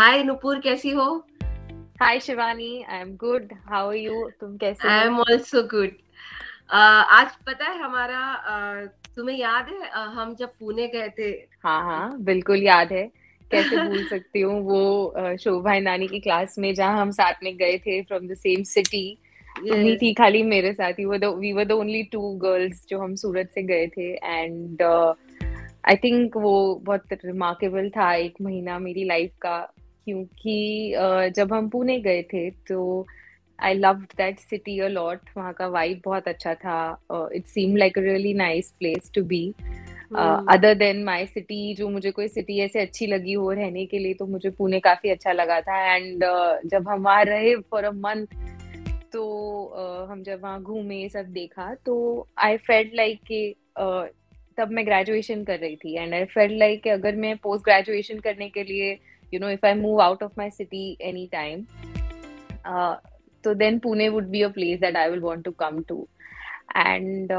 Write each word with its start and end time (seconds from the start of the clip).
हाय 0.00 0.22
नुपुर 0.24 0.58
कैसी 0.64 0.90
हो? 0.90 1.04
Hi 2.00 2.20
Shivani 2.20 2.82
I 2.82 3.00
am 3.00 3.08
good 3.16 3.48
how 3.70 3.88
are 3.88 3.94
you 3.94 4.28
तुम 4.40 4.56
कैसे 4.58 4.88
आई 4.88 5.06
एम 5.06 5.18
आल्सो 5.20 5.62
गुड 5.72 5.96
आज 6.70 7.32
पता 7.46 7.64
है 7.64 7.78
हमारा 7.78 8.20
uh, 8.52 8.86
तुम्हें 9.16 9.36
याद 9.38 9.66
है? 9.68 9.80
uh, 9.80 10.06
हम 10.14 10.34
जब 10.34 10.52
पुणे 10.60 10.86
गए 10.94 11.08
थे। 11.18 11.28
हाँ 11.64 11.82
हाँ 11.84 12.22
बिल्कुल 12.24 12.62
याद 12.62 12.92
है। 12.92 13.02
कैसे 13.50 13.76
भूल 13.78 14.06
सकती 14.08 14.40
हूँ 14.40 14.60
वो 14.68 14.80
uh, 15.18 15.36
शोभा 15.36 15.78
नानी 15.78 16.06
की 16.08 16.20
क्लास 16.20 16.54
में 16.58 16.72
जहाँ 16.74 17.00
हम 17.00 17.10
साथ 17.10 17.42
में 17.42 17.56
गए 17.56 17.76
थे 17.78 18.00
फ्रॉम 18.02 18.28
द 18.28 18.34
सेम 18.34 18.62
सिटी 18.70 19.18
तुम 19.58 19.84
थी 19.96 20.12
खाली 20.12 20.42
मेरे 20.42 20.72
साथ 20.72 20.92
ही। 20.92 21.04
We 21.04 21.52
were 21.52 21.64
the 21.64 21.72
only 21.72 22.02
two 22.12 22.20
girls 22.44 22.86
जो 22.90 22.98
हम 22.98 23.14
सूरत 23.24 23.50
से 23.54 23.62
गए 23.62 23.86
थे। 23.96 24.08
एंड 24.14 24.82
आई 24.82 25.96
थिंक 25.96 26.36
वो 26.36 26.54
बहुत 26.84 27.12
रिमार्केबल 27.24 27.90
था 27.90 28.12
एक 28.14 28.40
महीना 28.42 28.78
मेरी 28.78 29.04
लाइफ 29.04 29.34
का। 29.42 29.58
क्योंकि 30.04 30.92
जब 31.36 31.52
हम 31.52 31.68
पुणे 31.68 31.98
गए 32.00 32.22
थे 32.22 32.50
तो 32.68 33.06
I 33.58 33.74
love 33.74 33.94
that 34.16 34.38
city 34.38 34.78
a 34.80 34.88
lot 34.88 35.30
वहाँ 35.36 35.52
का 35.52 35.66
वाइब 35.68 36.00
बहुत 36.04 36.28
अच्छा 36.28 36.54
था। 36.54 36.78
It 37.34 37.46
seem 37.46 37.76
like 37.76 37.98
a 37.98 38.02
really 38.02 38.34
nice 38.34 38.72
place 38.78 39.10
to 39.14 39.24
be 39.24 39.42
other 40.50 40.74
than 40.74 41.02
my 41.04 41.26
city 41.26 41.74
जो 41.74 41.88
मुझे 41.88 42.10
कोई 42.10 42.28
सिटी 42.28 42.58
ऐसे 42.60 42.80
अच्छी 42.80 43.06
लगी 43.06 43.32
हो 43.32 43.50
रहने 43.52 43.84
के 43.86 43.98
लिए 43.98 44.14
तो 44.14 44.26
मुझे 44.26 44.50
पुणे 44.50 44.80
काफ़ी 44.80 45.10
अच्छा 45.10 45.32
लगा 45.32 45.60
था। 45.60 45.94
एंड 45.94 46.24
uh, 46.24 46.70
जब 46.70 46.88
हम 46.88 47.02
वहाँ 47.02 47.24
रहे 47.24 47.54
फॉर 47.70 47.84
अ 47.84 47.90
मंथ 47.90 48.26
तो 49.12 49.22
uh, 49.74 50.10
हम 50.10 50.22
जब 50.22 50.42
वहाँ 50.42 50.62
घूमे 50.62 51.08
सब 51.08 51.26
देखा 51.32 51.74
तो 51.86 52.26
आई 52.38 52.56
फेल्ट 52.56 52.94
लाइक 52.94 53.20
कि 53.30 53.54
तब 54.58 54.70
मैं 54.70 54.86
ग्रेजुएशन 54.86 55.44
कर 55.44 55.58
रही 55.58 55.76
थी। 55.76 55.96
एंड 55.96 56.14
आई 56.14 56.24
फेल्ट 56.24 56.58
लाइक 56.58 56.88
अगर 56.88 57.16
मैं 57.16 57.36
पोस्ट 57.36 57.64
ग्रेजुएशन 57.64 58.18
करने 58.18 58.48
के 58.48 58.62
लिए 58.64 58.98
you 59.33 59.39
know 59.39 59.49
if 59.49 59.65
I 59.65 59.73
move 59.79 60.01
out 60.01 60.23
of 60.23 60.37
my 60.37 60.49
city 60.49 60.97
any 61.01 61.27
time 61.31 61.65
तो 63.43 63.53
then 63.53 63.79
Pune 63.79 64.09
would 64.09 64.27
be 64.29 64.41
a 64.41 64.47
place 64.57 64.79
that 64.79 64.97
I 64.97 65.09
will 65.09 65.19
want 65.19 65.43
to 65.45 65.51
come 65.59 65.81
to 65.87 66.07
and 66.77 67.31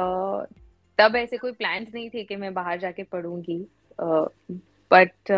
तब 0.99 1.17
ऐसे 1.17 1.37
कोई 1.37 1.53
plans 1.53 1.95
नहीं 1.95 2.09
थे 2.11 2.25
कि 2.25 2.37
मैं 2.37 2.53
बाहर 2.55 2.79
जाके 2.79 3.03
पढ़ूंगी 3.03 3.65
but 4.91 5.35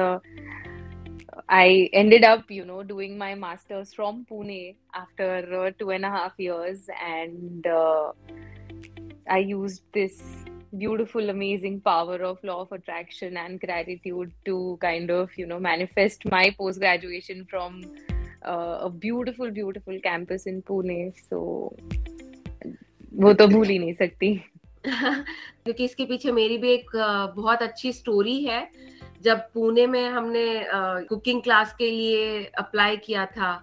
I 1.48 1.88
ended 1.94 2.24
up, 2.24 2.50
you 2.50 2.64
know, 2.64 2.82
doing 2.82 3.16
my 3.16 3.34
master's 3.34 3.94
from 3.94 4.27
Pune 4.30 4.74
after 4.92 5.28
uh, 5.58 5.70
two 5.78 5.91
and 5.91 6.04
a 6.04 6.10
half 6.10 6.32
years, 6.36 6.88
and 7.02 7.66
uh, 7.66 8.12
I 9.27 9.38
used 9.38 9.82
this 9.92 10.20
beautiful, 10.77 11.29
amazing 11.29 11.79
power 11.81 12.17
of 12.17 12.43
law 12.43 12.61
of 12.61 12.71
attraction 12.71 13.38
and 13.38 13.59
gratitude 13.59 14.31
to 14.45 14.77
kind 14.81 15.09
of, 15.09 15.29
you 15.38 15.45
know, 15.45 15.59
manifest 15.59 16.25
my 16.25 16.49
post 16.57 16.79
graduation 16.79 17.45
from 17.45 17.81
uh, 18.43 18.79
a 18.81 18.89
beautiful, 18.89 19.51
beautiful 19.51 19.99
campus 20.01 20.45
in 20.45 20.61
Pune. 20.61 21.13
So, 21.29 21.75
वो 23.16 23.33
तो 23.33 23.47
भूल 23.47 23.67
ही 23.67 23.77
नहीं 23.79 23.94
सकती 23.94 24.33
क्योंकि 24.85 25.83
इसके 25.85 26.05
पीछे 26.05 26.31
मेरी 26.31 26.57
भी 26.57 26.71
एक 26.73 26.89
बहुत 27.35 27.61
अच्छी 27.61 27.91
स्टोरी 27.94 28.44
है 28.44 28.67
जब 29.23 29.39
पुणे 29.53 29.85
में 29.88 30.07
हमने 30.09 30.45
कुकिंग 31.09 31.41
क्लास 31.44 31.73
के 31.77 31.89
लिए 31.91 32.44
अप्लाई 32.59 32.97
किया 33.05 33.25
था 33.38 33.53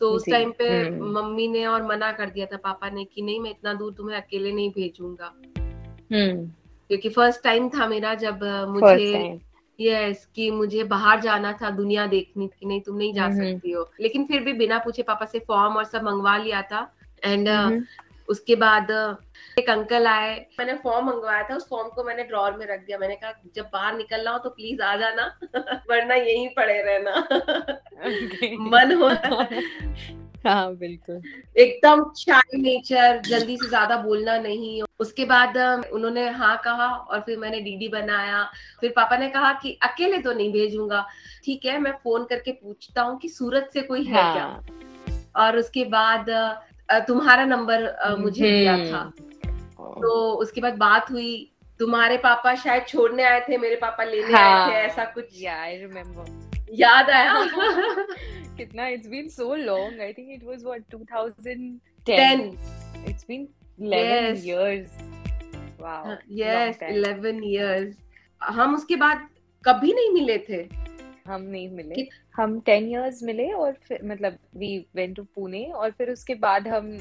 तो 0.00 0.10
उस 0.10 0.24
टाइम 0.30 0.50
पे 0.58 0.68
हम्म। 0.68 1.10
मम्मी 1.12 1.48
ने 1.48 1.64
और 1.66 1.86
मना 1.86 2.12
कर 2.12 2.30
दिया 2.30 2.46
था 2.46 2.56
पापा 2.64 2.90
ने 2.90 3.04
कि 3.04 3.22
नहीं 3.22 3.40
मैं 3.40 3.50
इतना 3.50 3.74
दूर 3.74 3.92
तुम्हें 3.94 4.16
अकेले 4.16 4.52
नहीं 4.52 4.70
भेजूँगा 4.70 5.32
हम्म। 5.34 5.63
क्योंकि 6.12 7.08
फ़र्स्ट 7.08 7.42
टाइम 7.42 7.68
था 7.68 7.86
मेरा 7.86 8.14
जब 8.14 8.44
मुझे 8.68 9.40
यस 9.80 10.28
कि 10.34 10.50
मुझे 10.50 10.84
बाहर 10.84 11.20
जाना 11.20 11.52
था 11.52 11.70
दुनिया 11.70 12.06
देखनी 12.06 12.50
कि 12.60 12.66
नहीं 12.66 12.80
तुम 12.80 12.96
नहीं 12.96 13.14
जा 13.14 13.24
हम्म, 13.24 13.54
सकती 13.54 13.70
हो। 13.70 13.90
लेकिन 14.00 14.24
फिर 14.24 14.42
भी 14.42 14.52
बिना 14.52 14.78
पूछे 14.78 15.02
पापा 15.02 15.24
से 15.26 15.38
फॉर्म 15.38 15.76
और 15.76 15.84
सब 15.84 16.02
मंगवा 16.02 16.36
लिया 16.36 16.62
था। 16.62 16.94
एंड 17.24 17.48
उसके 18.28 18.56
बाद 18.56 19.16
एक 19.58 19.70
अंकल 19.70 20.06
आए। 20.06 20.46
मैंने 20.58 20.74
फॉर्म 20.74 21.06
मंगवाया 21.06 21.42
था 21.42 21.56
उस 21.56 21.68
फॉर्म 21.68 21.88
को 21.88 22.04
मैंने 22.04 22.22
ड्रॉर 22.22 22.56
में 22.56 22.66
रख 22.66 22.80
दिया। 22.80 22.98
मैंने 22.98 23.16
कहा 23.16 23.32
जब 23.54 23.64
बाहर 23.72 23.96
निकलना 23.96 24.30
हो 24.30 24.38
तो 24.38 24.50
प्लीज़ 24.50 24.82
आ 24.82 24.96
जाना 24.96 25.38
वरना 25.90 26.14
यहीं 26.14 26.48
पड़े 26.48 26.82
रहना। 26.82 27.16
मन 28.60 28.92
हो। 28.92 29.10
हाँ 30.46 30.74
बिल्कुल। 30.76 31.20
एकदम 31.56 32.02
शाई 32.18 32.60
नेचर 32.62 33.20
जल्दी 33.26 33.56
से 33.56 33.68
ज़्यादा 33.68 33.96
बोलना 33.96 34.36
नहीं। 34.38 34.82
उसके 35.00 35.24
बाद 35.24 35.56
उन्होंने 35.92 36.28
हाँ 36.30 36.56
कहा 36.64 36.88
और 36.88 37.20
फिर 37.20 37.38
मैंने 37.38 37.60
डीडी 37.60 37.88
बनाया। 37.88 38.42
फिर 38.80 38.92
पापा 38.96 39.16
ने 39.16 39.28
कहा 39.28 39.52
कि 39.52 39.78
अकेले 39.82 40.18
तो 40.18 40.32
नहीं 40.32 40.52
भेजूँगा। 40.52 41.04
ठीक 41.44 41.64
है 41.66 41.78
मैं 41.78 41.92
फ़ोन 42.04 42.24
करके 42.24 42.52
पूछता 42.52 43.02
हूँ 43.02 43.18
कि 43.18 43.28
सूरत 43.28 43.70
से 43.72 43.82
कोई 43.82 44.04
है 44.04 44.14
हाँ. 44.14 44.32
क्या 44.34 45.44
और 45.44 45.58
उसके 45.58 45.84
बाद 45.90 46.30
तुम्हारा 47.08 47.44
नंबर 47.44 48.16
मुझे 48.18 48.50
दिया 48.50 48.76
था। 48.92 49.02
तो 49.78 50.30
उसके 50.34 50.60
बाद 50.60 50.76
बात 50.78 51.10
हुई। 51.10 51.50
तुम्हारे 51.80 52.16
पापा 52.16 52.54
शायद 52.54 52.84
छोड़ने 52.88 53.22
आए 53.22 53.40
थे 53.40 53.56
मेरे 53.58 53.76
पापा 53.76 54.04
लेने 54.04 54.32
हाँ, 54.32 54.42
आए 54.42 54.70
थे 54.70 54.76
ऐसा 54.78 55.04
कुछ। 55.04 55.44
आई 55.46 55.76
रिमेम्बर 55.76 56.43
याद 56.80 57.10
आया। 57.10 57.44
कितना 58.56 58.88
it's 58.88 59.06
been 59.06 59.28
so 59.28 59.54
long 59.54 60.00
I 60.00 60.12
think 60.12 60.30
it 60.30 60.44
was 60.44 60.64
what 60.64 60.82
2010 60.94 62.54
it's 63.08 63.24
been 63.28 63.48
11 63.80 64.44
years 64.44 64.90
wow 65.80 66.16
yes 66.30 66.78
11 66.82 67.44
years 67.44 67.96
हम 68.42 68.74
उसके 68.74 68.96
बाद 68.96 69.28
कभी 69.64 69.92
नहीं 69.92 70.10
मिले 70.10 70.38
थे। 70.38 70.68
हम 71.26 71.42
नहीं 71.42 71.68
मिले। 71.68 72.08
हम 72.36 72.60
टेन 72.60 72.88
इयर्स 72.88 73.22
मिले 73.22 73.52
और 73.52 73.72
फिर 73.72 74.00
मतलब 74.04 74.38
वी 74.56 74.86
वेंट 74.94 75.16
टू 75.16 75.22
पुणे 75.22 75.64
और 75.64 75.90
फिर 75.90 76.10
उसके 76.10 76.34
बाद 76.34 76.68
हम 76.68 76.98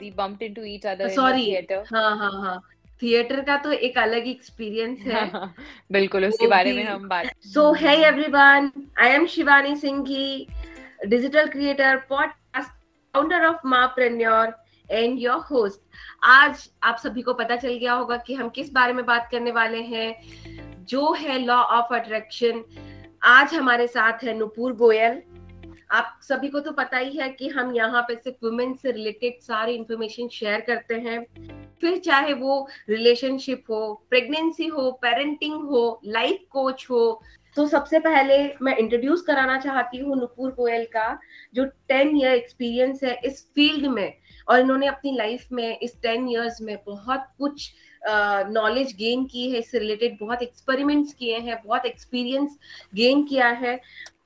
we 0.00 0.10
bumped 0.10 0.42
into 0.42 0.62
each 0.62 0.86
other 0.86 1.08
sorry 1.08 1.56
हाँ 1.70 2.16
हाँ 2.16 2.42
हाँ। 2.42 2.62
थिएटर 3.02 3.40
का 3.40 3.56
तो 3.56 3.72
एक 3.72 3.98
अलग 3.98 4.28
एक्सपीरियंस 4.28 4.98
है। 4.98 5.30
बिल्कुल 5.92 6.24
उसके 6.26 6.46
बारे 6.46 6.72
में 6.72 6.84
हम 6.84 7.08
बात 7.08 7.26
so 7.44 7.72
hey 7.72 7.96
everyone 8.06 8.70
I 9.00 9.08
am 9.08 9.26
Shivani 9.26 9.76
Singh 9.76 10.02
की 10.02 10.46
digital 11.06 11.46
creator 11.46 11.96
podcast 11.96 12.70
founder 13.14 13.44
of 13.44 13.56
mompreneur 13.66 14.54
and 14.90 15.18
your 15.18 15.36
host 15.36 15.80
आज 16.24 16.70
आप 16.82 16.96
सभी 16.96 17.22
को 17.22 17.34
पता 17.34 17.56
चल 17.56 17.74
गया 17.74 17.92
होगा 17.92 18.16
कि 18.16 18.34
हम 18.34 18.48
किस 18.48 18.72
बारे 18.72 18.92
में 18.92 19.06
बात 19.06 19.28
करने 19.32 19.50
वाले 19.50 19.82
हैं 19.82 20.14
जो 20.84 21.12
है 21.12 21.38
लॉ 21.38 21.56
ऑफ़ 21.56 21.94
अट्रैक्शन 21.94 22.64
आज 23.22 23.54
हमारे 23.54 23.86
साथ 23.86 24.24
है 24.24 24.38
नुपुर 24.38 24.72
गोयल। 24.72 25.22
आप 25.90 26.18
सभी 26.22 26.48
को 26.48 26.60
तो 26.60 26.72
पता 26.72 26.98
ही 26.98 27.16
है 27.16 27.28
कि 27.30 27.48
हम 27.48 27.74
यहाँ 27.74 28.02
पे 28.02 28.14
सिर्फ़ 28.14 28.44
वुमेन 28.44 28.74
से 28.74 28.92
रिलेटेड 28.92 29.40
सारी 29.42 29.74
इंफॉर्मेशन 29.74 30.28
शेयर 30.28 30.60
करते 30.60 30.94
हैं। 30.96 31.24
फिर 31.80 31.98
चाहे 31.98 32.32
वो 32.32 32.66
रिलेशनशिप 32.88 33.64
हो 33.70 33.94
प्रेगनेंसी 34.10 34.66
हो 34.66 34.90
पेरेंटिंग 35.02 35.54
हो 35.62 36.00
लाइफ 36.06 36.44
कोच 36.50 36.86
हो 36.90 37.20
तो 37.56 37.66
सबसे 37.66 37.98
पहले 37.98 38.36
मैं 38.62 38.76
इंट्रोड्यूस 38.76 39.20
कराना 39.22 39.58
चाहती 39.60 39.98
हूँ 39.98 40.16
नुपुर 40.16 40.50
गोयल 40.54 40.84
का, 40.86 41.18
जो 41.54 41.64
टेन 41.64 42.16
ईयर 42.16 42.32
एक्सपीरियंस 42.32 43.02
है 43.04 43.14
इस 43.24 43.42
फ़ील्ड 43.54 43.86
में। 43.86 44.12
और 44.48 44.60
इन्होंने 44.60 44.86
अपनी 44.86 45.14
लाइफ 45.16 45.46
में 45.52 45.78
इस 45.78 45.96
टेन 46.02 46.28
ईयर्स 46.28 46.60
में 46.62 46.76
बहुत 46.86 47.24
कुछ 47.38 47.72
नॉलेज 48.50 48.94
गेन 48.96 49.24
की 49.26 49.48
है। 49.50 49.58
इससे 49.58 49.78
रिलेटेड 49.78 50.18
बहुत 50.20 50.42
एक्सपेरिमेंट्स 50.42 51.14
किए 51.14 51.38
हैं, 51.38 51.60
बहुत 51.64 51.86
एक्सपीरियंस 51.86 52.58
गेन 52.94 53.24
किया 53.26 53.48
है। 53.48 53.80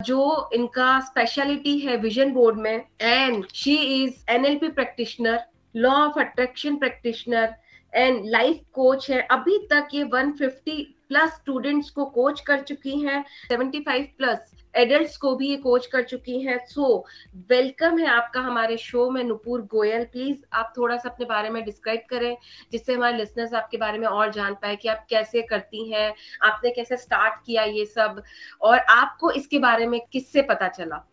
जो 0.06 0.50
इनका 0.54 0.98
स्पेशलिटी 1.00 1.78
है 1.78 1.96
विजन 1.96 2.32
बोर्ड 2.32 2.58
में 2.58 2.84
and 3.00 3.44
she 3.54 3.74
is 4.04 4.14
NLP 4.30 4.68
practitioner 4.68 5.40
law 5.74 5.90
of 5.96 6.18
attraction 6.20 6.76
practitioner 6.76 7.54
and 7.92 8.24
life 8.30 8.60
coach 8.72 9.10
है। 9.10 9.20
अभी 9.30 9.58
तक 9.72 9.88
ये 9.94 10.04
150 10.04 10.82
प्लस 11.08 11.30
स्टूडेंट्स 11.30 11.90
को 11.90 12.04
कोच 12.16 12.40
कर 12.40 12.60
चुकी 12.62 12.98
हैं 13.00 13.24
75 13.52 14.06
प्लस 14.18 14.50
एडल्ट्स 14.74 15.16
को 15.16 15.34
भी 15.36 15.48
ये 15.48 15.56
कोच 15.56 15.86
कर 15.92 16.02
चुकी 16.02 16.40
हैं 16.40 16.58
सो 16.66 17.04
वेलकम 17.50 17.98
है 17.98 18.06
आपका 18.06 18.40
हमारे 18.40 18.76
शो 18.76 19.08
में 19.10 19.22
नुपुर 19.24 19.62
गोयल 19.70 20.04
प्लीज़ 20.12 20.38
आप 20.52 20.72
थोड़ा 20.76 20.96
सा 20.96 21.08
अपने 21.08 21.26
बारे 21.26 21.50
में 21.50 21.62
डिस्क्राइब 21.64 22.00
करें 22.10 22.36
जिससे 22.72 22.94
हमारे 22.94 23.16
लिसनर्स 23.16 23.54
आपके 23.54 23.76
बारे 23.76 23.98
में 23.98 24.06
और 24.06 24.32
जान 24.32 24.54
पाए 24.62 24.76
कि 24.76 24.88
आप 24.88 25.06
कैसे 25.10 25.42
करती 25.42 25.90
हैं 25.92 26.12
आपने 26.42 26.70
कैसे 26.70 26.96
स्टार्ट 26.96 27.44
किया 27.46 27.62
ये 27.62 27.86
सब 27.86 28.22
और 28.62 28.78
आपको 28.78 29.30
इसके 29.30 29.58
बारे 29.58 29.86
में 29.86 30.00
किससे 30.12 30.42
पता 30.42 30.68
चला 30.68 31.06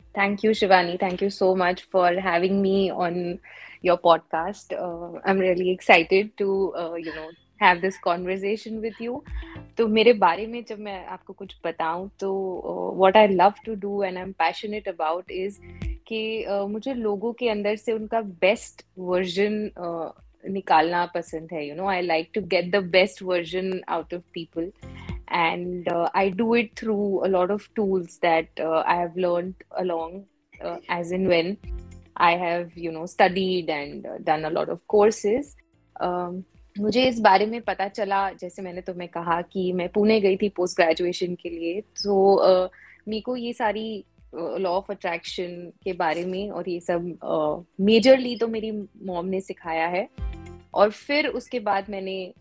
you, 0.44 0.52
Shivani. 0.52 1.00
Thank 1.00 1.22
you 1.22 1.30
so 1.30 1.56
much 1.56 1.84
for 1.84 2.12
having 2.20 2.62
me 2.62 2.90
on 2.90 3.40
your 3.84 3.98
podcast. 3.98 4.74
Uh, 4.74 5.20
I'm 5.24 5.38
really 5.38 5.70
excited 5.70 6.36
to, 6.38 6.74
uh, 6.76 6.96
you 6.96 7.14
know, 7.14 7.30
have 7.62 7.80
this 7.80 7.98
conversation 8.00 8.78
with 8.80 9.02
you 9.02 9.24
तो 9.78 9.88
मेरे 9.88 10.14
बारे 10.14 10.48
में 10.48 10.64
जब 10.70 10.80
मैं 10.80 11.06
आपको 11.06 11.34
कुछ 11.34 11.56
बताऊँ 11.66 12.10
तो 12.20 12.94
what 12.98 13.18
I 13.18 13.28
love 13.28 13.54
to 13.66 13.76
do 13.76 14.04
and 14.04 14.18
I 14.18 14.24
am 14.24 14.32
passionate 14.32 14.88
about 14.88 15.32
is 15.32 15.60
कि 16.08 16.46
uh, 16.50 16.68
मुझे 16.70 16.94
लोगों 16.94 17.34
के 17.34 17.50
अंदर 17.50 17.76
से 17.76 17.94
उनका 17.94 18.22
बेस्ट 18.22 18.86
वर्जन 19.00 19.68
uh, 19.68 20.12
निकालना 20.50 21.06
पसंद 21.06 21.50
है 21.54 21.68
you 21.68 21.76
know 21.76 21.88
I 21.88 22.02
like 22.02 22.30
to 22.36 22.42
get 22.42 22.72
the 22.72 22.84
best 22.92 23.22
version 23.24 23.82
out 23.88 24.14
of 24.14 24.24
people 24.34 24.72
and 25.32 25.90
I 26.16 26.30
do 26.32 26.56
it 26.56 26.72
through 26.78 27.18
a 27.18 27.28
lot 27.28 27.52
of 27.52 27.70
tools 27.76 28.20
that 28.22 28.62
I 28.62 28.68
uh, 28.68 28.84
I 28.88 28.96
have 28.96 29.18
learned 29.18 29.64
along 29.72 30.26
uh, 30.62 30.78
as 30.90 31.12
in 31.12 31.28
when 31.28 31.58
I 32.16 32.32
have 32.38 32.76
you 32.76 32.92
know 32.92 33.06
studied 33.06 33.70
and 33.70 34.06
uh, 34.06 34.18
done 34.20 34.46
मुझे 36.80 37.06
इस 37.06 37.20
बारे 37.20 37.46
में 37.46 37.62
पता 37.62 37.88
चला 37.88 38.32
जैसे 38.32 38.62
मैंने 38.62 38.82
तुम्हें 38.82 39.10
कहा 39.10 39.42
कि 39.42 39.74
मैं 39.74 39.90
पुणे 39.90 40.22
गई 40.22 40.38
थी 40.38 40.50
पोस्ट 40.50 40.82
ग्रेजुएशन 40.82 41.36
के 41.36 41.50
लिए 41.50 41.82
तो 41.82 42.42
uh, 42.66 42.72
मेरे 43.08 43.22
को 43.22 43.36
ये 43.36 43.54
सारी 43.54 44.06
लॉ 44.36 44.70
ऑफ़ 44.70 44.92
अट्रैक्शन 44.92 45.72
के 45.84 45.94
बारे 45.94 46.26
में 46.26 46.52
और 46.52 46.70
ये 46.70 46.80
सब 46.80 47.66
मेजरली 47.82 48.34
uh, 48.34 48.40
तो 48.40 48.48
मेरी 48.48 48.72
मॉम 49.06 49.26
ने 49.26 49.42
सिखाया 49.42 49.88
है। 49.88 50.10
और 50.74 50.90
फिर 50.90 51.28
उसके 51.28 51.60
बाद 51.60 51.86
मैंने 51.90 52.34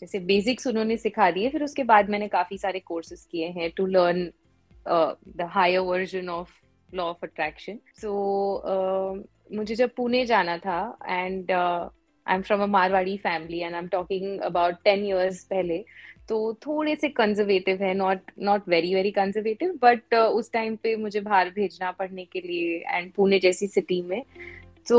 जैसे 0.00 0.18
बेसिक्स 0.18 0.66
उन्होंने 0.66 0.96
सिखा 0.96 1.30
दिए 1.30 1.48
फिर 1.48 1.64
उसके 1.64 1.84
बाद 1.84 2.10
मैंने 2.10 2.28
काफ़ी 2.28 2.58
सारे 2.58 2.80
कोर्सेज 2.80 3.24
किए 3.24 3.46
हैं 3.46 3.70
to 3.76 3.86
learn 3.86 4.32
the 5.28 5.42
higher 5.42 5.78
version 5.78 6.28
of 6.28 6.50
law 6.94 7.04
of 7.04 7.18
attraction 7.22 7.78
so 7.96 9.24
मुझे 9.52 9.74
जब 9.74 9.90
पुणे 9.96 10.26
जाना 10.26 10.58
था 10.58 10.98
and 11.08 11.46
I 12.26 12.36
am 12.36 12.42
from 12.42 12.62
a 12.62 12.66
Marwari 12.66 13.16
family 13.16 13.58
and 13.58 13.74
I 13.74 13.80
am 13.80 13.88
talking 13.88 14.38
about 14.40 14.74
ten 14.84 15.04
years 15.06 15.44
पहले 15.44 15.84
तो 16.28 16.36
थोड़े 16.66 16.94
से 16.96 17.08
कंजर्वेटिव 17.08 17.82
है 17.82 17.94
not 17.94 18.30
not 18.42 18.68
very 18.68 18.94
very 18.94 19.10
conservative 19.10 19.78
but 19.82 20.14
उस 20.14 20.52
टाइम 20.52 20.76
पे 20.76 20.96
मुझे 20.96 21.20
बाहर 21.20 21.50
भेजना 21.50 21.90
पढ़ने 21.90 22.24
के 22.24 22.40
लिए 22.40 22.84
एंड 22.88 23.12
पुणे 23.12 23.38
जैसी 23.38 23.66
सिटी 23.66 24.00
में 24.02 24.22
तो 24.88 24.98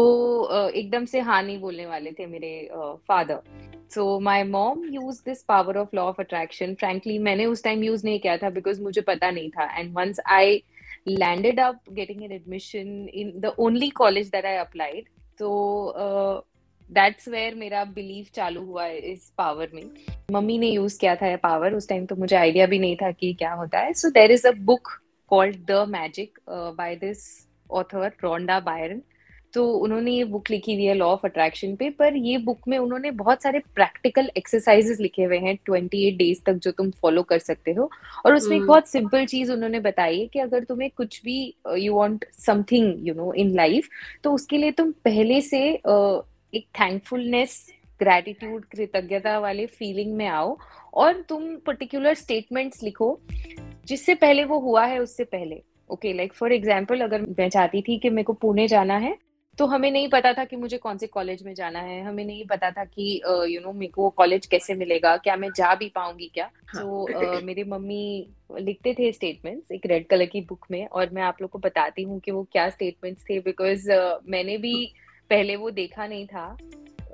uh, 0.53 0.75
एकदम 0.75 1.05
से 1.05 1.19
हाँ 1.19 1.41
नहीं 1.43 1.59
बोलने 1.59 1.85
वाले 1.85 2.11
थे 2.11 2.25
मेरे 2.25 2.69
father 3.07 3.35
uh, 3.35 3.93
so 3.93 4.19
my 4.19 4.43
mom 4.43 4.83
use 4.93 5.21
this 5.25 5.43
power 5.43 5.77
of 5.77 5.95
law 5.95 6.03
of 6.03 6.21
attraction 6.21 6.73
frankly 6.73 7.17
मैंने 7.19 7.45
उस 7.45 7.63
टाइम 7.63 7.83
यूज़ 7.83 8.05
नहीं 8.05 8.19
किया 8.19 8.37
था 8.37 8.49
बिकॉज़ 8.49 8.81
मुझे 8.81 9.01
पता 9.01 9.31
नहीं 9.31 9.49
था. 9.49 9.79
And 9.79 9.93
once 9.93 10.19
I 10.27 10.61
landed 11.07 11.59
up 11.59 11.79
getting 11.91 12.23
an 12.23 12.31
admission 12.31 13.07
in 13.13 13.31
the 13.39 13.53
only 13.59 13.89
college 13.89 14.27
that 14.27 14.45
I 14.45 14.55
applied 14.55 15.05
तो 15.39 15.49
दैट्स 16.89 17.27
वेयर 17.29 17.55
मेरा 17.55 17.83
बिलीव 17.85 18.25
चालू 18.35 18.61
हुआ 18.65 18.83
है 18.83 18.97
इस 19.11 19.31
पावर 19.37 19.69
में। 19.73 19.83
मम्मी 20.31 20.57
ने 20.57 20.67
यूज़ 20.67 20.99
किया 20.99 21.15
था 21.15 21.35
पावर 21.43 21.73
उस 21.73 21.89
टाइम 21.89 22.05
तो 22.05 22.15
मुझे 22.15 22.35
आइडिया 22.35 22.65
भी 22.65 22.79
नहीं 22.79 22.95
था 22.95 23.11
कि 23.11 23.33
क्या 23.33 23.53
होता 23.53 23.79
है। 23.79 23.93
So 23.93 24.09
there 24.11 24.31
is 24.31 24.47
a 24.47 24.51
book 24.65 24.89
called 25.31 25.55
the 25.67 25.85
magic 25.89 26.39
by 26.49 26.95
this 26.95 27.27
author 27.69 28.11
Rhonda 28.23 28.59
Byrne 28.61 29.01
तो 29.53 29.63
उन्होंने 29.73 30.11
ये 30.11 30.23
बुक 30.23 30.49
लिखी 30.51 30.73
हुई 30.75 30.85
है 30.85 30.93
लॉ 30.93 31.05
ऑफ़ 31.07 31.25
अट्रैक्शन 31.25 31.75
पे। 31.75 31.89
पर 31.89 32.15
ये 32.17 32.37
बुक 32.37 32.67
में 32.67 32.77
उन्होंने 32.77 33.11
बहुत 33.13 33.43
सारे 33.43 33.59
प्रैक्टिकल 33.75 34.29
एक्सरसाइजेस 34.37 34.99
लिखे 34.99 35.23
हुए 35.23 35.37
हैं 35.39 35.55
ट्वेंटी 35.65 36.07
एट 36.07 36.17
डेज़ 36.17 36.41
तक 36.45 36.59
जो 36.63 36.71
तुम 36.71 36.89
फॉलो 37.01 37.23
कर 37.23 37.39
सकते 37.39 37.71
हो। 37.71 37.89
और 38.25 38.35
उसमें 38.35 38.55
एक 38.55 38.61
हम्म। 38.61 38.67
बहुत 38.67 38.87
सिंपल 38.87 39.25
चीज़ 39.25 39.51
उन्होंने 39.51 39.79
बताई 39.79 40.19
है 40.19 40.27
कि 40.27 40.39
अगर 40.39 40.63
तुम्हें 40.63 40.89
कुछ 40.97 41.21
भी 41.23 41.37
you 41.77 41.95
want 41.95 42.25
something 42.45 43.07
you 43.07 43.13
know 43.13 43.31
in 43.33 43.55
life 43.55 43.89
तो 44.23 44.33
उसके 44.33 44.57
लिए 44.57 44.71
तुम 44.71 44.91
पहले 45.05 45.41
से 45.41 45.61
uh, 45.87 46.21
एक 46.53 46.67
थैंकफुलनेस 46.79 47.65
ग्रेटिट्यूड 47.99 48.65
कृतज्ञता 48.65 49.37
वाले 49.39 49.65
फीलिंग 49.65 50.15
में 50.15 50.25
आओ 50.27 50.57
और 50.93 51.21
तुम 51.29 51.55
पर्टिकुलर 51.57 52.13
स्टेटमेंट्स 52.13 52.83
लिखो 52.83 53.19
जिससे 53.87 54.15
पहले 54.15 54.43
वो 54.43 54.59
हुआ 54.59 54.85
है 54.85 54.99
उससे 54.99 55.23
पहले। 55.23 55.61
ओके 55.89 56.13
लाइक 56.13 56.33
फॉर 56.33 56.53
एग्ज़ाम्पल 56.53 57.01
अगर 57.01 57.21
मैं 57.39 57.49
चाहती 57.49 57.81
थी 57.81 57.97
कि 57.99 58.09
मेरे 58.09 58.23
को 58.23 58.33
पुणे 58.33 58.67
जाना 58.67 58.97
है 58.97 59.15
तो 59.57 59.65
हमें 59.65 59.89
नहीं 59.91 60.07
पता 60.09 60.31
था 60.33 60.43
कि 60.45 60.55
मुझे 60.55 60.77
कौन 60.77 60.97
से 60.97 61.07
कॉलेज 61.07 61.41
में 61.43 61.53
जाना 61.53 61.79
है। 61.79 62.01
हमें 62.03 62.23
नहीं 62.25 62.45
पता 62.45 62.69
था 62.71 62.83
कि 62.85 63.21
यू 63.25 63.61
नो 63.61 63.71
मेरे 63.73 63.91
को 63.91 64.09
कॉलेज 64.09 64.45
कैसे 64.45 64.73
मिलेगा 64.75 65.15
क्या 65.17 65.35
मैं 65.35 65.49
जा 65.57 65.73
भी 65.75 65.87
पाऊँगी 65.95 66.29
क्या? 66.33 66.49
हाँ. 66.67 66.81
तो 66.81 67.37
uh, 67.37 67.43
मेरे 67.43 67.63
मम्मी 67.63 68.27
लिखते 68.59 68.93
थे 68.93 69.11
स्टेटमेंट्स 69.11 69.71
एक 69.71 69.85
रेड 69.85 70.07
कलर 70.07 70.25
की 70.25 70.41
बुक 70.41 70.65
में 70.71 70.85
और 70.87 71.09
मैं 71.13 71.21
आप 71.21 71.41
लोग 71.41 71.49
को 71.51 71.59
बताती 71.59 72.03
हूँ 72.03 72.19
कि 72.19 72.31
वो 72.31 72.43
क्या 72.51 72.69
स्टेटमेंट्स 72.69 73.23
थे 73.23 73.39
बिकॉज़ 73.39 73.91
uh, 73.91 74.17
मैंने 74.27 74.57
भी 74.57 74.75
पहले 75.29 75.55
वो 75.55 75.71
देखा 75.71 76.07
नहीं 76.07 76.25
था। 76.27 76.57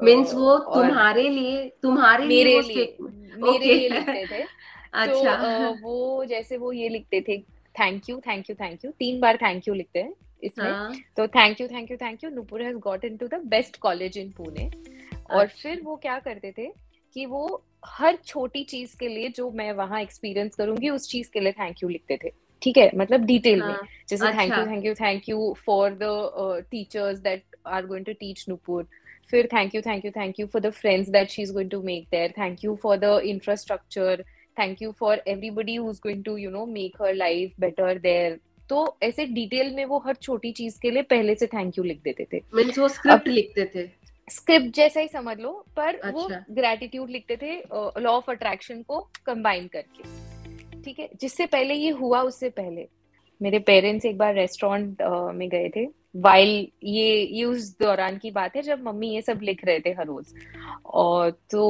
मीन्स 0.03 0.33
वो 0.33 0.57
तुम्हारे 0.57 1.29
लिए 1.29 1.71
तुम्हारे 1.81 2.25
मेरे 2.25 2.61
लिए 2.61 2.97
मेरे 3.01 3.65
लिए 3.65 3.89
लिखते 3.89 4.25
थे। 4.25 4.43
अच्छा। 4.93 5.35
तो, 5.35 5.73
वो 5.81 6.25
जैसे 6.25 6.57
वो 6.57 6.71
ये 6.71 6.89
लिखते 6.89 7.21
थे 7.21 7.37
thank 7.75 8.09
you 8.09 8.19
thank 8.19 8.49
you 8.49 8.55
thank 8.55 8.85
you 8.85 8.91
तीन 8.91 9.19
बार 9.19 9.37
थैंक 9.37 9.67
यू 9.67 9.73
लिखते 9.73 9.99
हैं 9.99 10.13
इसमें। 10.43 10.71
हाँ. 10.71 10.93
तो 11.17 11.27
thank 11.27 11.61
you 11.61 11.67
thank 11.67 11.91
you 11.91 11.97
thank 11.97 12.23
you 12.23 12.29
Nupur 12.29 12.63
has 12.63 12.77
got 12.77 13.05
into 13.05 13.27
the 13.27 13.41
best 13.45 13.77
college 13.77 14.17
in 14.17 14.31
Pune 14.31 14.69
और 15.31 15.43
अच्छा। 15.43 15.61
फिर 15.61 15.81
वो 15.81 15.95
क्या 15.95 16.19
करते 16.19 16.53
थे 16.57 16.71
कि 17.15 17.25
वो 17.25 17.63
हर 17.85 18.17
छोटी 18.25 18.63
चीज़ 18.63 18.95
के 18.97 19.07
लिए 19.07 19.29
जो 19.29 19.51
मैं 19.51 19.71
वहाँ 19.71 20.01
एक्सपीरियंस 20.01 20.55
करूँगी 20.55 20.89
उस 20.89 21.09
चीज़ 21.09 21.29
के 21.31 21.39
लिए 21.39 21.51
थैंक 21.51 21.83
यू 21.83 21.89
लिखते 21.89 22.17
थे। 22.23 22.29
ठीक 22.61 22.77
है? 22.77 22.91
मतलब 22.95 23.25
डिटेल 23.25 23.61
हाँ, 23.61 23.71
में 23.71 23.77
जैसे 24.09 24.25
thank 24.25 24.53
you 24.53 24.65
thank 24.65 24.85
you 24.85 24.93
thank 24.93 25.29
you 25.29 25.53
for 25.65 25.97
the 26.01 26.65
teachers 26.71 27.19
that 27.19 27.43
to 27.65 28.13
teach 28.13 28.45
Nupur 28.49 28.87
फिर 29.31 29.47
thank 29.53 29.75
you 29.75 29.81
thank 29.81 30.05
you 30.05 30.11
thank 30.11 30.39
you 30.39 30.47
for 30.47 30.61
the 30.61 30.69
friends 30.71 31.09
that 31.09 31.29
she 31.29 31.41
is 31.41 31.53
going 31.53 31.69
to 31.69 31.81
make 31.81 32.07
there 32.11 32.33
thank 32.37 32.63
you 32.63 32.75
for 32.83 32.97
the 32.97 33.19
infrastructure 33.25 34.23
thank 34.59 34.81
you 34.81 34.91
for 34.91 35.21
everybody 35.27 35.75
who 35.75 35.89
is 35.89 35.99
going 36.03 36.23
to 36.23 36.37
you 36.37 36.49
know 36.49 36.65
make 36.65 37.01
her 37.01 37.13
life 37.13 37.59
better 37.59 37.99
there 37.99 38.39
तो 38.69 38.85
ऐसे 39.03 39.25
detail 39.25 39.73
में 39.75 39.83
वो 39.85 39.97
हर 40.05 40.15
छोटी 40.15 40.51
चीज़ 40.51 40.79
के 40.81 40.91
लिए 40.91 41.01
पहले 41.09 41.35
से 41.35 41.47
thank 41.47 41.77
you 41.77 41.83
लिख 41.83 41.99
देते 42.03 42.25
थे। 42.33 42.39
मींस 42.55 42.77
वो 42.79 42.87
स्क्रिप्ट 42.87 43.27
लिखते 43.27 43.65
थे। 43.75 43.87
स्क्रिप्ट 44.27 44.75
जैसा 44.75 44.99
ही 44.99 45.07
समझ 45.07 45.37
लो 45.39 45.51
पर 45.75 45.95
अच्छा। 45.95 46.09
वो 46.09 46.27
ग्रेटिट्यूड 46.55 47.09
लिखते 47.09 47.35
थे 47.41 47.55
लॉ 48.01 48.11
ऑफ़ 48.11 48.31
अट्रैक्शन 48.31 48.81
को 48.81 48.99
कंबाइन 49.25 49.67
करके। 49.67 50.81
ठीक 50.83 50.99
है? 50.99 51.09
जिससे 51.21 51.45
पहले 51.45 51.73
ये 51.73 51.89
हुआ 51.91 52.21
उससे 52.21 52.49
पहले। 52.49 52.87
मेरे 53.43 53.59
पेरेंट्स 53.67 54.05
एक 54.05 54.17
बार 54.17 54.33
रेस्टोरेंट 54.35 55.01
में 55.35 55.47
गए 55.49 55.69
थे। 55.75 55.85
वाइल 56.15 56.49
ये 56.83 57.13
ये 57.15 57.43
उस 57.43 57.69
दौरान 57.79 58.17
की 58.17 58.31
बात 58.31 58.55
है 58.55 58.61
जब 58.61 58.83
मम्मी 58.83 59.07
ये 59.09 59.21
सब 59.21 59.39
लिख 59.43 59.63
रहे 59.65 59.79
थे 59.79 59.89
हर 59.91 60.05
रोज। 60.07 60.33
और 60.85 61.29
तो 61.51 61.63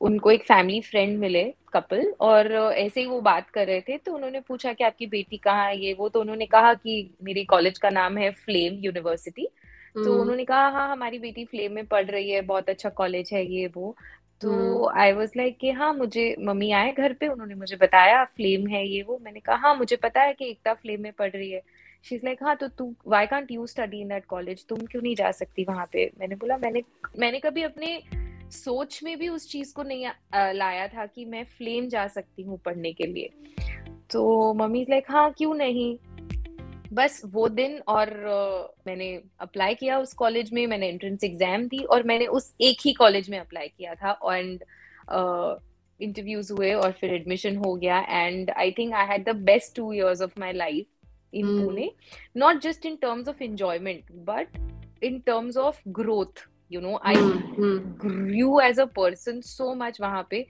उनको 0.00 0.30
एक 0.30 0.42
फैमिली 0.44 0.80
फ्रेंड 0.80 1.18
मिले 1.18 1.44
कपल 1.72 2.12
और 2.20 2.52
ऐसे 2.52 3.00
ही 3.00 3.06
वो 3.06 3.20
बात 3.20 3.50
कर 3.50 3.66
रहे 3.66 3.80
थे 3.80 3.96
तो 3.96 4.14
उन्होंने 4.14 4.40
पूछा 4.40 4.72
कि 4.72 4.84
आपकी 4.84 5.06
बेटी 5.06 5.36
कहाँ 5.38 5.66
है 5.66 5.78
ये 5.80 5.92
वो 5.98 6.08
तो 6.08 6.20
उन्होंने 6.20 6.46
कहा 6.46 6.72
कि 6.74 6.94
मेरी 7.22 7.44
कॉलेज 7.44 7.78
का 7.78 7.90
नाम 7.90 8.18
है 8.18 8.30
फ्लेम 8.44 8.78
यूनिवर्सिटी 8.84 9.48
तो 9.94 10.02
हम्म। 10.02 10.20
उन्होंने 10.20 10.44
कहा 10.44 10.68
हाँ 10.68 10.90
हमारी 10.90 11.18
बेटी 11.18 11.44
फ्लेम 11.44 11.72
में 11.72 11.86
पढ़ 11.86 12.04
रही 12.06 12.30
है 12.30 12.40
बहुत 12.42 12.68
अच्छा 12.68 12.88
कॉलेज 12.90 13.30
है 13.32 13.44
ये 13.46 13.66
वो। 13.76 13.94
तो 14.42 14.86
आई 14.98 15.12
वॉज़ 15.12 15.32
लाइक 15.36 15.58
कि 15.58 15.70
हाँ 15.70 15.92
मुझे 15.94 16.34
मम्मी 16.40 16.70
आए 16.72 16.92
घर 16.92 17.12
पे 17.12 17.28
उन्होंने 17.28 17.54
मुझे 17.54 17.76
बताया 17.76 18.24
फ्लेम 18.36 18.66
है 18.66 18.86
ये 18.88 19.02
वो। 19.02 19.18
मैंने 19.22 19.40
कहा 19.40 19.56
हाँ 19.56 19.74
मुझे 19.76 19.96
पता 19.96 20.22
है 20.22 20.32
कि 20.32 20.48
एकता 20.50 20.74
फ्लेम 20.74 21.02
में 21.02 21.12
पढ़ 21.12 21.30
रही 21.30 21.50
है। 21.50 21.62
शी 22.04 22.14
इज़ 22.14 22.24
लाइक 22.24 22.42
हाँ 22.42 22.56
तो 22.56 22.68
तू 22.68 22.92
why 23.06 23.26
can't 23.26 23.50
you 23.50 23.66
study 23.66 24.00
in 24.00 24.08
that 24.08 24.24
college 24.24 24.64
तुम 24.68 24.78
क्यों 24.90 25.02
नहीं 25.02 25.14
जा 25.16 25.30
सकती 25.30 25.64
वहाँ 25.64 25.86
पे? 25.92 26.10
मैंने 26.20 26.34
बोला 26.34 26.56
मैंने 26.56 26.82
मैंने 27.18 27.40
कभी 27.40 27.62
अपने 27.62 28.00
सोच 28.52 29.00
में 29.04 29.16
भी 29.18 29.28
उस 29.28 29.50
चीज़ 29.50 29.74
को 29.74 29.82
नहीं 29.82 30.06
लाया 30.54 30.88
था 30.88 31.06
कि 31.06 31.24
मैं 31.24 31.44
फ्लेम 31.58 31.88
जा 31.88 32.06
सकती 32.08 32.42
हूँ 32.42 32.58
पढ़ने 32.58 32.92
के 32.92 33.06
लिए। 33.06 33.30
तो 34.10 34.54
मम्मी 34.54 34.86
लाइक 34.90 35.10
हाँ 35.10 35.30
क्यों 35.38 35.54
नहीं? 35.54 35.96
बस 36.92 37.22
वो 37.24 37.48
दिन 37.48 37.78
और 37.88 38.08
uh, 38.08 38.86
मैंने 38.86 39.20
अप्लाई 39.40 39.74
किया 39.74 39.98
उस 39.98 40.12
कॉलेज 40.12 40.52
में 40.52 40.66
मैंने 40.66 40.88
एंट्रेंस 40.88 41.24
एग्ज़ाम 41.24 41.66
दी 41.68 41.78
और 41.78 42.02
मैंने 42.02 42.26
उस 42.26 42.54
एक 42.60 42.76
ही 42.84 42.92
कॉलेज 42.92 43.30
में 43.30 43.38
अप्लाई 43.38 43.68
किया 43.68 43.94
था 43.94 44.18
एंड 44.32 44.64
इंटरव्यूज़ 46.00 46.52
हुए 46.52 46.72
और 46.72 46.92
फिर 46.92 47.14
एडमिशन 47.14 47.56
हो 47.56 47.74
गया 47.74 47.98
and 47.98 48.50
I 48.50 48.70
think 48.70 48.94
I 48.94 49.06
had 49.06 49.24
the 49.24 49.36
best 49.36 49.76
two 49.76 49.92
years 49.92 50.22
of 50.22 50.30
my 50.40 50.52
life 50.52 50.86
in 51.34 51.64
Pune 51.64 51.92
not 52.36 52.60
just 52.60 52.86
in 52.86 52.96
terms 52.96 53.28
of 53.28 53.42
enjoyment 53.42 54.04
but 54.12 54.48
in 55.02 55.18
terms 55.18 55.56
of 55.56 55.80
growth 55.88 56.48
you 56.72 56.80
know 56.80 57.00
I 57.04 57.14
grew 58.06 58.60
as 58.60 58.80
a 58.80 58.84
person 58.84 59.40
so 59.40 59.74
much 59.74 60.00
वहाँ 60.00 60.26
पे 60.30 60.46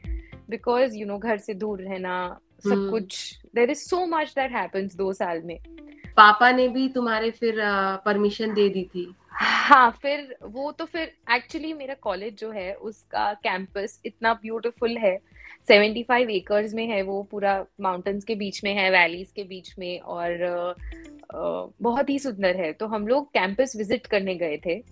because 0.51 0.97
you 0.97 1.07
know 1.07 1.19
घर 1.19 1.39
से 1.39 1.55
दूर 1.55 1.81
रहना 1.81 2.41
सब 2.65 2.71
hmm. 2.71 2.91
कुछ 2.91 3.41
there 3.55 3.71
is 3.71 3.79
so 3.79 4.07
much 4.07 4.35
that 4.39 4.53
है 4.53 5.83
पापा 6.17 6.51
ने 6.53 6.69
भी 6.69 6.89
तुम्हारे 6.89 7.31
फिर 7.31 7.57
परमिशन 8.05 8.55
दे 8.55 8.69
दी 8.69 8.85
थी? 8.85 9.13
हाँ 9.33 9.91
फिर 10.03 10.35
वो 10.45 10.71
तो 10.73 10.85
फिर 10.85 11.13
एक्चुअली 11.33 11.73
मेरा 11.75 11.95
कॉलेज 12.03 12.39
जो 12.39 12.51
है, 12.51 12.73
उसका 12.75 13.33
कैंपस 13.35 14.01
इतना 14.07 14.33
ब्यूटीफुल 14.35 14.97
है। 14.97 15.17
सेवेंटी 15.69 16.03
फाइव 16.03 16.31
एकर्स 16.31 16.75
में 16.75 16.87
है 16.89 17.03
वो, 17.03 17.23
पूरा 17.23 17.65
माउंटेन्स 17.81 18.25
के 18.25 18.35
बीच 18.35 18.63
में 18.65 18.75
है 18.75 18.91
वैलीज 18.91 19.31
के 19.37 19.45
बीच 19.45 19.75
में 19.79 20.01
और 20.01 20.75
बहुत 21.83 22.11
ही 22.11 22.19
सुंदर 22.19 22.57
है। 22.57 22.73
तो 22.73 22.87
हम 22.87 23.07
लोग 23.07 23.33
कैंपस 23.35 23.73
विज़िट 23.77 24.07
करने 24.07 24.35
गए 24.35 24.57
थे। 24.67 24.83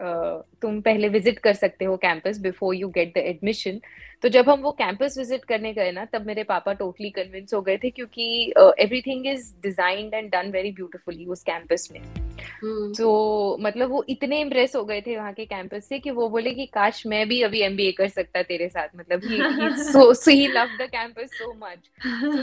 तुम 0.00 0.80
पहले 0.80 1.08
विज़िट 1.08 1.38
कर 1.38 1.54
सकते 1.54 1.84
हो 1.84 1.96
campus 1.98 2.38
before 2.40 2.74
you 2.74 2.88
get 2.90 3.14
the 3.14 3.18
admission 3.18 3.80
तो 4.22 4.28
जब 4.28 4.48
हम 4.50 4.60
वो 4.60 4.70
कैंपस 4.78 5.14
विज़िट 5.18 5.44
करने 5.44 5.72
गए 5.74 5.90
ना 5.92 6.04
तब 6.04 6.26
मेरे 6.26 6.42
पापा 6.44 6.72
टोटली 6.74 7.10
कन्विंस 7.10 7.54
हो 7.54 7.60
गए 7.62 7.76
थे 7.84 7.90
क्योंकि 7.90 8.24
everything 8.56 9.26
is 9.26 9.52
designed 9.62 10.14
and 10.14 10.30
done 10.32 10.50
very 10.52 10.72
beautifully 10.72 11.26
उस 11.26 11.42
कैंपस 11.42 11.88
में। 11.92 12.00
तो 12.94 13.56
मतलब 13.60 13.90
वो 13.90 14.04
इतने 14.08 14.40
इम्प्रेस 14.40 14.76
हो 14.76 14.84
गए 14.84 15.00
थे 15.00 15.16
वहाँ 15.16 15.32
के 15.32 15.44
कैंपस 15.46 15.88
से 15.88 15.98
कि 15.98 16.10
वो 16.10 16.28
बोले 16.28 16.50
कि 16.54 16.66
काश 16.74 17.02
मैं 17.06 17.26
भी 17.28 17.40
अभी 17.42 17.60
एमबीए 17.62 17.92
कर 17.92 18.08
सकता 18.08 18.42
तेरे 18.42 18.68
साथ. 18.68 18.88
मतलब 18.96 19.20
ही 19.24 19.38
so 19.84 20.12
so 20.14 20.30
he 20.30 20.46
love 20.48 20.76
the 20.80 20.88
campus 20.90 21.30
so 21.38 21.52
much 21.56 21.90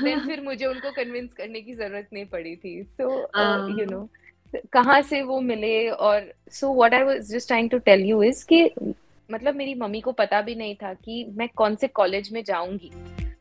then 0.04 0.20
फिर 0.28 0.42
मुझे 0.42 0.66
उनको 0.66 0.92
कन्विंस 0.94 1.34
करने 1.34 1.62
की 1.62 1.74
ज़रूरत 1.74 2.08
नहीं 2.14 2.26
पड़ी 2.28 2.56
थी. 2.56 2.82
सो 2.84 3.12
यू 3.80 3.86
नो 3.86 4.08
कहाँ 4.74 5.02
से 5.02 5.22
वो 5.22 5.40
मिले 5.42 5.90
और 5.90 6.32
so 6.52 6.74
what 6.74 6.94
I 6.94 7.04
was 7.04 7.32
just 7.32 7.48
trying 7.48 7.70
to 7.70 7.78
tell 7.80 8.06
you 8.06 8.22
is 8.24 8.46
कि 8.46 8.64
मतलब 9.30 9.56
मेरी 9.56 9.74
मम्मी 9.76 10.02
को 10.02 10.12
पता 10.12 10.42
भी 10.42 10.56
नहीं 10.56 10.76
था 10.76 10.94
कि 10.94 11.26
मैं 11.38 11.50
कौन 11.56 11.76
से 11.76 11.88
कॉलेज 11.88 12.32
में 12.34 12.44
जाऊँगी। 12.44 12.92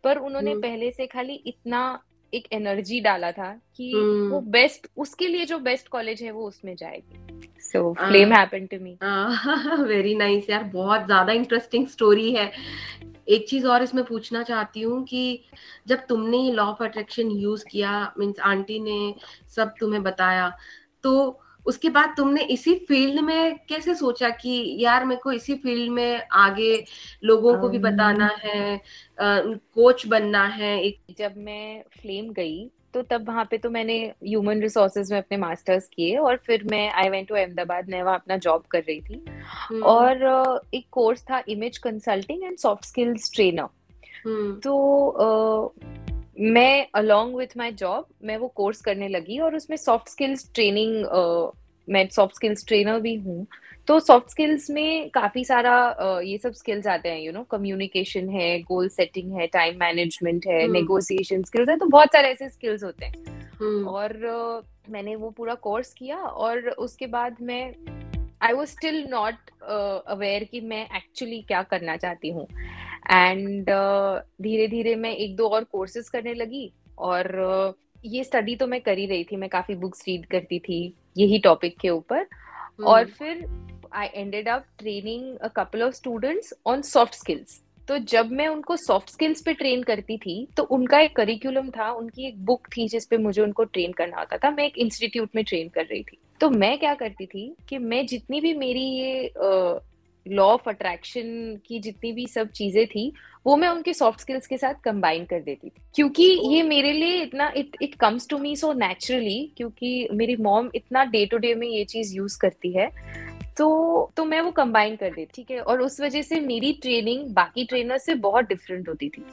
पर 0.04 0.18
उन्होंने 0.18 0.50
हम्म। 0.50 0.62
पहले 0.62 0.90
से 0.90 1.06
खाली 1.06 1.34
इतना 1.46 2.02
एक 2.32 2.46
एनर्जी 2.52 3.00
डाला 3.00 3.30
था 3.32 3.52
कि 3.76 3.92
hmm. 3.92 4.30
वो 4.32 4.40
बेस्ट 4.40 4.86
उसके 4.96 5.28
लिए 5.28 5.44
जो 5.44 5.58
बेस्ट 5.58 5.88
कॉलेज 5.88 6.22
है 6.22 6.30
वो 6.30 6.46
उसमें 6.48 6.75
जाएगी। 6.76 7.50
So 7.60 7.92
flame 7.94 8.32
happened 8.32 8.68
to 8.68 8.76
me 8.80 8.96
very 9.84 10.14
nice 10.14 10.50
यार 10.50 10.64
बहुत 10.64 11.04
ज़्यादा 11.06 11.32
इंटरेस्टिंग 11.32 11.86
स्टोरी 11.86 12.32
है। 12.34 12.50
एक 13.28 13.48
चीज़ 13.48 13.66
और 13.66 13.82
इसमें 13.82 14.04
पूछना 14.04 14.42
चाहती 14.42 14.80
हूँ 14.80 15.02
कि 15.04 15.42
जब 15.88 16.06
तुमने 16.08 16.38
ये 16.38 16.52
लॉ 16.52 16.64
ऑफ़ 16.64 16.82
अट्रैक्शन 16.84 17.30
यूज़ 17.30 17.64
किया 17.70 17.92
मीन्स 18.18 18.40
आंटी 18.40 18.78
ने 18.80 19.14
सब 19.56 19.75
तुम्हें 19.80 20.02
बताया 20.02 20.52
तो 21.06 21.40
उसके 21.66 21.88
बाद 21.88 22.14
तुमने 22.16 22.42
इसी 22.50 22.75
फ़ील्ड 22.88 23.20
में 23.20 23.58
कैसे 23.68 23.94
सोचा 23.94 24.28
कि 24.30 24.76
यार 24.80 25.04
मेरे 25.04 25.20
को 25.20 25.32
इसी 25.32 25.54
फ़ील्ड 25.54 25.92
में 25.92 26.22
आगे 26.36 26.72
लोगों 27.25 27.56
को 27.58 27.68
भी 27.68 27.78
बताना 27.78 28.30
है 28.44 28.80
कोच 29.18 30.06
बनना 30.06 30.44
है 30.46 30.80
एक 30.82 30.98
जब 31.18 31.34
मैं 31.36 31.82
फ्लेम 32.00 32.32
गई 32.32 32.70
तो 32.94 33.02
तब 33.02 33.26
वहाँ 33.28 33.44
पे 33.44 33.58
तो 33.58 33.70
मैंने 33.70 33.96
ह्यूमन 34.25 34.60
रिसोर्सेज 34.60 35.12
में 35.12 35.18
अपने 35.18 35.36
मास्टर्स 35.36 35.88
किए 35.88 36.16
और 36.16 36.36
फिर 36.36 36.62
मैं 36.64 36.88
आई 36.92 37.08
वेंट 37.08 37.28
टू 37.28 37.34
अहमदाबाद 37.34 37.88
मैं 37.88 38.02
वहाँ 38.02 38.18
अपना 38.18 38.36
जॉब 38.36 38.62
कर 38.70 38.82
रही 38.82 39.00
थी। 39.00 39.25
हम्म। 39.62 39.82
और 39.82 40.60
एक 40.75 40.86
कोर्स 40.90 41.22
था 41.22 41.42
image 41.48 41.78
consulting 41.78 42.44
and 42.44 42.56
soft 42.58 42.84
skills 42.84 43.30
trainer 43.34 43.68
तो 44.64 45.75
मैं 46.40 46.86
अलोंग 46.94 47.34
विथ 47.36 47.56
माई 47.56 47.72
जॉब 47.72 48.06
मैं 48.24 48.36
वो 48.36 48.48
कोर्स 48.48 48.80
करने 48.80 49.08
लगी 49.08 49.38
और 49.38 49.54
उसमें 49.56 49.76
सॉफ्ट 49.76 50.08
स्किल्स 50.08 50.50
ट्रेनिंग 50.54 51.04
मैं 51.88 52.08
सॉफ्ट 52.08 52.34
स्किल्स 52.34 52.66
ट्रेनर 52.66 53.00
भी 53.00 53.14
हूँ 53.16 53.46
तो 53.88 53.98
सॉफ्ट 54.00 54.30
स्किल्स 54.30 54.70
में 54.70 55.10
काफ़ी 55.10 55.44
सारा 55.44 55.74
uh, 55.96 56.22
ये 56.22 56.38
सब 56.38 56.52
स्किल्स 56.52 56.86
आते 56.86 57.08
हैं 57.08 57.20
यू 57.20 57.32
नो 57.32 57.42
कम्युनिकेशन 57.42 58.28
है 58.28 58.58
गोल 58.62 58.88
सेटिंग 58.88 59.32
है 59.32 59.46
टाइम 59.46 59.78
मैनेजमेंट 59.80 60.46
है 60.46 60.66
नेगोशिएशन 60.68 61.36
hmm. 61.36 61.46
स्किल्स 61.46 61.68
है 61.68 61.76
तो 61.76 61.86
बहुत 61.86 62.08
सारे 62.08 62.28
ऐसे 62.28 62.48
स्किल्स 62.48 62.84
होते 62.84 63.06
हैं 63.06 63.14
hmm. 63.14 63.86
और 63.88 64.12
uh, 64.12 64.90
मैंने 64.90 65.16
वो 65.16 65.30
पूरा 65.30 65.54
कोर्स 65.54 65.92
किया 65.94 66.16
और 66.16 66.68
उसके 66.68 67.06
बाद 67.06 67.36
मैं 67.42 67.74
I 68.42 68.52
was 68.52 68.68
still 68.68 69.06
not 69.10 69.50
aware 70.08 70.44
कि 70.44 70.60
मैं 70.60 70.84
एक्चुअली 70.96 71.40
क्या 71.42 71.62
करना 71.62 71.96
चाहती 71.96 72.30
हूँ 72.30 72.46
एंड 73.10 73.66
धीरे 74.42 74.68
धीरे 74.68 74.94
मैं 74.94 75.10
एक 75.10 75.36
दो 75.36 75.48
और 75.48 75.64
कोर्सेज 75.64 76.08
करने 76.08 76.34
लगी 76.34 76.72
और 76.98 77.22
uh, 77.78 77.82
ये 78.04 78.25
स्टडी 78.25 78.56
तो 78.56 78.66
मैं 78.66 78.80
कर 78.80 78.98
ही 78.98 79.06
रही 79.06 79.25
थी 79.25 79.36
मैं 79.36 79.48
काफ़ी 79.48 79.75
बुक्स 79.75 80.04
रीड 80.08 80.26
करती 80.26 80.58
थी 80.58 80.94
यही 81.16 81.38
टॉपिक 81.38 81.78
के 81.78 81.90
ऊपर। 81.90 82.25
hmm. 82.25 82.86
और 82.86 83.04
फिर 83.04 83.46
I 83.92 84.06
ended 84.14 84.48
up 84.48 84.64
training 84.78 85.38
a 85.38 85.48
couple 85.48 85.82
of 85.82 85.94
students 85.94 86.54
on 86.66 86.82
soft 86.82 87.14
skills 87.14 87.62
तो 87.88 87.98
जब 87.98 88.30
मैं 88.30 88.48
उनको 88.48 88.76
सॉफ्ट 88.76 89.08
स्किल्स 89.08 89.42
पे 89.42 89.52
ट्रेन 89.52 89.82
करती 89.82 90.18
थी 90.18 90.48
तो 90.56 90.62
उनका 90.62 91.00
एक 91.00 91.16
करिकुलम 91.16 91.70
था 91.70 91.90
उनकी 91.90 92.28
एक 92.28 92.44
बुक 92.44 92.66
थी 92.66 92.88
जिसपे 92.88 93.16
मुझे 93.16 93.42
उनको 93.42 93.64
ट्रेन 93.64 93.92
करना 93.92 94.16
होता 94.16 94.36
था 94.36 94.50
मैं 94.50 94.64
एक 94.64 94.78
इंस्टीट्यूट 94.78 95.30
में 95.34 95.44
ट्रेन 95.44 95.68
कर 95.68 95.84
रही 95.84 96.02
थी। 96.02 96.18
तो 96.40 96.50
मैं 96.50 96.78
क्या 96.78 96.94
करती 96.94 97.26
थी 97.26 97.56
कि 97.68 97.78
मैं 97.78 98.06
जितनी 98.06 98.40
भी 98.40 98.54
मेरी 98.54 98.80
ये 98.80 99.32
लॉ 100.28 100.45
ऑफ़ 100.45 100.68
अट्रैक्शन 100.68 101.59
की 101.66 101.80
जितनी 101.80 102.12
भी 102.12 102.26
सब 102.26 102.50
चीज़ें 102.50 102.87
थी 102.87 103.12
वो 103.47 103.56
मैं 103.56 103.68
उनके 103.68 103.95
सॉफ्ट 103.95 104.21
स्किल्स 104.21 104.47
के 104.47 104.59
साथ 104.59 104.75
कंबाइन 104.85 105.25
कर 105.25 105.40
देती 105.40 105.68
थी। 105.68 105.83
क्योंकि 105.95 106.23
ये 106.54 106.62
मेरे 106.62 106.92
लिए 106.92 107.23
इतना 107.23 107.52
it 107.56 107.76
it 107.83 107.95
comes 107.95 108.28
to 108.28 108.38
me 108.38 108.56
so 108.56 108.73
naturally 108.73 109.52
क्योंकि 109.56 110.09
मेरी 110.12 110.37
मॉम 110.37 110.71
इतना 110.75 111.04
डे 111.04 111.26
टू 111.26 111.38
डे 111.38 111.54
में 111.54 111.68
ये 111.68 111.85
चीज़ 111.85 112.16
यूज़ 112.16 112.38
करती 112.40 112.73
है। 112.73 112.90
तो 113.59 114.12
तो 114.16 114.25
मैं 114.25 114.40
वो 114.40 114.50
कंबाइन 114.50 114.97
कर 114.97 115.11
देती 115.11 115.33
ठीक 115.35 115.50
है? 115.50 115.61
और 115.61 115.80
उस 115.80 116.00
वजह 116.00 116.23
से 116.23 116.40
मेरी 116.40 116.73
ट्रेनिंग 116.73 117.26
बाकी 117.26 117.64
ट्रेनर 117.64 117.99
से 117.99 118.14
बहुत 118.14 118.45
डिफरेंट 118.45 118.88
होती 118.88 119.09
थी। 119.09 119.25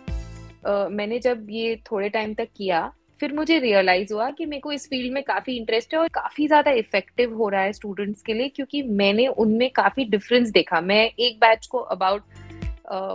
uh, 0.68 0.90
मैंने 0.90 1.20
जब 1.20 1.48
ये 1.50 1.76
थोड़े 1.92 2.10
टाइम 2.10 2.34
तक 2.34 2.48
किया 2.58 2.94
फिर 3.24 3.34
मुझे 3.34 3.58
रियलाइज़ 3.60 4.14
हुआ 4.14 4.30
कि 4.30 4.46
मेरे 4.46 4.60
को 4.60 4.72
इस 4.72 4.88
फ़ील्ड 4.90 5.14
में 5.14 5.22
काफ़ी 5.24 5.56
इंटरेस्ट 5.58 5.94
है 5.94 6.00
और 6.00 6.08
काफ़ी 6.14 6.48
ज़्यादा 6.48 6.72
इफ़ेक्टिव 6.72 7.36
हो 7.38 7.48
रहा 7.50 7.62
है 7.62 7.74
स्टूडेंट्स 7.74 8.22
के 8.22 8.34
लिए 8.34 8.50
क्योंकि 8.50 8.82
मैंने 9.02 9.28
उनमें 9.44 9.70
काफ़ी 9.76 10.06
डिफरेंस 10.06 10.50
देखा। 10.50 10.82
मैं 10.82 11.04
एक 11.20 11.38
बैच 11.40 11.68
को 11.68 11.78
about 11.96 12.24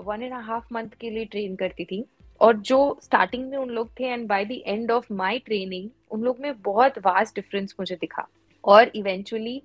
one 0.06 0.22
and 0.22 0.32
half 0.34 0.72
month 0.74 0.96
के 1.00 1.10
लिए 1.10 1.24
ट्रेन 1.24 1.56
करती 1.56 1.84
थी 1.84 2.04
और 2.40 2.56
जो 2.70 2.78
स्टार्टिंग 3.02 3.48
में 3.50 3.56
उन 3.58 3.70
लोग 3.70 3.90
थे 4.00 4.04
and 4.04 4.26
by 4.28 4.44
the 4.44 4.60
end 4.66 4.90
of 4.90 5.12
my 5.12 5.38
training 5.46 5.88
उन 6.10 6.22
लोग 6.22 6.40
में 6.40 6.52
बहुत 6.62 6.98
वास्ट 7.06 7.34
डिफरेंस 7.34 7.74
मुझे 7.80 7.96
दिखा। 7.96 8.26
और 8.64 8.90
इवेंचुअली 8.94 9.60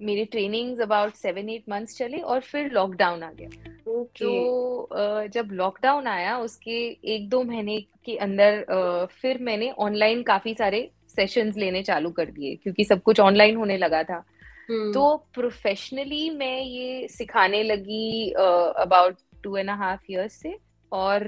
मेरी 0.00 0.24
trainings 0.24 0.80
about 0.80 1.14
seven 1.14 1.48
eight 1.50 1.62
months 1.70 1.96
चले 1.98 2.18
और 2.18 2.40
फिर 2.42 2.70
लॉकडाउन 2.72 3.22
आ 3.22 3.30
गया। 3.32 3.48
Okay. 4.02 4.14
तो 4.16 5.28
जब 5.34 5.48
लॉकडाउन 5.52 6.06
आया 6.06 6.38
उसके 6.38 6.76
एक 7.14 7.28
दो 7.28 7.42
महीने 7.42 7.80
के 8.04 8.16
अंदर 8.16 8.64
फिर 9.12 9.38
मैंने 9.40 9.70
ऑनलाइन 9.78 10.22
काफ़ी 10.22 10.54
सारे 10.54 10.90
सेशंस 11.16 11.56
लेने 11.56 11.82
चालू 11.82 12.10
कर 12.10 12.30
दिए 12.30 12.54
क्योंकि 12.56 12.84
सब 12.84 13.02
कुछ 13.02 13.20
ऑनलाइन 13.20 13.56
होने 13.56 13.76
लगा 13.76 14.02
था 14.02 14.22
hmm. 14.22 14.92
तो 14.94 15.16
प्रोफेशनली 15.34 16.28
मैं 16.30 16.60
ये 16.60 17.08
सिखाने 17.08 17.62
लगी 17.62 18.30
about 18.30 19.16
two 19.42 19.56
and 19.56 19.70
half 19.70 20.12
years 20.12 20.40
से 20.42 20.56
और 20.92 21.24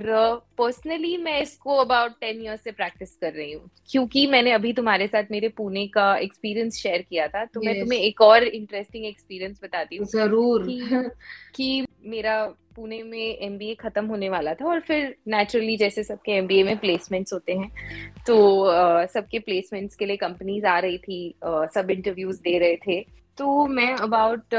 पर्सनली 0.59 1.17
uh, 1.17 1.23
मैं 1.23 1.41
इसको 1.43 1.77
अबाउट 1.77 2.13
टेन 2.21 2.43
ईयर्स 2.43 2.63
से 2.65 2.71
प्रैक्टिस 2.71 3.17
कर 3.17 3.33
रही 3.33 3.53
हूँ 3.53 3.71
क्योंकि 3.91 4.27
मैंने 4.27 4.53
अभी 4.53 4.73
तुम्हारे 4.73 5.07
साथ 5.07 5.31
मेरे 5.31 5.49
पुणे 5.49 5.87
का 5.87 6.17
एक्सपीरियंस 6.17 6.77
शेयर 6.77 7.03
किया 7.03 7.27
था 7.29 7.45
तो 7.45 7.61
yes. 7.61 7.69
मैं 7.69 7.81
तुम्हें 7.81 8.01
एक 8.01 8.21
और 8.21 8.45
इंटरेस्टिंग 8.45 9.07
एक्सपीरियंस 9.07 9.61
बताती 9.65 9.97
हूँ 9.97 10.07
ज़रूर 10.07 10.63
कि, 10.63 10.81
कि 11.55 11.87
मेरा 12.07 12.45
पुणे 12.77 13.03
में 13.03 13.39
एमबीए 13.39 13.75
खत्म 13.75 14.05
होने 14.07 14.29
वाला 14.29 14.55
था 14.55 14.65
और 14.65 14.81
फिर 14.81 15.15
नेचुरली 15.29 15.77
जैसे 15.77 16.03
सबके 16.05 16.33
एमबीए 16.33 16.63
में 16.63 16.77
प्लेसमेंट्स 16.79 17.33
होते 17.33 17.53
हैं 17.53 17.71
तो 18.27 18.37
uh, 18.67 19.07
सबके 19.13 19.39
प्लेसमेंट्स 19.39 19.97
के 19.97 20.07
लिए 20.07 20.17
कंपनीज़ 20.17 20.67
आ 20.67 20.79
रही 20.79 20.99
थी 20.99 21.35
uh, 21.47 21.67
सब 21.75 21.91
इंटरव्यूज़ 21.91 22.41
दे 22.43 22.59
रहे 22.59 22.77
थे। 22.77 23.01
तो 23.39 23.67
मैं 23.67 23.93
अबाउट 23.95 24.55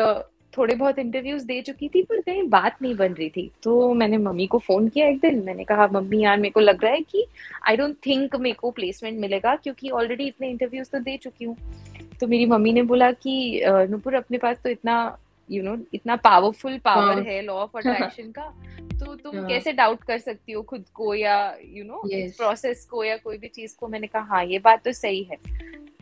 थोड़े 0.58 0.76
बहुत 0.76 1.00
इंटरव्यूज़ 1.00 1.46
दे 1.46 1.62
चुकी 1.62 1.88
थी 1.90 2.02
पर 2.04 2.22
कहीं 2.22 2.44
बात 2.50 2.82
नहीं 2.82 2.96
बन 2.96 3.14
रही 3.14 3.30
थी। 3.30 3.50
तो 3.64 3.94
मैंने 3.94 4.18
मम्मी 4.18 4.48
को 4.48 4.60
फ़ोन 4.60 4.88
किया 4.90 5.08
एक 5.08 5.20
दिन 5.20 5.44
मैंने 5.44 5.64
कहा 5.64 5.88
मम्मी 5.94 6.22
यार 6.24 6.38
मेरे 6.38 6.50
को 6.50 6.60
लग 6.60 6.84
रहा 6.84 6.94
है 6.94 7.02
कि 7.02 7.26
आई 7.70 7.78
डोंट 7.78 7.96
थिंक 8.06 8.36
मेरे 8.36 8.56
को 8.56 8.72
प्लेसमेंट 8.72 9.20
मिलेगा 9.20 9.56
क्योंकि 9.56 9.90
ऑलरेडी 9.90 10.28
इतने 10.28 10.50
इंटरव्यूज़ 10.50 10.92
तो 10.92 11.00
दे 11.00 11.18
चुकी 11.18 11.46
हूँ। 11.46 11.56
तो 12.20 12.28
मेरी 12.28 12.46
मम्मी 12.46 12.74
ने 12.74 12.82
बोला 12.84 13.12
कि 13.12 13.62
नुपुर 13.66 14.16
अपने 14.16 14.38
पास 14.38 14.58
तो 14.64 14.70
इतना 14.70 14.98
यू 15.52 15.62
you 15.62 15.70
नो 15.70 15.76
know, 15.76 15.86
इतना 15.94 16.16
पावरफुल 16.16 16.78
पावर 16.78 17.20
है 17.20 17.42
लॉ 17.42 17.54
ऑफ़ 17.54 17.78
अट्रैक्शन 17.78 18.32
का 18.32 18.54
तो 19.00 19.16
तुम. 19.16 19.48
कैसे 19.48 19.72
डाउट 19.74 20.04
कर 20.04 20.18
सकती 20.18 20.52
हो 20.52 20.62
खुद 20.62 20.86
को 20.94 21.14
या 21.16 21.58
यू 21.66 21.84
नो 21.84 22.02
प्रोसेस 22.06 22.86
को 22.86 23.04
या 23.04 23.18
कोई 23.18 23.38
भी 23.38 23.48
चीज़ 23.48 23.76
को? 23.80 23.88
मैंने 23.88 24.08
कहा 24.08 24.22
हाँ 24.24 24.44
ये 24.46 24.60
बात 24.60 24.84
तो 24.86 24.92
सही 24.92 25.24
है। 25.24 25.38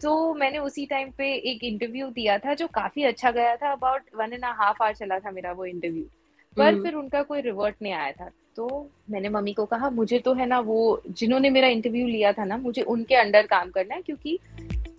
तो 0.01 0.33
मैंने 0.33 0.57
उसी 0.57 0.85
टाइम 0.85 1.11
पे 1.11 1.33
एक 1.51 1.63
इंटरव्यू 1.63 2.07
दिया 2.07 2.37
था 2.37 2.53
जो 2.53 2.67
काफ़ी 2.67 3.03
अच्छा 3.03 3.31
गया 3.31 3.55
था 3.55 3.71
about 3.71 4.01
one 4.15 4.33
and 4.33 4.45
half 4.45 4.83
hour 4.83 4.93
चला 4.93 5.19
था 5.19 5.31
मेरा 5.31 5.51
वो 5.51 5.65
इंटरव्यू 5.65 6.03
पर 6.57 6.73
हम्म। 6.73 6.83
फिर 6.83 6.93
उनका 6.93 7.21
कोई 7.23 7.41
रिवर्ट 7.41 7.75
नहीं 7.81 7.93
आया 7.93 8.11
था। 8.11 8.29
तो 8.55 8.89
मैंने 9.09 9.29
मम्मी 9.29 9.53
को 9.53 9.65
कहा 9.65 9.89
मुझे 9.89 10.19
तो 10.19 10.33
है 10.33 10.45
ना 10.45 10.59
वो 10.59 11.01
जिन्होंने 11.09 11.49
मेरा 11.49 11.67
इंटरव्यू 11.67 12.07
लिया 12.07 12.31
था 12.33 12.45
ना 12.45 12.57
मुझे 12.57 12.81
उनके 12.81 13.15
अंडर 13.15 13.47
काम 13.47 13.69
करना 13.69 13.95
है 13.95 14.01
क्योंकि 14.01 14.37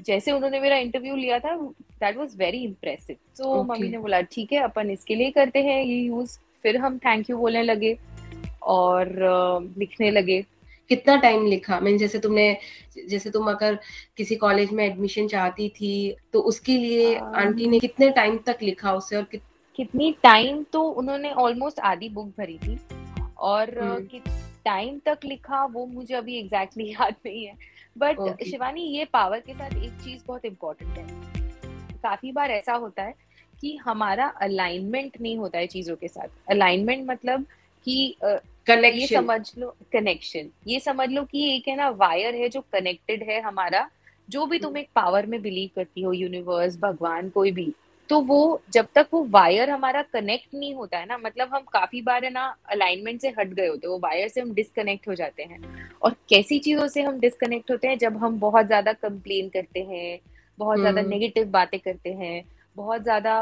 जैसे 0.01 0.33
उन्होंने 0.33 0.61
मेरा 0.61 0.77
इंटरव्यू 0.77 1.17
लिया 1.17 1.39
था 1.39 1.55
दैट 2.01 2.17
वाज 2.17 2.37
वेरी 2.37 2.59
इंप्रेसिव 2.59 3.17
तो 3.39 3.63
मम्मी 3.63 3.89
ने 3.89 3.99
बोला 3.99 4.21
ठीक 4.21 4.53
है 4.53 4.59
अपन 4.59 4.91
इसके 4.91 5.15
लिए 5.15 5.31
करते 5.31 5.63
हैं 5.63 5.83
ये 5.83 6.01
यूज़ 6.01 6.39
फिर 6.63 6.77
हम 6.77 6.99
थैंक 6.99 7.31
यू 7.31 7.37
बोलने 7.37 7.63
लगे 7.63 7.97
और 8.63 9.07
uh, 9.07 9.79
लिखने 9.79 10.11
लगे। 10.11 10.45
कितना 10.91 11.17
टाइम 11.17 11.47
लिखा? 11.47 11.81
मीन 11.81 11.99
जैसे 11.99 12.19
तुमने 12.19 12.59
जैसे 13.09 13.31
तुम 13.31 13.51
अगर 13.51 13.79
किसी 14.17 14.37
कॉलेज 14.37 14.73
में 14.73 14.85
एडमिशन 14.87 15.29
चाहती 15.29 15.69
थी 15.69 16.17
तो 16.33 16.41
उसके 16.41 16.79
लिए 16.79 17.15
आंटी 17.17 17.67
ने 17.67 17.79
कितने 17.79 18.11
टाइम 18.11 18.39
तक 18.39 18.59
लिखा 18.63 18.93
उसे 18.93 19.17
और 19.17 19.23
कित... 19.23 19.43
कितनी 19.77 20.13
टाइम 20.13 20.63
तो 20.63 20.83
उन्होंने 20.83 21.31
ऑलमोस्ट 21.31 21.81
आधी 21.81 22.09
बुक 22.09 22.27
भरी 22.27 22.59
थी 22.59 22.79
और 23.39 23.71
टाइम 24.65 24.89
हम्म। 24.89 25.01
तक 25.07 25.25
लिखा 25.25 25.65
वो 25.65 25.87
मुझे 25.87 26.15
अभी 26.15 26.39
एग्जैक्टली 26.39 26.85
exactly 26.85 27.01
याद 27.03 27.15
नहीं 27.27 27.45
है। 27.47 27.55
But 27.99 28.17
okay. 28.19 28.51
शिवानी 28.51 28.83
ये 28.83 29.05
पावर 29.05 29.41
के 29.41 29.55
साथ 29.55 29.77
एक 29.85 29.93
चीज़ 30.05 30.23
बहुत 30.27 30.45
इम्पोर्टेंट 30.45 30.99
है। 30.99 31.36
काफ़ी 31.99 32.33
बार 32.33 32.51
ऐसा 32.51 32.75
होता 32.75 33.03
है 33.03 33.15
कि 33.61 33.77
हमारा 33.77 34.27
अलाइनमेंट 34.43 35.21
नहीं 35.21 35.37
होता 35.39 35.59
है 35.59 35.67
चीज़ों 35.67 35.97
के 35.97 36.09
साथ। 36.09 36.29
अलाइनमेंट 36.51 37.07
मतलब 37.09 37.47
कि 37.87 38.17
कनेक्शन 38.23 39.01
ये 39.01 39.07
समझ 39.09 39.53
लो 39.59 39.75
कनेक्शन 39.93 40.51
ये 40.67 40.81
समझ 40.81 41.09
लो 41.11 41.23
कि 41.25 41.45
एक 41.57 41.69
है 41.69 41.77
ना 41.77 41.89
वायर 41.97 42.35
है 42.35 42.49
जो 42.49 42.61
कनेक्टेड 42.73 43.23
है 43.23 43.41
हमारा। 43.43 43.89
जो 44.29 44.47
भी 44.47 44.59
तुम 44.59 44.77
एक 44.77 44.89
पावर 44.95 45.27
में 45.27 45.41
बिलीव 45.43 45.71
करती 45.77 46.03
हो 46.03 46.13
यूनिवर्स 46.13 46.79
भगवान 46.79 47.29
कोई 47.31 47.51
भी 47.53 47.73
तो 48.11 48.21
वो 48.21 48.61
जब 48.73 48.87
तक 48.95 49.07
वो 49.13 49.23
वायर 49.25 49.71
हमारा 49.71 50.03
कनेक्ट 50.03 50.55
नहीं 50.55 50.75
होता 50.75 50.99
है 50.99 51.07
ना 51.07 51.17
मतलब 51.19 51.55
हम 51.55 51.63
काफ़ी 51.73 52.03
बार 52.03 52.25
है 52.25 52.31
ना 52.31 52.45
अलाइनमेंट 52.71 53.21
से 53.21 53.29
हट 53.39 53.49
गए 53.49 53.67
होते 53.67 53.87
हैं 53.87 53.93
वो 53.93 53.99
वायर 53.99 54.29
से 54.29 54.41
हम 54.41 54.53
डिस्कनेक्ट 54.55 55.09
हो 55.09 55.15
जाते 55.15 55.43
हैं। 55.43 55.61
और 56.03 56.15
कैसी 56.29 56.59
चीज़ों 56.59 56.87
से 56.89 57.03
हम 57.03 57.19
डिस्कनेक्ट 57.21 57.71
होते 57.71 57.89
हैं? 57.89 57.99
जब 57.99 58.17
हम 58.17 58.39
बहुत 58.41 58.67
ज़्यादा 58.67 58.93
कंप्लेन 58.95 59.49
करते 59.49 59.81
हैं 59.83 60.19
बहुत 60.59 60.79
ज़्यादा 60.79 61.03
नेगेटिव 61.03 61.43
हम्म। 61.43 61.53
बातें 61.53 61.79
करते 61.81 62.13
हैं 62.13 62.45
बहुत 62.77 63.03
ज़्यादा 63.03 63.35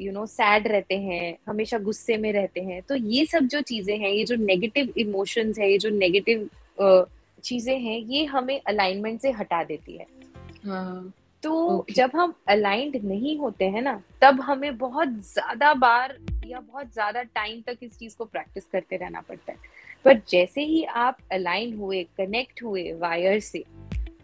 यू 0.00 0.12
नो 0.12 0.24
सैड 0.26 0.66
रहते 0.68 0.94
हैं 0.98 1.36
हमेशा 1.48 1.78
गुस्से 1.78 2.16
में 2.16 2.32
रहते 2.32 2.60
हैं 2.60 2.80
तो 2.82 2.94
ये 2.94 3.24
सब 3.26 3.46
जो 3.46 3.60
चीज़ें 3.62 3.96
हैं 3.98 4.10
ये 4.10 4.24
जो 4.24 4.36
नेगेटिव 4.36 4.92
इमोशंस 4.98 5.58
है 5.58 5.70
ये 5.70 5.78
जो 5.78 5.90
नेगेटिव 5.90 6.48
चीज़ें 7.44 7.78
हैं 7.78 7.98
ये 7.98 8.24
हमें 8.24 8.60
अलाइनमेंट 8.60 9.20
से 9.20 9.30
हटा 9.30 9.62
देती 9.64 9.96
है 9.96 10.06
हाँ. 10.66 11.12
तो 11.42 11.52
okay. 11.70 11.94
जब 11.94 12.10
हम 12.14 12.34
अलाइंड 12.48 12.96
नहीं 13.04 13.36
होते 13.38 13.64
हैं 13.64 13.82
ना 13.82 14.00
तब 14.22 14.40
हमें 14.40 14.76
बहुत 14.78 15.08
ज़्यादा 15.24 15.72
बार 15.76 16.16
या 16.46 16.60
बहुत 16.60 16.92
ज़्यादा 16.92 17.22
टाइम 17.22 17.60
तक 17.66 17.78
इस 17.82 17.98
चीज़ 17.98 18.16
को 18.16 18.24
प्रैक्टिस 18.24 18.64
करते 18.64 18.96
रहना 18.96 19.20
पड़ता 19.20 19.52
है 19.52 19.74
पर 20.04 20.20
जैसे 20.28 20.62
ही 20.64 20.82
आप 20.96 21.18
अलाइन 21.32 21.76
हुए 21.76 22.02
कनेक्ट 22.18 22.62
हुए 22.62 22.92
वायर 22.92 23.40
से 23.40 23.62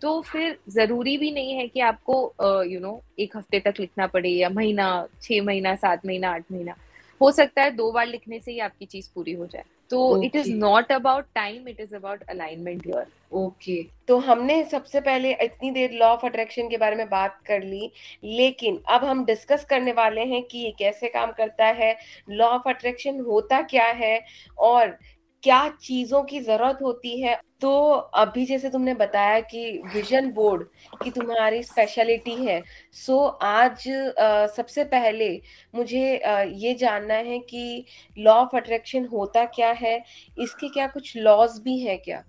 तो 0.03 0.21
फिर 0.21 0.59
ज़रूरी 0.69 1.17
भी 1.19 1.31
नहीं 1.31 1.55
है 1.55 1.69
कि 1.69 1.81
आपको 1.81 2.35
you 2.43 2.49
uh, 2.49 2.83
know 2.83 2.89
you 2.89 2.97
know, 2.97 3.21
एक 3.21 3.37
हफ़्ते 3.37 3.61
तक 3.61 3.75
लिखना 3.81 4.07
पड़े 4.07 4.29
या 4.29 4.49
महीना 4.49 5.09
छह 5.23 5.43
महीना 5.43 5.75
सात 5.75 6.07
महीना 6.07 6.31
आठ 6.31 6.45
महीना। 6.53 6.75
हो 7.21 7.31
सकता 7.33 7.63
है 7.63 7.71
दो 7.71 7.93
बार 7.93 8.07
लिखने 8.07 8.41
से 8.41 8.53
ही 8.53 8.59
आपकी 8.59 8.87
चीज़ 8.87 9.09
पूरी 9.15 9.33
हो 9.33 9.47
जाए। 9.47 9.65
तो 9.91 10.23
it 10.23 10.37
is 10.37 10.53
not 10.53 10.93
about 10.93 11.25
time 11.35 11.69
it 11.69 11.81
is 11.81 11.95
about 11.97 12.23
alignment 12.23 12.87
your 12.87 13.07
okay 13.33 13.83
तो 14.09 14.19
हमने 14.19 14.65
सबसे 14.65 15.01
पहले 15.01 15.33
इतनी 15.33 15.71
देर 15.71 15.93
लॉ 15.93 16.07
ऑफ़ 16.07 16.27
अट्रैक्शन 16.27 16.69
के 16.69 16.77
बारे 16.77 16.97
में 16.97 17.09
बात 17.09 17.39
कर 17.47 17.63
ली 17.63 17.91
लेकिन 18.25 18.81
अब 18.89 19.05
हम 19.05 19.25
डिस्कस 19.25 19.65
करने 19.65 19.93
वाले 19.93 20.21
हैं 20.21 20.43
कि 20.43 20.59
ये 20.59 20.71
कैसे 20.79 21.09
काम 21.09 21.33
करता 21.33 21.67
है 21.67 21.97
लॉ 22.31 22.47
ऑफ़ 22.47 22.69
अट्रैक्शन 22.69 23.21
होता 23.21 23.63
क्या 23.63 23.87
है 23.87 24.25
और 24.59 24.99
क्या 25.43 25.69
चीज़ों 25.81 26.23
की 26.23 26.41
ज़रूरत 26.41 26.79
होती 26.83 27.21
है? 27.21 27.41
तो 27.61 27.91
अभी 27.93 28.45
जैसे 28.47 28.71
तुमने 28.71 28.95
बताया 28.95 29.41
कि 29.41 29.83
विजन 29.87 30.31
बोर्ड 30.31 30.63
की 31.03 31.11
तुम्हारी 31.11 31.63
स्पेशलिटी 31.63 32.35
है 32.45 32.63
सो 32.93 33.19
आज 33.19 33.89
आ, 34.21 34.47
सबसे 34.47 34.85
पहले 34.85 35.43
मुझे 35.75 36.19
आ, 36.19 36.41
ये 36.41 36.75
जानना 36.75 37.15
है 37.15 37.39
कि 37.39 37.85
लॉ 38.19 38.33
ऑफ़ 38.33 38.57
अट्रैक्शन 38.57 39.05
होता 39.05 39.45
क्या 39.45 39.71
है? 39.71 40.03
इसके 40.39 40.69
क्या 40.69 40.87
कुछ 40.87 41.17
लॉज 41.17 41.59
भी 41.59 41.79
है 41.79 41.97
क्या? 41.97 42.25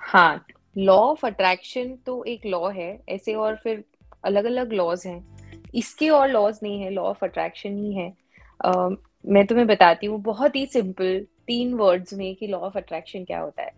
हाँ 0.00 0.46
लॉ 0.78 0.96
ऑफ़ 0.96 1.26
अट्रैक्शन 1.26 1.94
तो 2.06 2.24
एक 2.24 2.46
लॉ 2.46 2.68
है 2.68 3.00
ऐसे 3.08 3.34
और 3.34 3.56
फिर 3.56 3.84
अलग 4.24 4.44
अलग 4.44 4.72
लॉज 4.72 5.06
हैं। 5.06 5.70
इसके 5.74 6.08
और 6.08 6.28
लॉज 6.28 6.58
नहीं 6.62 6.80
है 6.80 6.90
लॉ 6.90 7.02
ऑफ़ 7.02 7.24
अट्रैक्शन 7.24 7.76
ही 7.76 7.94
है। 7.94 8.12
uh, 8.66 8.96
मैं 9.26 9.46
तुम्हें 9.46 9.66
बताती 9.66 10.06
हूँ 10.06 10.20
बहुत 10.22 10.56
ही 10.56 10.66
सिंपल 10.66 11.26
तीन 11.48 11.74
वर्ड्स 11.74 12.14
में 12.14 12.34
कि 12.36 12.46
लॉ 12.46 12.58
ऑफ़ 12.58 12.78
अट्रैक्शन 12.78 13.24
क्या 13.24 13.38
होता 13.40 13.62
है? 13.62 13.72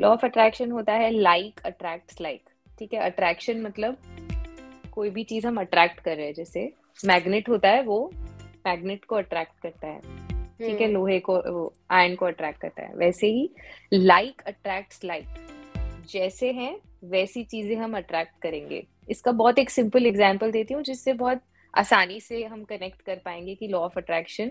लॉ 0.00 0.08
ऑफ़ 0.08 0.24
अट्रैक्शन 0.26 0.70
होता 0.70 0.92
है 0.92 1.10
लाइक 1.10 1.60
अट्रैक्ट 1.66 2.20
लाइक 2.20 2.42
ठीक 2.78 2.94
है? 2.94 3.00
अट्रैक्शन 3.00 3.60
मतलब 3.62 3.96
कोई 4.92 5.10
भी 5.10 5.24
चीज़ 5.24 5.46
हम 5.46 5.60
अट्रैक्ट 5.60 6.00
कर 6.00 6.16
रहे 6.16 6.26
हैं 6.26 6.34
जैसे 6.34 6.72
मैग्नेट 6.98 7.48
होता 7.48 7.68
है 7.68 7.82
वो 7.82 8.10
मैग्नेट 8.66 9.04
को 9.04 9.16
अट्रैक्ट 9.16 9.60
करता 9.62 9.86
है। 9.86 10.00
ठीक 10.00 10.80
है? 10.80 10.84
हम्म। 10.84 10.94
लोहे 10.94 11.18
को 11.20 11.72
आयन 11.90 12.14
को 12.16 12.26
अट्रैक्ट 12.26 12.60
करता 12.60 12.82
है। 12.82 12.94
वैसे 12.96 13.26
ही 13.26 13.48
लाइक 13.92 14.42
अट्रैक्ट 14.46 15.04
लाइक 15.04 16.04
जैसे 16.10 16.50
हैं 16.52 16.76
वैसी 17.04 17.42
चीज़ें 17.44 17.76
हम 17.76 17.96
अट्रैक्ट 17.96 18.40
करेंगे। 18.42 18.82
इसका 19.08 19.32
बहुत 19.32 19.58
एक 19.58 19.70
सिंपल 19.70 20.06
एग्ज़ाम्पल 20.06 20.50
देती 20.50 20.74
हूँ 20.74 20.82
जिससे 20.82 21.12
बहुत 21.14 21.40
आसानी 21.74 22.20
से 22.20 22.42
हम 22.44 22.62
कनेक्ट 22.64 23.00
कर 23.02 23.20
पाएँगे 23.24 23.54
कि 23.54 23.68
लॉ 23.68 23.78
ऑफ़ 23.78 23.98
अट्रैक्शन 23.98 24.50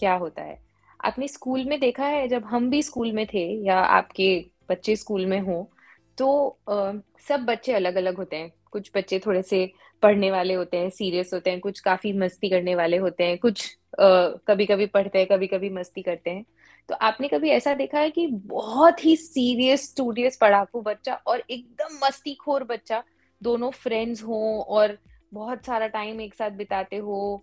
क्या 0.00 0.14
होता 0.14 0.42
है। 0.42 0.58
आपने 1.04 1.28
स्कूल 1.28 1.64
में 1.64 1.78
देखा 1.80 2.06
है 2.06 2.26
जब 2.28 2.44
हम 2.44 2.70
भी 2.70 2.82
स्कूल 2.82 3.12
में 3.12 3.26
थे 3.26 3.44
या 3.66 3.78
आपके 3.78 4.28
बच्चे 4.70 4.96
स्कूल 4.96 5.26
में 5.26 5.40
हो 5.40 5.70
तो 6.18 6.58
आ, 6.68 6.92
सब 7.28 7.44
बच्चे 7.44 7.72
अलग 7.72 7.96
अलग 7.96 8.16
होते 8.16 8.36
हैं। 8.36 8.52
कुछ 8.70 8.90
बच्चे 8.96 9.18
थोड़े 9.18 9.42
से 9.42 9.70
पढ़ने 10.02 10.30
वाले 10.30 10.54
होते 10.54 10.76
हैं 10.76 10.90
सीरियस 10.90 11.30
होते 11.34 11.50
हैं 11.50 11.60
कुछ 11.60 11.80
काफ़ी 11.80 12.12
मस्ती 12.12 12.48
करने 12.48 12.74
वाले 12.74 12.96
होते 12.96 13.24
हैं 13.24 13.38
कुछ 13.38 13.76
कभी 14.00 14.66
कभी 14.66 14.86
पढ़ते 14.86 15.18
हैं 15.18 15.26
कभी 15.26 15.46
कभी 15.46 15.70
मस्ती 15.70 16.02
करते 16.02 16.30
हैं। 16.30 16.44
तो 16.88 16.94
आपने 16.94 17.28
कभी 17.28 17.50
ऐसा 17.50 17.74
देखा 17.74 17.98
है 17.98 18.10
कि 18.10 18.26
बहुत 18.26 19.04
ही 19.04 19.16
सीरियस 19.16 19.84
स्टूडियस 19.90 20.36
पढ़ाकू 20.36 20.80
बच्चा 20.80 21.14
और 21.26 21.42
एकदम 21.50 21.98
मस्तीखोर 22.06 22.64
बच्चा 22.64 23.02
दोनों 23.42 23.70
फ्रेंड्स 23.70 24.22
हो 24.22 24.66
और 24.68 24.98
बहुत 25.34 25.64
सारा 25.64 25.86
टाइम 25.86 26.20
एक 26.20 26.34
साथ 26.34 26.50
बिताते 26.50 26.96
हो? 26.96 27.42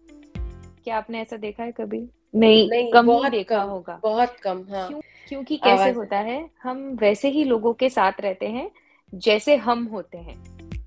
क्या 0.83 0.97
आपने 0.97 1.21
ऐसा 1.21 1.37
देखा 1.37 1.63
है 1.63 1.71
कभी? 1.71 2.07
नहीं, 2.33 2.69
नहीं 2.69 2.91
कम 2.91 3.05
बहुत 3.07 3.25
ही 3.25 3.29
देखा 3.29 3.57
कम, 3.57 3.69
होगा। 3.69 3.99
बहुत 4.03 4.39
कम 4.39 4.63
हाँ। 4.69 4.87
क्यों, 4.87 5.01
क्योंकि 5.27 5.57
कैसे 5.57 5.89
होता 5.91 6.17
है 6.19 6.49
हम 6.63 6.77
वैसे 7.01 7.29
ही 7.29 7.43
लोगों 7.43 7.73
के 7.73 7.89
साथ 7.89 8.21
रहते 8.21 8.47
हैं 8.47 8.69
जैसे 9.13 9.55
हम 9.57 9.83
होते 9.85 10.17
हैं 10.17 10.37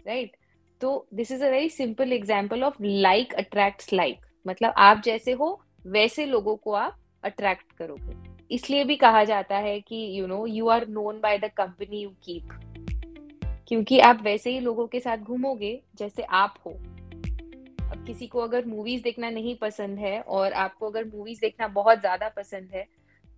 राइट 0.06 0.36
तो 0.80 1.06
this 1.14 1.30
is 1.32 1.44
a 1.44 1.50
very 1.50 1.68
simple 1.68 2.12
example 2.12 2.62
of 2.64 2.82
like 2.82 3.34
attract 3.34 3.92
like 3.92 4.26
मतलब 4.46 4.74
आप 4.78 5.02
जैसे 5.04 5.32
हो 5.32 5.48
वैसे 5.86 6.26
लोगों 6.26 6.56
को 6.56 6.72
आप 6.72 6.96
अट्रैक्ट 7.24 7.72
करोगे। 7.72 8.24
इसलिए 8.50 8.84
भी 8.84 8.96
कहा 8.96 9.22
जाता 9.24 9.56
है 9.56 9.78
कि 9.80 9.96
you 10.18 10.26
know 10.26 10.44
you 10.46 10.68
are 10.68 10.86
known 10.88 11.20
by 11.20 11.38
the 11.38 11.50
company 11.56 12.00
you 12.00 12.10
keep 12.24 12.58
क्योंकि 13.68 13.98
आप 14.00 14.20
वैसे 14.22 14.50
ही 14.50 14.60
लोगों 14.60 14.86
के 14.86 15.00
साथ 15.00 15.18
घूमोगे 15.18 15.80
जैसे 15.96 16.22
आप 16.22 16.54
हो। 16.66 16.72
अब 17.86 18.04
किसी 18.06 18.26
को 18.26 18.40
अगर 18.40 18.64
मूवीज़ 18.66 19.02
देखना 19.02 19.30
नहीं 19.30 19.54
पसंद 19.56 19.98
है 19.98 20.20
और 20.20 20.52
आपको 20.54 20.90
अगर 20.90 21.04
मूवीज़ 21.06 21.40
देखना 21.40 21.68
बहुत 21.70 22.00
ज़्यादा 22.00 22.28
पसंद 22.28 22.70
है 22.74 22.86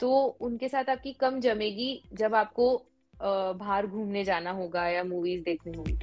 तो 0.01 0.11
उनके 0.41 0.69
साथ 0.69 0.91
आपकी 0.91 1.13
कम 1.13 1.41
जमेगी 1.41 1.91
जब 2.15 2.35
आपको 2.35 2.71
बाहर 3.15 3.87
घूमने 3.87 4.25
जाना 4.25 4.51
होगा 4.51 4.87
या 4.89 5.03
मूवीज़ 5.05 5.43
देखनी 5.45 5.77
होगी। 5.77 5.99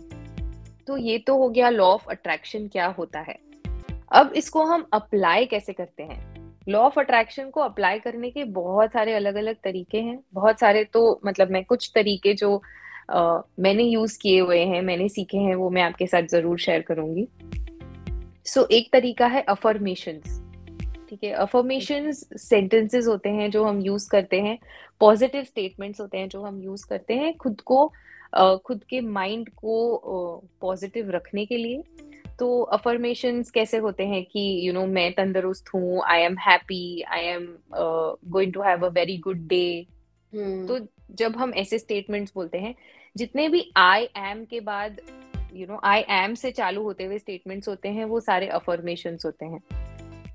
तो 0.87 0.97
ये 0.97 1.17
तो 1.17 1.37
हो 1.37 1.49
गया 1.49 1.69
लॉ 1.69 1.85
ऑफ़ 1.85 2.09
अट्रैक्शन 2.11 2.67
क्या 2.67 2.87
होता 2.97 3.19
है। 3.19 3.37
अब 4.11 4.33
इसको 4.35 4.63
हम 4.63 4.85
अप्लाई 4.93 5.45
कैसे 5.45 5.73
करते 5.73 6.03
हैं? 6.03 6.19
लॉ 6.69 6.79
ऑफ़ 6.79 6.99
अट्रैक्शन 6.99 7.49
को 7.49 7.61
अप्लाई 7.61 7.99
करने 7.99 8.29
के 8.31 8.43
बहुत 8.53 8.93
सारे 8.93 9.13
अलग 9.13 9.35
अलग 9.35 9.55
तरीके 9.63 10.01
हैं। 10.01 10.19
बहुत 10.33 10.59
सारे 10.59 10.83
तो 10.83 11.19
मतलब 11.25 11.51
मैं 11.51 11.63
कुछ 11.65 11.91
तरीके 11.95 12.33
जो 12.33 12.61
uh, 13.11 13.41
मैंने 13.59 13.83
यूज़ 13.83 14.17
किए 14.21 14.39
हुए 14.39 14.59
हैं 14.65 14.81
मैंने 14.81 15.09
सीखे 15.09 15.37
हैं 15.37 15.55
वो 15.55 15.69
मैं 15.69 15.81
आपके 15.81 16.07
साथ 16.07 16.27
ज़रूर 16.27 16.59
शेयर 16.59 16.81
करूँगी। 16.81 17.27
सो 18.45 18.61
so, 18.61 18.71
एक 18.71 18.89
तरीका 18.93 19.27
है 19.27 19.41
अफर्मेशन 19.41 20.21
ठीक 21.09 21.23
है? 21.23 21.31
अफर्मेशन 21.31 22.11
सेंटेंसेस 22.37 23.07
होते 23.07 23.29
हैं 23.29 23.51
जो 23.51 23.63
हम 23.63 23.81
यूज़ 23.81 24.09
करते 24.09 24.41
हैं 24.41 24.59
पॉजिटिव 24.99 25.43
स्टेटमेंट्स 25.43 26.01
होते 26.01 26.17
हैं 26.17 26.29
जो 26.29 26.41
हम 26.41 26.61
यूज़ 26.61 26.85
करते 26.89 27.13
हैं 27.13 27.37
खुद 27.37 27.61
को 27.61 27.93
खुद 28.37 28.83
के 28.83 29.01
माइंड 29.01 29.49
को 29.49 29.97
पॉजिटिव 30.61 31.09
रखने 31.09 31.45
के 31.45 31.57
लिए. 31.57 31.83
तो 32.39 32.61
अफर्मेशन 32.61 33.43
कैसे 33.53 33.77
होते 33.77 34.03
हैं 34.03 34.25
कि 34.25 34.39
यू 34.39 34.71
you 34.71 34.73
नो 34.73 34.79
know, 34.79 34.93
मैं 34.93 35.13
तंदुरुस्त 35.13 35.65
हूँ 35.75 36.01
I 36.05 36.21
am 36.21 36.37
happy 36.37 37.01
I 37.01 37.21
am 37.21 37.57
going 38.29 38.53
to 38.53 38.61
have 38.61 38.85
a 38.85 38.89
very 38.89 39.17
good 39.17 39.47
day 39.47 39.87
तो 40.35 40.87
जब 41.11 41.37
हम 41.37 41.53
ऐसे 41.53 41.79
स्टेटमेंट्स 41.79 42.31
बोलते 42.35 42.57
हैं 42.57 42.75
जितने 43.17 43.49
भी 43.49 43.71
आई 43.77 44.07
एम 44.17 44.45
के 44.45 44.59
बाद 44.59 45.01
यू 45.55 45.65
नो 45.67 45.79
आई 45.83 46.03
एम 46.09 46.33
से 46.33 46.51
चालू 46.51 46.83
होते 46.83 47.03
हुए 47.03 47.17
स्टेटमेंट्स 47.17 47.67
होते 47.67 47.89
हैं 47.89 48.05
वो 48.05 48.19
सारे 48.19 48.47
अफर्मेशन 48.47 49.17
होते 49.25 49.45
हैं। 49.45 49.59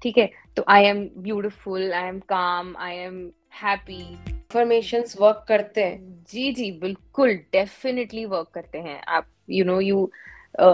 ठीक 0.02 0.18
है? 0.18 0.30
तो 0.56 0.64
I 0.68 0.84
am 0.84 1.04
beautiful 1.18 1.92
I 1.92 2.08
am 2.08 2.18
calm 2.28 2.74
I 2.78 2.96
am 2.96 3.30
happy 3.62 4.02
affirmation 4.28 5.04
work 5.20 5.44
करते 5.48 5.84
हैं। 5.84 6.24
जी 6.32 6.52
जी 6.52 6.70
बिल्कुल 6.72 7.34
डेफिनेटली 7.52 8.24
वर्क 8.24 8.50
करते 8.54 8.78
हैं। 8.78 9.00
आप 9.08 9.26
you 9.50 9.64
know 9.64 9.80
you 9.80 10.10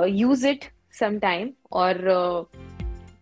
use 0.07 0.47
it 0.49 0.65
some 0.93 1.19
time 1.19 1.51
और 1.73 1.95
uh, 1.95 2.61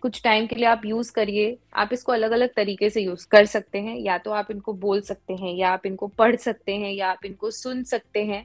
कुछ 0.03 0.23
टाइम 0.23 0.47
के 0.47 0.57
लिए 0.57 0.65
आप 0.65 0.83
यूज़ 0.85 1.13
करिए। 1.13 1.57
आप 1.75 1.93
इसको 1.93 2.13
अलग 2.13 2.31
अलग 2.31 2.55
तरीके 2.57 2.91
से 2.91 3.01
यूज़ 3.01 3.27
कर 3.29 3.45
सकते 3.45 3.79
हैं। 3.79 3.97
या 3.97 4.19
तो 4.19 4.31
आप 4.31 4.51
इनको 4.51 4.73
बोल 4.73 5.01
सकते 5.01 5.35
हैं 5.35 5.55
या 5.55 5.71
आप 5.71 5.87
इनको 5.87 6.07
पढ़ 6.09 6.37
सकते 6.37 6.77
हैं 6.77 6.93
या 6.93 7.11
आप 7.11 7.25
इनको 7.25 7.51
सुन 7.51 7.83
सकते 7.85 8.25
हैं। 8.25 8.45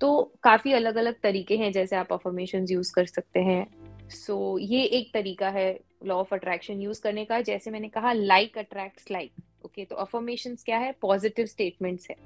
तो 0.00 0.32
काफ़ी 0.42 0.72
अलग 0.72 0.96
अलग 0.96 1.20
तरीके 1.22 1.56
हैं 1.56 1.72
जैसे 1.72 1.96
आप 1.96 2.12
अफर्मेशन 2.12 2.66
यूज़ 2.70 2.92
कर 2.94 3.06
सकते 3.06 3.40
हैं। 3.40 3.66
सो 4.08 4.58
so, 4.58 4.70
ये 4.70 4.82
एक 4.82 5.12
तरीका 5.14 5.48
है 5.48 5.80
लॉ 6.06 6.14
ऑफ़ 6.14 6.34
अट्रैक्शन 6.34 6.80
यूज़ 6.80 7.02
करने 7.02 7.24
का। 7.24 7.40
जैसे 7.40 7.70
मैंने 7.70 7.88
कहा 7.88 8.12
लाइक 8.12 8.58
अट्रैक्ट 8.58 9.10
लाइक 9.10 9.32
ओके 9.64 9.84
तो 9.84 9.96
अफर्मेशन 9.96 10.54
क्या 10.54 10.78
है? 10.78 10.94
पॉजिटिव 11.02 11.46
स्टेटमेंट्स 11.46 12.10
है। 12.10 12.16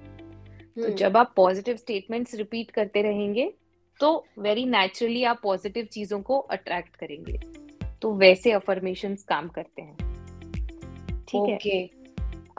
तो 0.76 0.82
हम्म। 0.82 0.94
जब 0.94 1.16
आप 1.16 1.32
पॉजिटिव 1.36 1.76
स्टेटमेंट्स 1.76 2.34
रिपीट 2.34 2.70
करते 2.70 3.02
रहेंगे 3.02 3.52
तो 4.00 4.26
वेरी 4.38 4.64
नेचुरली 4.64 5.24
आप 5.24 5.40
पॉजिटिव 5.42 5.88
चीज़ों 5.92 6.20
को 6.20 6.38
अट्रैक्ट 6.38 6.96
करेंगे। 6.96 7.38
तो 8.02 8.12
वैसे 8.14 8.52
अफर्मेशन 8.52 9.14
काम 9.28 9.48
करते 9.48 9.82
हैं। 9.82 9.96
ठीक 11.28 11.40
okay. 11.40 11.66
है 11.66 12.01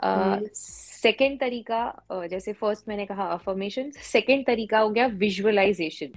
सेकेंड 0.02 1.30
हम्म। 1.30 1.38
तरीका 1.38 2.26
जैसे 2.30 2.52
फ़र्स्ट 2.52 2.88
मैंने 2.88 3.06
कहा 3.06 3.24
अफर्मेशन 3.32 3.90
सेकेंड 4.02 4.46
तरीका 4.46 4.78
हो 4.78 4.88
गया 4.90 5.06
विजुअलाइजेशन 5.06 6.12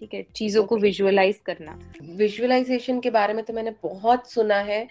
ठीक 0.00 0.14
है? 0.14 0.22
चीज़ों 0.36 0.64
को 0.64 0.76
विजुअलाइज 0.78 1.40
करना। 1.46 1.78
विजुअलाइजेशन 2.16 3.00
के 3.00 3.10
बारे 3.10 3.34
में 3.34 3.44
तो 3.44 3.52
मैंने 3.52 3.70
बहुत 3.82 4.30
सुना 4.30 4.58
है 4.62 4.86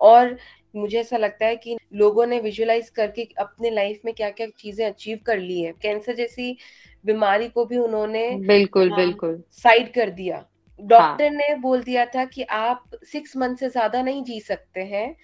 और 0.00 0.36
मुझे 0.76 0.98
ऐसा 1.00 1.16
लगता 1.16 1.46
है 1.46 1.56
कि 1.56 1.76
लोगों 1.94 2.26
ने 2.26 2.38
विजुअलाइज 2.40 2.88
करके 2.90 3.28
अपने 3.38 3.70
लाइफ 3.70 4.00
में 4.04 4.12
क्या 4.14 4.30
क्या 4.30 4.46
चीज़ें 4.58 4.86
अचीव 4.86 5.18
कर 5.26 5.38
ली 5.38 5.60
है। 5.60 5.72
कैंसर 5.72 6.14
जैसी 6.14 6.56
बीमारी 7.04 7.48
को 7.48 7.64
भी 7.64 7.78
उन्होंने 7.78 8.28
बिल्कुल 8.38 8.90
हाँ, 8.90 8.98
बिल्कुल। 8.98 9.42
साइड 9.52 9.92
कर 9.94 10.10
दिया। 10.10 10.44
डॉक्टर 10.80 11.24
हाँ. 11.24 11.32
ने 11.32 11.54
बोल 11.56 11.82
दिया 11.82 12.04
था 12.06 12.24
कि 12.24 12.42
आप 12.42 12.90
सिक्स 13.04 13.36
मंथ 13.36 13.56
से 13.56 13.68
ज़्यादा 13.68 14.02
नहीं 14.02 14.22
जी 14.24 14.40
सकते 14.40 14.80
हैं। 14.80 15.14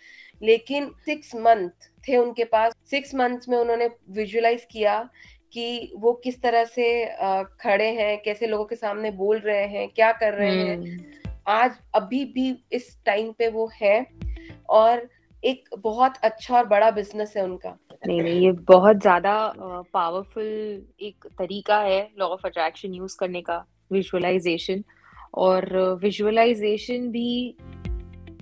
लेकिन 0.40 0.90
सिक्स 1.06 1.34
मंथ 1.36 1.88
थे 2.04 2.16
उनके 2.16 2.44
पास। 2.46 2.72
सिक्स 2.90 3.14
मंथ 3.14 3.48
में 3.48 3.56
उन्होंने 3.58 3.88
विजुअलाइज 4.10 4.66
किया 4.70 4.98
कि 5.54 5.92
वो 5.96 6.12
किस 6.24 6.40
तरह 6.42 6.64
से 6.66 6.88
खड़े 7.60 7.88
हैं 7.92 8.20
कैसे 8.22 8.46
लोगों 8.46 8.64
के 8.64 8.76
सामने 8.76 9.10
बोल 9.12 9.38
रहे 9.38 9.66
हैं 9.66 9.88
क्या 9.88 10.10
कर 10.14 10.34
रहे 10.34 10.50
हैं। 10.50 10.76
हम्म। 10.76 11.30
आज 11.48 11.78
अभी 11.94 12.24
भी 12.24 12.50
इस 12.72 12.96
टाइम 13.06 13.30
पे 13.32 13.48
वो 13.48 13.70
है 13.74 14.06
और 14.70 15.08
एक 15.42 15.68
बहुत 15.78 16.16
अच्छा 16.22 16.56
और 16.56 16.66
बड़ा 16.66 16.90
बिज़नेस 16.90 17.32
है 17.36 17.44
उनका। 17.44 17.76
नहीं 18.06 18.20
नहीं 18.22 18.40
ये 18.40 18.52
बहुत 18.68 18.96
ज़्यादा 18.96 19.34
पावरफुल 19.94 20.44
एक 21.00 21.26
तरीका 21.38 21.78
है 21.80 22.00
लॉ 22.18 22.26
ऑफ़ 22.26 22.46
अट्रैक्शन 22.46 22.94
यूज़ 22.94 23.16
करने 23.20 23.40
का 23.42 23.64
विजुअलाइजेशन 23.92 24.82
और 25.34 25.68
विजुअलाइजेशन 26.02 27.08
भी 27.10 27.56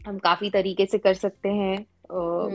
हम 0.06 0.18
काफ़ी 0.18 0.50
तरीके 0.50 0.86
से 0.86 0.98
कर 0.98 1.14
सकते 1.14 1.48
हैं 1.48 1.86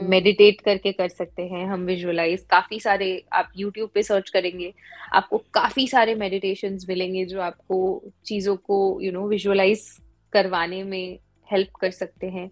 मेडिटेट 0.08 0.58
uh, 0.58 0.64
करके 0.64 0.92
कर 0.92 1.08
सकते 1.08 1.42
हैं 1.42 1.66
हम 1.66 1.80
विजुअलाइज 1.80 2.46
काफ़ी 2.50 2.80
सारे 2.80 3.24
आप 3.32 3.48
यूट्यूब 3.56 3.90
पे 3.94 4.02
सर्च 4.02 4.30
करेंगे 4.30 4.74
आपको 5.12 5.38
काफ़ी 5.38 5.88
सारे 5.88 6.14
मेडिटेशन 6.14 6.78
मिलेंगे 6.88 7.24
जो 7.24 7.40
आपको 7.40 8.02
चीज़ों 8.24 8.56
को 8.56 9.00
यू 9.02 9.12
नो 9.12 9.28
विजुअलाइज 9.28 9.98
करवाने 10.32 10.82
में 10.82 11.18
हेल्प 11.52 11.68
कर 11.80 11.90
सकते 11.90 12.26
हैं। 12.26 12.50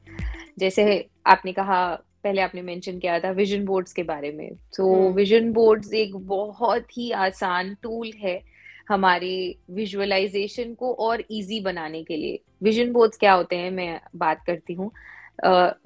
जैसे 0.58 1.08
आपने 1.26 1.52
कहा 1.52 1.94
पहले 2.24 2.40
आपने 2.40 2.62
मेंशन 2.62 2.98
किया 2.98 3.20
था 3.20 3.30
विजन 3.30 3.64
बोर्ड्स 3.64 3.92
के 3.92 4.02
बारे 4.02 4.32
में। 4.32 4.54
तो 4.54 5.10
विजन 5.10 5.52
बोर्ड्स 5.52 5.92
एक 5.94 6.16
बहुत 6.16 6.98
ही 6.98 7.10
आसान 7.10 7.76
टूल 7.82 8.10
है। 8.18 8.42
हमारे 8.90 9.57
विजुअलाइजेशन 9.70 10.74
को 10.74 10.92
और 10.94 11.22
इजी 11.31 11.61
बनाने 11.61 12.03
के 12.05 12.16
लिए। 12.16 12.40
विजन 12.62 12.92
बोर्ड्स 12.92 13.16
क्या 13.16 13.33
होते 13.33 13.57
हैं? 13.57 13.70
मैं 13.70 14.00
बात 14.16 14.44
करती 14.46 14.74
हूँ। 14.74 14.90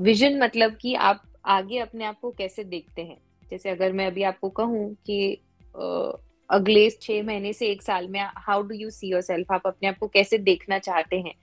विजन 0.01 0.35
uh, 0.35 0.43
मतलब 0.43 0.77
कि 0.77 0.95
आप 0.95 1.23
आगे 1.47 1.79
अपने 1.79 2.05
आप 2.05 2.19
को 2.21 2.31
कैसे 2.31 2.65
देखते 2.65 3.03
हैं? 3.03 3.17
जैसे 3.51 3.71
अगर 3.71 3.93
मैं 3.93 4.07
अभी 4.07 4.23
आपको 4.23 4.49
कहूँ 4.51 4.95
कि 5.07 5.39
uh, 5.75 6.13
अगले 6.51 6.89
छह 6.91 7.23
महीने 7.23 7.53
से 7.53 7.67
एक 7.67 7.83
साल 7.83 8.09
में 8.09 8.21
how 8.21 8.63
do 8.63 8.75
you 8.75 8.91
see 8.91 9.09
yourself 9.21 9.53
आप 9.53 9.67
अपने 9.67 9.89
आप 9.89 9.99
को 9.99 10.09
कैसे 10.09 10.39
देखना 10.39 10.79
चाहते 10.79 11.17
हैं? 11.17 11.35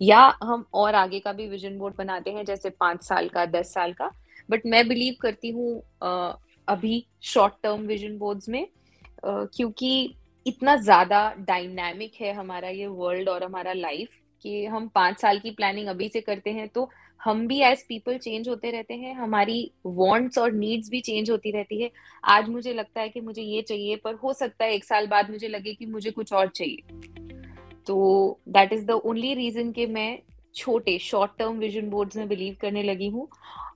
या 0.00 0.20
हम 0.42 0.64
और 0.74 0.94
आगे 0.94 1.18
का 1.20 1.32
भी 1.32 1.48
विजन 1.48 1.78
बोर्ड 1.78 1.94
बनाते 1.98 2.30
हैं 2.30 2.44
जैसे 2.44 2.70
पाँच 2.70 3.02
साल 3.02 3.28
का 3.28 3.44
दस 3.46 3.72
साल 3.74 3.92
का। 3.92 4.10
बट 4.50 4.66
मैं 4.66 4.86
बिलीव 4.88 5.14
करती 5.20 5.50
हूँ 5.50 5.80
अभी 6.68 7.04
शॉर्ट 7.24 7.54
टर्म 7.62 7.86
विजन 7.86 8.16
बोर्ड्स 8.18 8.48
में 8.48 8.66
क्योंकि 9.24 10.14
इतना 10.48 10.76
ज़्यादा 10.76 11.20
डायनामिक 11.38 12.12
है 12.20 12.32
हमारा 12.34 12.68
ये 12.68 12.86
वर्ल्ड 12.86 13.28
और 13.28 13.44
हमारा 13.44 13.72
लाइफ 13.72 14.08
कि 14.44 14.64
हम 14.66 14.88
पाँच 14.94 15.20
साल 15.20 15.38
की 15.38 15.50
प्लानिंग 15.50 15.88
अभी 15.88 16.08
से 16.08 16.20
करते 16.20 16.50
हैं 16.50 16.68
तो 16.68 16.88
हम 17.20 17.46
भी 17.46 17.58
एज 17.62 17.82
पीपल 17.82 18.18
चेंज 18.18 18.48
होते 18.48 18.70
रहते 18.70 18.94
हैं 18.94 19.14
हमारी 19.14 19.70
वांट्स 19.86 20.38
और 20.38 20.52
नीड्स 20.52 20.90
भी 20.90 21.00
चेंज 21.00 21.30
होती 21.30 21.50
रहती 21.50 21.80
है। 21.82 21.90
आज 22.24 22.48
मुझे 22.48 22.72
लगता 22.72 23.00
है 23.00 23.08
कि 23.08 23.20
मुझे 23.20 23.42
ये 23.42 23.62
चाहिए 23.62 23.96
पर 23.96 24.14
हो 24.14 24.32
सकता 24.32 24.64
है 24.64 24.74
एक 24.74 24.84
साल 24.84 25.06
बाद 25.06 25.30
मुझे 25.30 25.48
लगे 25.48 25.72
कि 25.74 25.86
मुझे 25.86 26.10
कुछ 26.10 26.32
और 26.32 26.48
चाहिए। 26.48 26.82
तो 27.86 28.38
that 28.48 28.72
is 28.72 28.84
the 28.86 28.90
only 28.90 29.34
reason 29.34 29.72
कि 29.72 29.86
मैं 29.86 30.18
छोटे 30.54 30.98
शॉर्ट 30.98 31.32
टर्म 31.38 31.58
विजन 31.58 31.90
बोर्ड्स 31.90 32.16
में 32.16 32.28
बिलीव 32.28 32.56
करने 32.60 32.82
लगी 32.82 33.08
हूँ। 33.08 33.28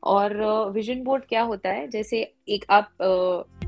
और 0.04 0.37
विजन 0.72 0.98
uh, 0.98 1.04
बोर्ड 1.04 1.24
क्या 1.24 1.42
होता 1.42 1.70
है? 1.70 1.88
जैसे 1.88 2.20
एक 2.48 2.64
आप 2.70 2.88
uh, 3.02 3.62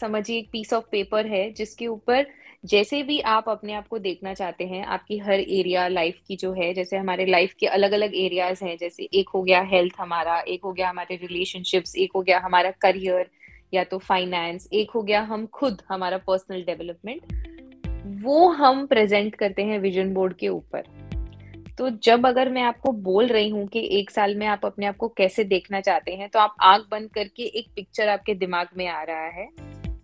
समझिए, 0.00 0.38
एक 0.38 0.48
पीस 0.52 0.72
ऑफ़ 0.72 0.84
पेपर 0.90 1.26
है, 1.26 1.50
जिसके 1.52 1.86
ऊपर 1.86 2.26
जैसे 2.64 3.02
भी 3.02 3.18
आप 3.20 3.48
अपने 3.48 3.72
आप 3.72 3.86
को 3.88 3.98
देखना 3.98 4.34
चाहते 4.34 4.64
हैं, 4.64 4.84
आपकी 4.84 5.18
हर 5.18 5.40
एरिया 5.40 5.86
लाइफ 5.88 6.20
की 6.28 6.36
जो 6.36 6.52
है, 6.52 6.72
जैसे 6.74 6.96
हमारे 6.96 7.26
लाइफ 7.26 7.52
के 7.52 7.66
अलग 7.66 7.92
अलग 7.92 8.14
एरियाज़ 8.14 8.64
हैं, 8.64 8.76
जैसे 8.76 9.08
एक 9.14 9.28
हो 9.28 9.42
गया 9.42 9.60
हेल्थ 9.62 9.94
हमारा, 9.98 10.38
एक 10.38 10.64
हो 10.64 10.72
गया 10.72 10.88
हमारे 10.88 11.16
रिलेशनशिप्स 11.16 11.96
एक 11.96 12.12
हो 12.16 12.22
गया 12.22 12.38
हमारा 12.38 12.70
करियर 12.70 13.30
या 13.74 13.84
तो 13.84 13.98
फाइनेंस 13.98 14.68
एक 14.72 14.90
हो 14.90 15.02
गया 15.02 15.20
हम 15.22 15.46
खुद, 15.46 15.82
हमारा 15.88 16.18
पर्सनल 16.18 16.62
डेवलपमेंट 16.62 17.44
वो 18.22 18.48
हम 18.48 18.86
प्रेजेंट 18.86 19.34
करते 19.34 19.62
हैं 19.62 19.78
विजन 19.78 20.12
बोर्ड 20.14 20.34
के 20.34 20.48
ऊपर। 20.48 20.84
तो 21.78 21.88
जब 22.02 22.26
अगर 22.26 22.48
मैं 22.50 22.62
आपको 22.62 22.92
बोल 22.92 23.26
रही 23.26 23.48
हूँ 23.48 23.66
कि 23.66 23.80
एक 23.92 24.10
साल 24.10 24.34
में 24.34 24.46
आप 24.46 24.66
अपने 24.66 24.86
आप 24.86 24.96
को 24.96 25.08
कैसे 25.08 25.44
देखना 25.44 25.80
चाहते 25.80 26.12
हैं 26.12 26.28
तो 26.28 26.38
आप 26.38 26.54
आँख 26.62 26.86
बंद 26.90 27.10
करके 27.10 27.42
एक 27.58 27.70
पिक्चर 27.76 28.08
आपके 28.08 28.34
दिमाग 28.34 28.68
में 28.76 28.86
आ 28.88 29.02
रहा 29.02 29.26
है। 29.30 29.48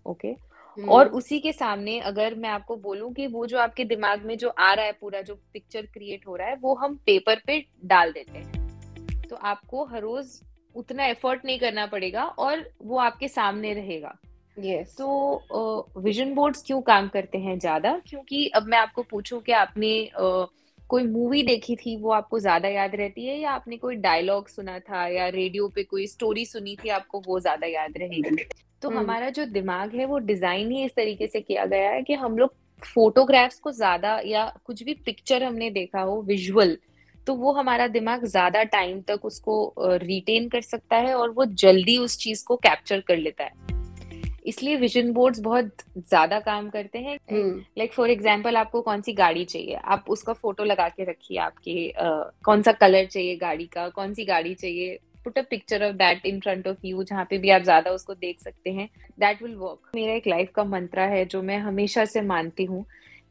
ओके? 0.05 0.27
हम्म। 0.27 0.89
और 0.89 1.07
उसी 1.07 1.39
के 1.39 1.51
सामने 1.51 1.99
अगर 1.99 2.35
मैं 2.35 2.49
आपको 2.49 2.75
बोलूँ 2.75 3.13
कि 3.13 3.27
वो 3.27 3.45
जो 3.45 3.57
आपके 3.57 3.85
दिमाग 3.85 4.25
में 4.25 4.37
जो 4.37 4.49
आ 4.49 4.73
रहा 4.73 4.85
है 4.85 4.91
पूरा 4.91 5.21
जो 5.21 5.35
पिक्चर 5.53 5.81
क्रिएट 5.81 6.27
हो 6.27 6.35
रहा 6.35 6.47
है 6.47 6.55
वो 6.55 6.75
हम 6.75 6.95
पेपर 6.95 7.41
पे 7.47 7.65
डाल 7.85 8.11
देते 8.11 8.37
हैं। 8.37 9.27
तो 9.29 9.35
आपको 9.35 9.85
हर 9.85 10.01
रोज 10.01 10.41
उतना 10.75 11.05
एफर्ट 11.05 11.45
नहीं 11.45 11.59
करना 11.59 11.85
पड़ेगा 11.85 12.23
और 12.23 12.69
वो 12.81 12.97
आपके 12.97 13.27
सामने 13.27 13.73
रहेगा। 13.73 14.17
Yes. 14.59 14.87
तो 14.97 15.91
विजन 15.97 16.33
बोर्ड्स 16.33 16.63
क्यों 16.63 16.81
काम 16.81 17.07
करते 17.07 17.37
हैं 17.37 17.59
ज़्यादा? 17.59 18.01
क्योंकि 18.07 18.47
अब 18.47 18.63
मैं 18.63 18.77
आपको 18.77 19.03
पूछूँ 19.03 19.41
कि 19.41 19.51
आपने 19.51 20.09
uh, 20.21 20.47
कोई 20.89 21.03
मूवी 21.03 21.43
देखी 21.43 21.75
थी 21.75 21.97
वो 21.97 22.11
आपको 22.11 22.39
ज़्यादा 22.39 22.67
याद 22.67 22.95
रहती 22.95 23.25
है 23.25 23.39
या 23.39 23.51
आपने 23.51 23.77
कोई 23.77 23.95
डायलॉग 23.95 24.47
सुना 24.47 24.79
था 24.79 25.07
या 25.07 25.27
रेडियो 25.27 25.67
पे 25.67 25.83
कोई 25.83 26.07
स्टोरी 26.07 26.45
सुनी 26.45 26.75
थी 26.75 26.89
आपको 26.89 27.21
वो 27.27 27.39
ज़्यादा 27.39 27.67
याद 27.67 27.93
रहेगी? 27.97 28.45
तो 28.83 28.89
hmm. 28.89 28.97
हमारा 28.97 29.29
जो 29.29 29.45
दिमाग 29.45 29.95
है 29.95 30.05
वो 30.05 30.17
डिज़ाइन 30.19 30.71
ही 30.71 30.83
इस 30.85 30.91
तरीके 30.95 31.27
से 31.27 31.41
किया 31.41 31.65
गया 31.65 31.89
है 31.91 32.01
कि 32.01 32.13
हम 32.13 32.37
लोग 32.37 32.53
फोटोग्राफ्स 32.93 33.59
को 33.59 33.71
ज़्यादा 33.71 34.19
या 34.25 34.45
कुछ 34.65 34.83
भी 34.83 34.93
पिक्चर 35.05 35.43
हमने 35.43 35.69
देखा 35.69 36.01
हो 36.01 36.21
विजुअल 36.21 36.77
तो 37.27 37.33
वो 37.35 37.51
हमारा 37.53 37.87
दिमाग 37.87 38.25
ज़्यादा 38.25 38.63
टाइम 38.63 38.99
तक 39.01 39.25
उसको 39.25 39.53
रिटेन 39.79 40.49
कर 40.49 40.61
सकता 40.61 40.97
है 40.97 41.13
और 41.15 41.29
वो 41.29 41.45
जल्दी 41.45 41.97
उस 41.97 42.17
चीज़ 42.17 42.43
को 42.45 42.55
कैप्चर 42.55 42.99
कर 42.99 43.17
लेता 43.17 43.43
है। 43.43 43.71
इसलिए 44.47 44.75
विजन 44.75 45.11
बोर्ड्स 45.13 45.39
बहुत 45.39 45.71
ज़्यादा 45.97 46.39
काम 46.39 46.69
करते 46.69 46.99
हैं। 46.99 47.17
लाइक 47.77 47.93
फॉर 47.93 48.09
एग्ज़ाम्पल 48.09 48.57
आपको 48.57 48.81
कौन 48.81 49.01
सी 49.01 49.13
गाड़ी 49.13 49.45
चाहिए? 49.45 49.75
आप 49.75 50.05
उसका 50.09 50.33
फ़ोटो 50.33 50.63
लगा 50.63 50.87
के 50.89 51.03
रखिए 51.03 51.37
आपके 51.37 51.87
uh, 51.91 52.43
कौन 52.43 52.61
सा 52.61 52.71
कलर 52.71 53.05
चाहिए 53.05 53.35
गाड़ी 53.37 53.65
का? 53.65 53.87
कौन 53.89 54.13
सी 54.13 54.25
गाड़ी 54.25 54.53
चाहिए? 54.53 54.99
Put 55.23 55.37
a 55.37 55.41
picture 55.49 55.83
of 55.83 55.95
that 55.95 56.25
in 56.25 56.39
front 56.39 56.67
of 56.67 56.85
you 56.85 57.03
जहाँ 57.03 57.25
पे 57.29 57.37
भी 57.37 57.49
आप 57.49 57.61
ज़्यादा 57.61 57.91
उसको 57.91 58.13
देख 58.15 58.39
सकते 58.39 58.71
हैं। 58.71 58.87
दैट 59.19 59.41
विल 59.43 59.55
वर्क 59.55 59.91
मेरा 59.95 60.13
एक 60.13 60.27
लाइफ 60.27 60.51
का 60.55 60.63
मंत्रा 60.63 61.05
है 61.05 61.23
जो 61.25 61.41
मैं 61.41 61.57
हमेशा 61.59 62.05
से 62.05 62.21
मानती 62.23 62.63
हूँ। 62.63 62.85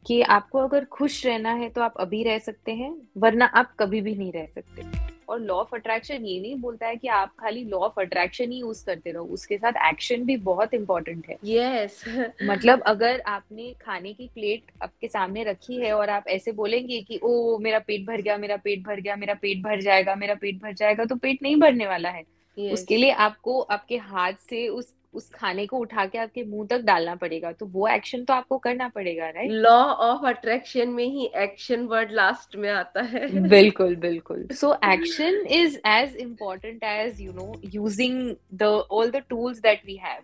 कि 0.05 0.21
आपको 0.21 0.59
अगर 0.59 0.85
खुश 0.91 1.25
रहना 1.25 1.51
है 1.53 1.69
तो 1.69 1.81
आप 1.81 1.93
अभी 1.99 2.23
रह 2.23 2.37
सकते 2.39 2.71
हैं 2.71 2.95
वरना 3.17 3.45
आप 3.45 3.73
कभी 3.79 4.01
भी 4.01 4.15
नहीं 4.15 4.31
रह 4.31 4.45
सकते 4.45 5.11
और 5.29 5.39
लॉ 5.39 5.55
ऑफ़ 5.55 5.75
अट्रैक्शन 5.75 6.25
ये 6.25 6.39
नहीं 6.39 6.55
बोलता 6.55 6.87
है 6.87 6.95
कि 6.95 7.07
आप 7.07 7.31
खाली 7.39 7.63
लॉ 7.63 7.77
ऑफ़ 7.77 7.99
अट्रैक्शन 8.01 8.51
ही 8.51 8.59
यूज़ 8.59 8.85
करते 8.85 9.11
रहो 9.11 9.23
उसके 9.25 9.57
साथ 9.57 9.73
एक्शन 9.87 10.23
भी 10.23 10.37
बहुत 10.37 10.73
इंपॉर्टेंट 10.73 11.27
है 11.29 11.37
यस 11.45 12.03
yes. 12.03 12.33
मतलब 12.49 12.81
अगर 12.81 13.21
आपने 13.27 13.71
खाने 13.81 14.13
की 14.13 14.27
प्लेट 14.27 14.71
आपके 14.83 15.07
सामने 15.07 15.43
रखी 15.43 15.79
है 15.81 15.93
और 15.93 16.09
आप 16.09 16.27
ऐसे 16.27 16.51
बोलेंगे 16.51 17.01
कि 17.01 17.19
ओ 17.23 17.57
मेरा 17.57 17.79
पेट 17.79 18.05
भर 18.05 18.21
गया 18.21 18.37
मेरा 18.37 18.57
पेट 18.57 18.83
भर 18.83 18.99
गया 18.99 19.15
मेरा 19.15 19.33
पेट 19.33 19.63
भर 19.63 19.81
जाएगा 19.81 20.15
मेरा 20.15 20.35
पेट 20.35 20.61
भर 20.61 20.73
जाएगा 20.73 21.05
तो 21.05 21.15
पेट 21.15 21.43
नहीं 21.43 21.55
भरने 21.55 21.87
वाला 21.87 22.09
है 22.09 22.23
yes. 22.23 22.73
उसके 22.73 22.97
लिए 22.97 23.11
आपको 23.27 23.59
आपके 23.61 23.97
हाथ 23.97 24.33
से 24.49 24.67
उस 24.67 24.93
उस 25.13 25.29
खाने 25.33 25.65
को 25.65 25.77
उठा 25.77 26.05
के 26.05 26.17
आपके 26.17 26.43
मुँह 26.45 26.67
तक 26.67 26.81
डालना 26.83 27.15
पड़ेगा। 27.15 27.51
तो 27.51 27.65
वो 27.67 27.87
एक्शन 27.87 28.23
तो 28.23 28.33
आपको 28.33 28.57
करना 28.57 28.87
पड़ेगा 28.89 29.29
राइट 29.29 29.51
लॉ 29.51 29.77
ऑफ़ 30.05 30.25
अट्रैक्शन 30.27 30.89
में 30.89 31.05
ही 31.05 31.29
एक्शन 31.37 31.85
वर्ड 31.87 32.11
लास्ट 32.11 32.55
में 32.55 32.69
आता 32.71 33.01
है। 33.03 33.27
बिल्कुल 33.49 33.95
बिल्कुल। 33.97 34.47
So 34.53 34.73
action 34.85 35.43
is 35.51 35.77
as 35.87 36.15
important 36.17 36.83
as 36.83 37.21
you 37.21 37.33
know 37.33 37.53
using 37.73 38.35
the 38.53 38.63
all 38.91 39.11
the 39.11 39.23
tools 39.29 39.59
that 39.59 39.85
we 39.85 39.95
have 40.03 40.21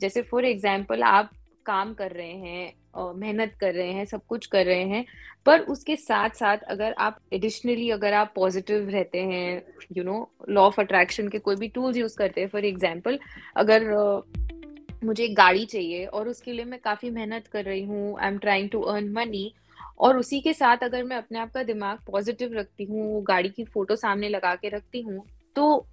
जैसे 0.00 0.22
फॉर 0.22 0.44
एग्ज़ाम्पल 0.44 1.02
आप 1.04 1.30
काम 1.66 1.92
कर 1.94 2.10
रहे 2.10 2.32
हैं 2.32 3.14
मेहनत 3.16 3.54
कर 3.60 3.74
रहे 3.74 3.92
हैं 3.92 4.04
सब 4.04 4.24
कुछ 4.28 4.46
कर 4.46 4.64
रहे 4.66 4.84
हैं 4.84 5.04
पर 5.46 5.60
उसके 5.70 5.96
साथ 5.96 6.36
साथ 6.36 6.58
अगर 6.68 6.94
आप 6.98 7.18
एडिशनली 7.32 7.88
अगर 7.90 8.14
आप 8.14 8.32
पॉजिटिव 8.36 8.88
रहते 8.88 9.22
हैं 9.22 9.62
you 9.96 10.04
know 10.04 10.16
law 10.48 10.62
of 10.62 10.80
attraction 10.80 11.28
के 11.28 11.38
कोई 11.38 11.56
भी 11.56 11.68
टूल्स 11.68 11.96
यूज़ 11.96 12.16
करते 12.18 12.40
हैं 12.40 12.48
फॉर 12.48 12.64
एग्ज़ाम्पल 12.64 13.18
अगर 13.56 13.90
uh, 13.92 15.04
मुझे 15.04 15.24
एक 15.24 15.34
गाड़ी 15.36 15.64
चाहिए 15.64 16.04
और 16.06 16.28
उसके 16.28 16.52
लिए 16.52 16.64
मैं 16.64 16.78
काफ़ी 16.80 17.10
मेहनत 17.10 17.46
कर 17.46 17.64
रही 17.64 17.82
हूँ 17.84 18.18
I 18.20 18.28
am 18.28 18.38
trying 18.38 18.68
to 18.70 18.80
earn 18.80 19.12
money 19.12 19.52
और 19.98 20.18
उसी 20.18 20.40
के 20.40 20.52
साथ 20.52 20.82
अगर 20.82 21.02
मैं 21.04 21.16
अपने 21.16 21.38
आप 21.38 21.50
का 21.52 21.62
दिमाग 21.62 21.98
पॉजिटिव 22.06 22.52
रखती 22.54 22.84
हूँ 22.84 23.22
गाड़ी 23.24 23.48
की 23.48 23.64
फ़ोटो 23.64 23.96
सामने 23.96 24.28
लगा 24.28 24.54
के 24.54 24.68
रखती 24.68 25.00
हूँ 25.00 25.24
तो 25.56 25.86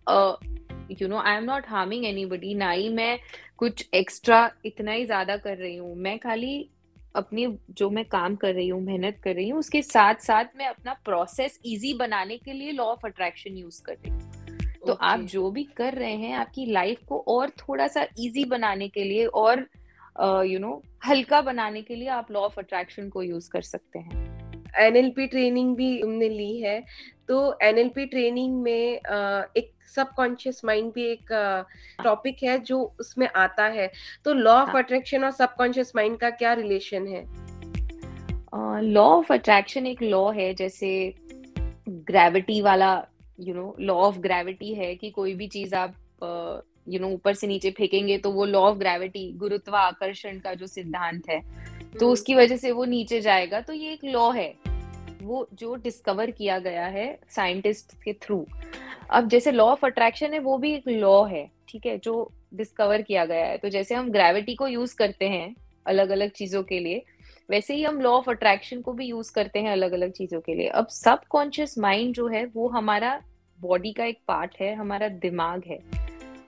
you 0.91 1.08
know 1.08 1.17
I 1.19 1.38
am 1.38 1.43
not 1.43 1.67
harming 1.67 2.06
anybody 2.25 2.54
ना 2.56 2.69
ही 2.71 2.89
मैं 2.89 3.17
कुछ 3.58 3.88
एक्स्ट्रा 3.93 4.49
इतना 4.65 4.91
ही 4.91 5.06
ज़्यादा 5.06 5.38
कर 5.38 5.58
रही 5.58 5.75
हूँ। 5.75 5.95
मैं 5.95 6.17
खाली 6.19 6.69
अपनी 7.15 7.47
जो 7.69 7.89
मैं 7.89 8.06
काम 8.06 8.36
कर 8.36 8.54
रही 8.54 8.67
हूँ 8.69 8.82
मेहनत 8.82 9.19
कर 9.23 9.36
रही 9.36 9.49
हूँ 9.49 9.60
उसके 9.60 9.82
साथ 9.82 10.15
साथ 10.21 10.45
मैं 10.58 10.67
अपना 10.67 10.93
प्रोसेस 11.06 11.60
इजी 11.65 11.93
बनाने 11.93 12.38
के 12.38 12.54
लिए 12.54 12.71
लॉ 12.71 12.86
ऑफ़ 12.86 13.06
अट्रैक्शन 13.06 13.58
यूज़ 13.58 13.82
कर 13.84 13.93
रही 13.93 14.12
हूँ। 14.12 14.19
तो 14.80 14.93
okay. 14.93 14.97
आप 15.02 15.19
जो 15.19 15.49
भी 15.52 15.63
कर 15.78 15.93
रहे 15.93 16.15
हैं 16.15 16.34
आपकी 16.36 16.65
लाइफ 16.65 17.04
को 17.08 17.19
और 17.28 17.49
थोड़ा 17.49 17.88
सा 17.88 18.06
इजी 18.19 18.45
बनाने 18.45 18.88
के 18.88 19.04
लिए 19.04 19.25
और 19.25 19.60
you 19.60 19.65
uh, 19.65 20.62
know 20.62 20.67
you 20.67 20.67
know, 20.67 21.08
हल्का 21.08 21.41
बनाने 21.41 21.82
के 21.82 21.95
लिए 21.95 22.08
आप 22.08 22.32
लॉ 22.32 22.39
ऑफ़ 22.39 22.60
अट्रैक्शन 22.60 23.10
को 23.10 23.23
यूज़ 23.23 23.49
कर 23.49 23.62
सकते 23.62 23.99
हैं। 23.99 24.28
एनएलपी 24.78 25.28
ट्रेनिंग 25.28 25.75
भी 25.75 26.02
तुमने 26.02 26.30
ली 26.30 26.60
है। 26.62 26.84
तो 27.29 27.57
एनएलपी 27.63 28.05
ट्रेनिंग 28.05 28.61
में 28.61 28.99
एक 29.57 29.71
सबकॉन्शियस 29.95 30.61
माइंड 30.65 30.91
भी 30.93 31.03
एक 31.03 31.31
टॉपिक 32.03 32.43
है 32.43 32.57
जो 32.59 32.81
उसमें 32.99 33.27
आता 33.35 33.65
है। 33.65 33.91
तो 34.25 34.33
लॉ 34.33 34.53
ऑफ़ 34.53 34.77
अट्रैक्शन 34.77 35.23
और 35.23 35.31
सबकॉन्शियस 35.31 35.91
माइंड 35.95 36.17
का 36.17 36.29
क्या 36.29 36.53
रिलेशन 36.53 37.07
है? 37.07 37.23
लॉ 38.83 39.03
ऑफ़ 39.03 39.33
अट्रैक्शन 39.33 39.87
एक 39.87 40.01
लॉ 40.03 40.29
है 40.31 40.53
जैसे 40.53 40.91
ग्रेविटी 41.89 42.61
वाला 42.61 42.91
you 43.39 43.53
know 43.53 43.75
law 43.79 43.93
of 43.95 44.17
gravity 44.19 44.73
है 44.73 44.95
कि 44.95 45.09
कोई 45.09 45.33
भी 45.33 45.47
चीज़ 45.47 45.75
आप 45.75 45.95
यू 46.89 46.99
नो 46.99 47.07
ऊपर 47.07 47.33
से 47.33 47.47
नीचे 47.47 47.71
फेंकेंगे 47.71 48.17
तो 48.17 48.31
वो 48.31 48.45
लॉ 48.45 48.61
ऑफ़ 48.61 48.77
ग्रेविटी 48.77 49.31
गुरुत्वाकर्षण 49.33 50.39
का 50.39 50.53
जो 50.53 50.67
सिद्धांत 50.67 51.29
है 51.29 51.39
तो 51.39 52.05
हम्म। 52.05 52.13
उसकी 52.13 52.35
वजह 52.35 52.57
से 52.57 52.71
वो 52.71 52.85
नीचे 52.85 53.21
जाएगा। 53.21 53.61
तो 53.61 53.73
ये 53.73 53.93
एक 53.93 54.05
लॉ 54.05 54.29
है। 54.31 54.68
वो 55.21 55.47
जो 55.53 55.75
डिस्कवर 55.75 56.32
किया 56.32 56.58
गया 56.60 56.86
है 56.88 57.08
साइंटिस्ट 57.29 57.93
के 58.03 58.13
थ्रू 58.23 58.45
अब 59.12 59.27
जैसे 59.29 59.51
लॉ 59.51 59.65
ऑफ़ 59.65 59.86
अट्रैक्शन 59.86 60.34
है 60.34 60.39
वो 60.39 60.58
भी 60.58 60.73
एक 60.73 60.88
लॉ 60.88 61.23
है 61.25 61.49
ठीक 61.69 61.86
है 61.86 61.97
जो 61.97 62.32
डिस्कवर 62.53 63.01
किया 63.01 63.25
गया 63.25 63.45
है। 63.45 63.58
तो 63.58 63.69
जैसे 63.69 63.95
हम 63.95 64.10
ग्रेविटी 64.12 64.55
को 64.55 64.67
यूज़ 64.67 64.95
करते 64.95 65.29
हैं 65.29 65.55
अलग 65.86 66.10
अलग 66.10 66.32
चीज़ों 66.32 66.63
के 66.63 66.79
लिए 66.79 67.03
वैसे 67.49 67.75
ही 67.75 67.84
हम 67.84 67.99
लॉ 68.01 68.12
ऑफ़ 68.12 68.29
अट्रैक्शन 68.29 68.82
को 68.82 68.93
भी 68.93 69.05
यूज़ 69.05 69.32
करते 69.34 69.60
हैं 69.60 69.71
अलग 69.71 69.91
अलग 69.91 70.12
चीज़ों 70.12 70.39
के 70.41 70.55
लिए। 70.55 70.67
अब 70.67 70.88
सब 70.88 71.21
कॉन्शियस 71.29 71.77
माइंड 71.77 72.13
जो 72.15 72.27
है 72.27 72.45
वो 72.45 72.67
हमारा 72.67 73.19
बॉडी 73.60 73.93
का 73.93 74.05
एक 74.05 74.19
पार्ट 74.27 74.55
है 74.62 74.73
हमारा 74.75 75.08
दिमाग 75.08 75.63
है। 75.67 75.79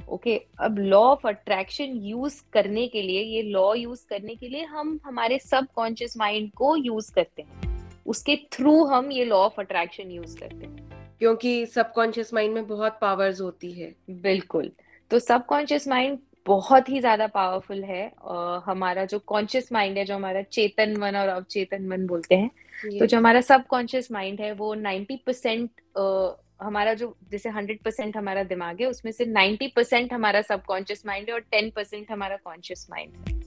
ओके 0.10 0.30
okay, 0.30 0.40
अब 0.60 0.78
लॉ 0.78 1.02
ऑफ़ 1.02 1.28
अट्रैक्शन 1.28 1.98
यूज़ 2.04 2.42
करने 2.54 2.88
के 2.88 3.02
लिए 3.02 3.22
ये 3.22 3.42
लॉ 3.42 3.74
यूज़ 3.74 4.06
करने 4.10 4.36
के 4.36 4.48
लिए 4.48 4.64
हम 4.66 5.00
हमारे 5.06 5.40
सब 5.40 5.68
कॉन्शियस 5.76 6.18
माइंड 6.18 6.52
को 6.52 6.76
यूज़ 6.78 7.12
करते 7.14 7.42
हैं। 7.42 7.71
उसके 8.12 8.36
थ्रू 8.54 8.84
हम 8.86 9.12
ये 9.12 9.26
लॉ 9.26 9.38
ऑफ़ 9.38 9.60
अट्रैक्शन 9.62 10.12
यूज़ 10.12 10.38
करते 10.40 10.66
हैं। 10.66 10.90
क्योंकि 11.20 11.66
सबकॉन्शियस 11.68 12.34
माइंड 12.34 12.54
में 12.54 12.68
बहुत 12.68 12.98
पावर्स 13.02 13.42
होती 13.42 13.72
है। 13.72 13.94
बिल्कुल। 14.22 14.72
तो 15.12 15.20
सबकॉन्शियस 15.20 15.88
माइंड 15.88 16.18
बहुत 16.46 16.90
ही 16.90 17.00
ज़्यादा 17.00 17.28
पावरफुल 17.28 17.84
है 17.84 18.08
और 18.22 18.62
हमारा 18.66 19.06
जो 19.06 19.20
कॉन्शियस 19.28 19.72
माइंड 19.72 19.98
है 19.98 20.06
जो 20.06 20.16
हमारा 20.16 20.42
चेतन 20.42 20.96
मन 20.98 21.16
और 21.16 21.28
अवचेतन 21.28 21.88
मन 21.88 22.06
बोलते 22.08 22.36
हैं 22.36 22.50
तो 23.00 23.06
जो 23.06 23.18
हमारा 23.18 23.42
सबकॉन्शियस 23.42 24.12
माइंड 24.12 24.42
है 24.42 24.52
वो 24.54 24.74
नाइन्टी 24.76 25.16
परसेंट 25.28 25.70
हमारा 26.62 26.94
जो 26.94 27.16
जैसे 27.32 27.50
हंड्रेड 27.50 27.80
परसेंट 27.84 28.18
हमारा 28.18 28.44
दिमाग 28.46 28.82
है 28.82 28.88
उसमें 28.88 29.12
से 29.12 29.26
नाइन्टी 29.26 29.68
परसेंट 29.68 30.14
हमारा 30.14 30.42
सबकॉन्शियस 30.42 31.06
माइंड 31.06 31.30
है 31.30 31.34
और 31.34 31.42
टेन 31.52 31.70
परसेंट 31.70 32.12
हमारा 32.12 32.38
कॉन्शियस 32.44 32.88
माइंड 32.92 33.16
है। 33.18 33.41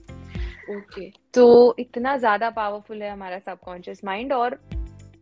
Okay. 0.69 1.11
तो 1.33 1.75
इतना 1.79 2.17
ज़्यादा 2.17 2.49
पावरफुल 2.49 3.01
है 3.03 3.11
हमारा 3.11 3.39
सबकॉन्शियस 3.39 4.03
माइंड 4.05 4.33
और 4.33 4.59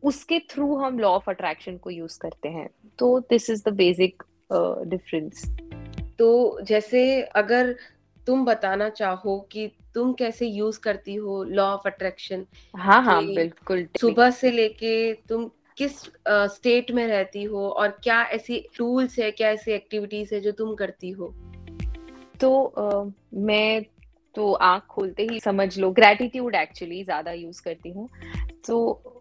उसके 0.03 0.39
थ्रू 0.39 0.75
हम 0.75 0.99
लॉ 0.99 1.09
ऑफ़ 1.09 1.29
अट्रैक्शन 1.29 1.77
को 1.77 1.89
यूज़ 1.89 2.19
करते 2.19 2.49
हैं। 2.49 2.69
तो 2.99 3.19
this 3.19 3.49
is 3.49 3.63
the 3.69 3.73
basic 3.73 4.23
difference 4.87 5.45
तो 6.19 6.59
जैसे 6.61 7.21
अगर 7.21 7.75
तुम 8.27 8.45
बताना 8.45 8.89
चाहो 8.89 9.39
कि 9.51 9.71
तुम 9.93 10.13
कैसे 10.13 10.45
यूज़ 10.45 10.79
करती 10.79 11.15
हो 11.15 11.43
लॉ 11.43 11.63
ऑफ़ 11.63 11.87
अट्रैक्शन 11.87 12.45
हाँ 12.75 13.03
हाँ 13.03 13.25
बिल्कुल 13.25 13.87
सुबह 14.01 14.31
से 14.31 14.51
लेके 14.51 15.13
तुम 15.13 15.49
किस 15.77 15.99
स्टेट 16.27 16.89
uh, 16.89 16.95
में 16.95 17.07
रहती 17.07 17.43
हो 17.43 17.69
और 17.69 17.87
क्या 18.03 18.23
ऐसी 18.23 18.69
टूल्स 18.77 19.19
है 19.19 19.31
क्या 19.31 19.49
ऐसी 19.49 19.71
एक्टिविटीज़ 19.71 20.35
है 20.35 20.41
जो 20.41 20.51
तुम 20.51 20.75
करती 20.75 21.09
हो? 21.09 21.33
तो 22.39 22.73
uh, 22.79 23.13
मैं 23.33 23.85
तो 24.35 24.51
आँख 24.53 24.83
खोलते 24.89 25.23
ही 25.23 25.39
समझ 25.39 25.77
लो। 25.79 25.89
ग्रेटिट्यूड 25.91 26.55
एक्चुअली 26.55 27.03
ज़्यादा 27.03 27.31
यूज़ 27.31 27.61
करती 27.61 27.89
हूँ। 27.89 28.07
तो 28.67 28.77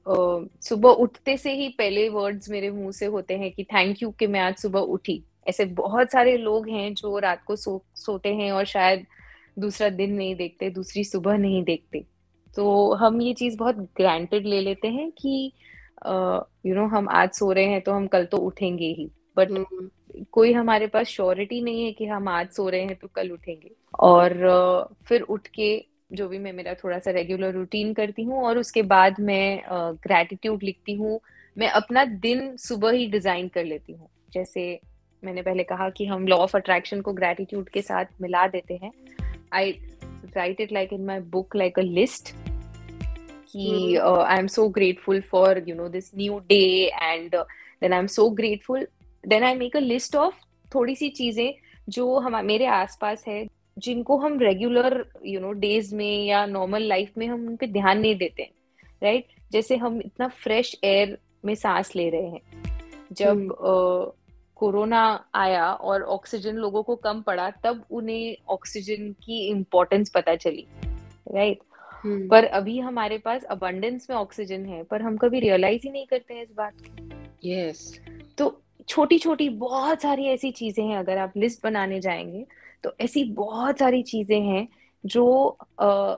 uh, 0.09 0.65
सुबह 0.65 0.89
उठते 0.89 1.37
से 1.37 1.53
ही 1.53 1.69
पहले 1.69 2.09
वर्ड्स 2.09 2.51
मेरे 2.51 2.71
मुँह 2.71 2.91
से 2.91 3.07
होते 3.07 3.37
हैं 3.39 3.51
कि 3.53 3.65
थैंक 3.65 4.03
यू 4.03 4.11
कि 4.11 4.27
मैं 4.27 4.41
आज 4.41 4.57
सुबह 4.57 4.81
उठी। 4.81 5.23
ऐसे 5.49 5.65
बहुत 5.65 6.13
सारे 6.13 6.37
लोग 6.37 6.69
हैं 6.69 6.93
जो 6.95 7.19
रात 7.19 7.43
को 7.45 7.57
सो 7.57 7.85
सोते 7.97 8.35
हैं 8.35 8.51
और 8.53 8.65
शायद 8.65 9.07
दूसरा 9.59 9.89
दिन 9.89 10.13
नहीं 10.13 10.35
देखते 10.37 10.71
दूसरी 10.71 11.05
सुबह 11.05 11.37
नहीं 11.37 11.63
देखते। 11.65 12.05
तो 12.55 12.93
हम 12.95 13.21
ये 13.21 13.33
चीज़ 13.35 13.57
बहुत 13.59 13.77
ग्रांटेड 13.97 14.47
ले 14.47 14.61
लेते 14.61 14.89
हैं 14.89 15.11
कि 15.11 15.53
यू 16.07 16.11
नो 16.11 16.47
you 16.67 16.77
know, 16.77 16.89
हम 16.97 17.09
आज 17.09 17.31
सो 17.31 17.51
रहे 17.53 17.65
हैं 17.65 17.81
तो 17.81 17.93
हम 17.93 18.07
कल 18.07 18.25
तो 18.25 18.37
उठेंगे 18.37 18.87
ही। 18.87 19.11
बट। 19.37 19.51
कोई 20.33 20.53
हमारे 20.53 20.87
पास 20.87 21.07
श्योरिटी 21.09 21.61
नहीं 21.61 21.85
है 21.85 21.93
कि 21.93 22.07
हम 22.07 22.29
आज 22.29 22.49
सो 22.51 22.69
रहे 22.69 22.83
हैं 22.83 22.97
तो 22.97 23.09
कल 23.15 23.31
उठेंगे। 23.31 23.71
और 24.01 24.35
फिर 25.09 25.21
उठ 25.23 25.47
के 25.49 25.85
जो 26.13 26.29
भी 26.29 26.39
मैं 26.39 26.53
मेरा 26.53 26.75
थोड़ा 26.75 26.99
सा 26.99 27.11
रेगुलर 27.11 27.53
रूटीन 27.55 27.93
करती 27.95 28.23
हूँ 28.23 28.43
और 28.45 28.59
उसके 28.59 28.83
बाद 28.85 29.21
मैं 29.21 29.63
ग्रेटिट्यूड 30.05 30.63
लिखती 30.63 30.95
हूँ। 30.95 31.21
मैं 31.57 31.69
अपना 31.71 32.05
दिन 32.05 32.57
सुबह 32.59 32.93
ही 32.93 33.07
डिज़ाइन 33.11 33.49
कर 33.49 33.65
लेती 33.65 33.93
हूँ। 33.93 34.09
जैसे 34.33 34.81
मैंने 35.23 35.43
पहले 35.43 35.65
कहा 35.65 35.89
कि 35.91 36.07
हम 36.07 36.27
लॉ 36.29 36.37
ऑफ़ 36.37 36.57
अट्रैक्शन 36.57 37.01
को 37.01 37.13
ग्रेटिट्यूड 37.13 37.69
के 37.69 37.83
साथ 37.83 38.05
मिला 38.23 38.47
देते 38.49 38.79
हैं। 38.83 38.93
I 39.55 39.73
write 40.37 40.61
it 40.61 40.73
like 40.73 40.93
in 40.93 41.05
my 41.05 41.21
book 41.33 41.57
like 41.57 41.79
a 41.79 41.83
list 41.83 42.35
कि 43.49 43.97
I 43.97 44.39
am 44.39 44.47
so 44.47 44.69
grateful 44.71 45.21
for 45.21 45.63
you 45.69 45.75
know 45.77 45.89
this 45.89 46.11
new 46.17 46.39
day 46.49 46.65
and 47.03 47.35
then 47.35 47.93
I 47.93 47.99
am 47.99 48.07
so 48.09 48.29
grateful 48.31 48.87
then 49.25 49.45
I 49.45 49.55
make 49.55 49.77
a 49.77 49.81
list 49.81 50.17
of 50.17 50.35
थोड़ी 50.75 50.95
सी 50.97 51.09
चीज़ें 51.09 51.53
जो 51.89 52.19
हम 52.19 52.45
मेरे 52.45 52.67
आसपास 52.67 53.25
है 53.29 53.47
जिनको 53.79 54.17
हम 54.17 54.39
रेगुलर 54.39 55.05
यू 55.27 55.41
नो 55.41 55.53
डेज़ 55.53 55.95
में 55.95 56.25
या 56.25 56.45
नॉर्मल 56.47 56.83
लाइफ 56.83 57.19
में 57.19 57.27
हम 57.27 57.47
उन 57.49 57.57
पे 57.57 57.67
ध्यान 57.67 57.99
नहीं 57.99 58.17
देते 58.17 58.51
राइट 59.03 59.25
right? 59.25 59.53
जैसे 59.53 59.77
हम 59.77 60.01
इतना 60.05 60.29
फ्रेश 60.29 60.77
एयर 60.85 61.19
में 61.45 61.55
सांस 61.55 61.95
ले 61.97 62.09
रहे 62.11 62.29
हैं 62.29 62.63
जब 63.13 63.49
कोरोना 64.57 65.03
hmm. 65.07 65.21
uh, 65.21 65.31
आया 65.35 65.73
और 65.73 66.03
ऑक्सीजन 66.03 66.57
लोगों 66.57 66.83
को 66.83 66.97
कम 66.97 67.23
पड़ा 67.23 67.51
तब 67.65 67.85
उन्हें 67.91 68.37
ऑक्सीजन 68.49 69.13
की 69.25 69.47
इम्पोर्टेंस 69.49 70.11
पता 70.11 70.35
चली 70.37 70.67
राइट 70.81 71.59
right? 71.59 71.71
हम्म। 72.05 72.29
पर 72.29 72.45
अभी 72.45 72.79
हमारे 72.79 73.19
पास 73.19 73.45
अबंडेंस 73.45 74.07
में 74.11 74.17
ऑक्सीजन 74.17 74.65
है 74.67 74.83
पर 74.83 75.03
हम 75.03 75.17
कभी 75.17 75.41
रियलाइज़ 75.41 75.83
ही 75.85 75.91
नहीं 75.93 76.07
करते 76.07 76.35
हैं 76.35 76.43
इस 76.43 76.53
बात 76.57 76.75
को 76.81 77.11
यस 77.45 78.01
तो 78.39 78.62
छोटी 78.89 79.19
छोटी 79.19 79.49
बहुत 79.49 80.03
सारी 80.03 80.25
ऐसी 80.27 80.51
चीज़ें 80.51 80.85
हैं 80.85 80.97
अगर 80.99 81.19
आप 81.19 81.33
लिस्ट 81.37 81.63
बनाने 81.65 82.01
जाएँगे 82.01 82.45
तो 82.85 82.93
ऐसी 83.01 83.25
बहुत 83.35 83.79
सारी 83.79 84.03
चीज़ें 84.03 84.41
हैं 84.41 84.67
जो 85.05 85.59
आ, 85.81 86.15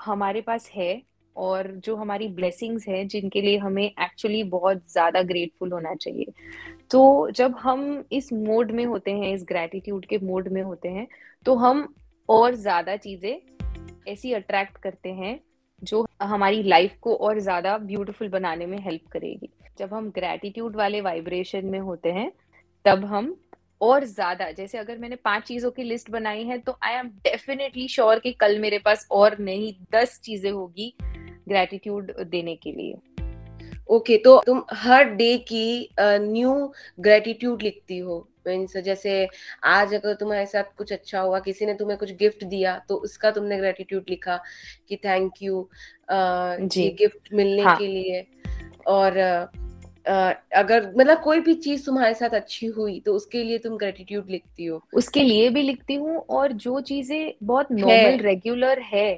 हमारे 0.00 0.40
पास 0.40 0.70
है 0.74 1.02
और 1.36 1.70
जो 1.84 1.96
हमारी 1.96 2.28
ब्लेसिंग्स 2.28 2.86
हैं 2.88 3.06
जिनके 3.08 3.40
लिए 3.40 3.58
हमें 3.58 3.84
एक्चुअली 3.84 4.42
बहुत 4.50 4.82
ज़्यादा 4.90 5.22
ग्रेटफुल 5.22 5.72
होना 5.72 5.94
चाहिए। 5.94 6.32
तो 6.90 7.30
जब 7.30 7.54
हम 7.58 8.04
इस 8.12 8.32
मोड 8.32 8.70
में 8.70 8.84
होते 8.86 9.10
हैं 9.10 9.32
इस 9.34 9.44
ग्रेटिट्यूड 9.48 10.06
के 10.06 10.18
मोड 10.18 10.48
में 10.48 10.62
होते 10.62 10.88
हैं 10.88 11.06
तो 11.46 11.54
हम 11.54 11.88
और 12.28 12.54
ज़्यादा 12.54 12.96
चीज़ें 12.96 13.36
ऐसी 14.08 14.32
अट्रैक्ट 14.32 14.76
करते 14.76 15.12
हैं 15.12 15.38
जो 15.82 16.06
हमारी 16.22 16.62
लाइफ 16.62 16.96
को 17.00 17.14
और 17.16 17.38
ज़्यादा 17.40 17.76
ब्यूटीफुल 17.78 18.28
बनाने 18.28 18.66
में 18.66 18.78
हेल्प 18.78 19.08
करेगी। 19.12 19.48
जब 19.78 19.94
हम 19.94 20.10
ग्रेटिट्यूड 20.10 20.76
वाले 20.76 21.00
वाइब्रेशन 21.00 21.66
में 21.66 21.78
होते 21.80 22.12
हैं 22.12 22.30
तब 22.84 23.04
हम 23.04 23.34
और 23.80 24.04
ज़्यादा 24.04 24.50
जैसे 24.50 24.78
अगर 24.78 24.98
मैंने 24.98 25.16
पाँच 25.16 25.42
चीज़ों 25.42 25.70
की 25.70 25.82
लिस्ट 25.82 26.10
बनाई 26.10 26.44
है 26.44 26.58
तो 26.58 26.76
आई 26.82 26.94
एम 26.94 27.08
डेफिनेटली 27.24 27.86
श्योर 27.88 28.18
कि 28.18 28.32
कल 28.32 28.58
मेरे 28.58 28.78
पास 28.78 29.06
और 29.10 29.38
नहीं 29.38 29.72
दस 29.94 30.20
चीज़ें 30.24 30.50
होगी 30.50 30.92
ग्रेटिट्यूड 31.00 32.12
देने 32.20 32.54
के 32.56 32.72
लिए। 32.72 32.94
ओके 33.88 34.12
okay, 34.12 34.24
तो 34.24 34.42
तुम 34.46 34.62
हर 34.72 35.04
डे 35.04 35.36
की 35.38 35.88
न्यू 36.00 36.52
ग्रेटिट्यूड 37.00 37.62
लिखती 37.62 37.98
हो। 37.98 38.18
मीन्स 38.46 38.76
जैसे 38.76 39.28
आज 39.64 39.94
अगर 39.94 40.14
तुम्हारे 40.14 40.46
साथ 40.46 40.76
कुछ 40.78 40.92
अच्छा 40.92 41.20
हुआ 41.20 41.38
किसी 41.40 41.66
ने 41.66 41.74
तुम्हें 41.74 41.98
कुछ 41.98 42.12
गिफ्ट 42.12 42.44
दिया 42.44 42.78
तो 42.88 42.96
उसका 42.98 43.30
तुमने 43.30 43.58
ग्रेटिट्यूड 43.58 44.04
लिखा 44.10 44.36
कि 44.88 44.96
थैंक 44.96 45.42
यू 45.42 45.68
जी। 46.10 46.88
गिफ्ट 46.98 47.32
मिलने 47.34 47.62
हाँ. 47.62 47.76
के 47.76 47.86
लिए। 47.86 48.26
और 48.86 49.12
Uh, 49.16 49.63
अगर 50.06 50.92
मतलब 50.98 51.20
कोई 51.20 51.40
भी 51.40 51.54
चीज़ 51.56 51.84
तुम्हारे 51.86 52.14
साथ 52.14 52.30
अच्छी 52.30 52.66
हुई 52.66 52.98
तो 53.00 53.14
उसके 53.14 53.42
लिए 53.44 53.58
तुम 53.58 53.76
ग्रेटिट्यूड 53.76 54.30
लिखती 54.30 54.64
हो। 54.64 54.80
उसके 54.94 55.22
लिए 55.22 55.48
भी 55.50 55.62
लिखती 55.62 55.94
हूँ 55.94 56.16
और 56.30 56.52
जो 56.52 56.80
चीज़ें 56.80 57.32
बहुत 57.42 57.72
नॉर्मल 57.72 58.18
रेगुलर 58.18 58.80
है। 58.84 59.12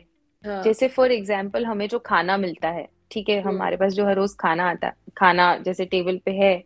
हाँ. 0.44 0.62
जैसे 0.62 0.88
फॉर 0.88 1.12
एग्ज़ाम्पल 1.12 1.64
हमें 1.64 1.88
जो 1.88 1.98
खाना 1.98 2.36
मिलता 2.36 2.68
है 2.68 2.86
ठीक 3.10 3.28
है 3.28 3.40
हमारे 3.40 3.76
पास 3.76 3.92
जो 3.92 4.06
हर 4.06 4.14
रोज 4.14 4.34
खाना 4.40 4.68
आता 4.70 4.92
खाना 5.16 5.56
जैसे 5.56 5.84
टेबल 5.84 6.20
पे 6.24 6.30
है 6.30 6.62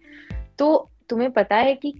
तो 0.58 0.88
तुम्हें 1.08 1.30
पता 1.30 1.56
है 1.56 1.74
कि 1.74 1.94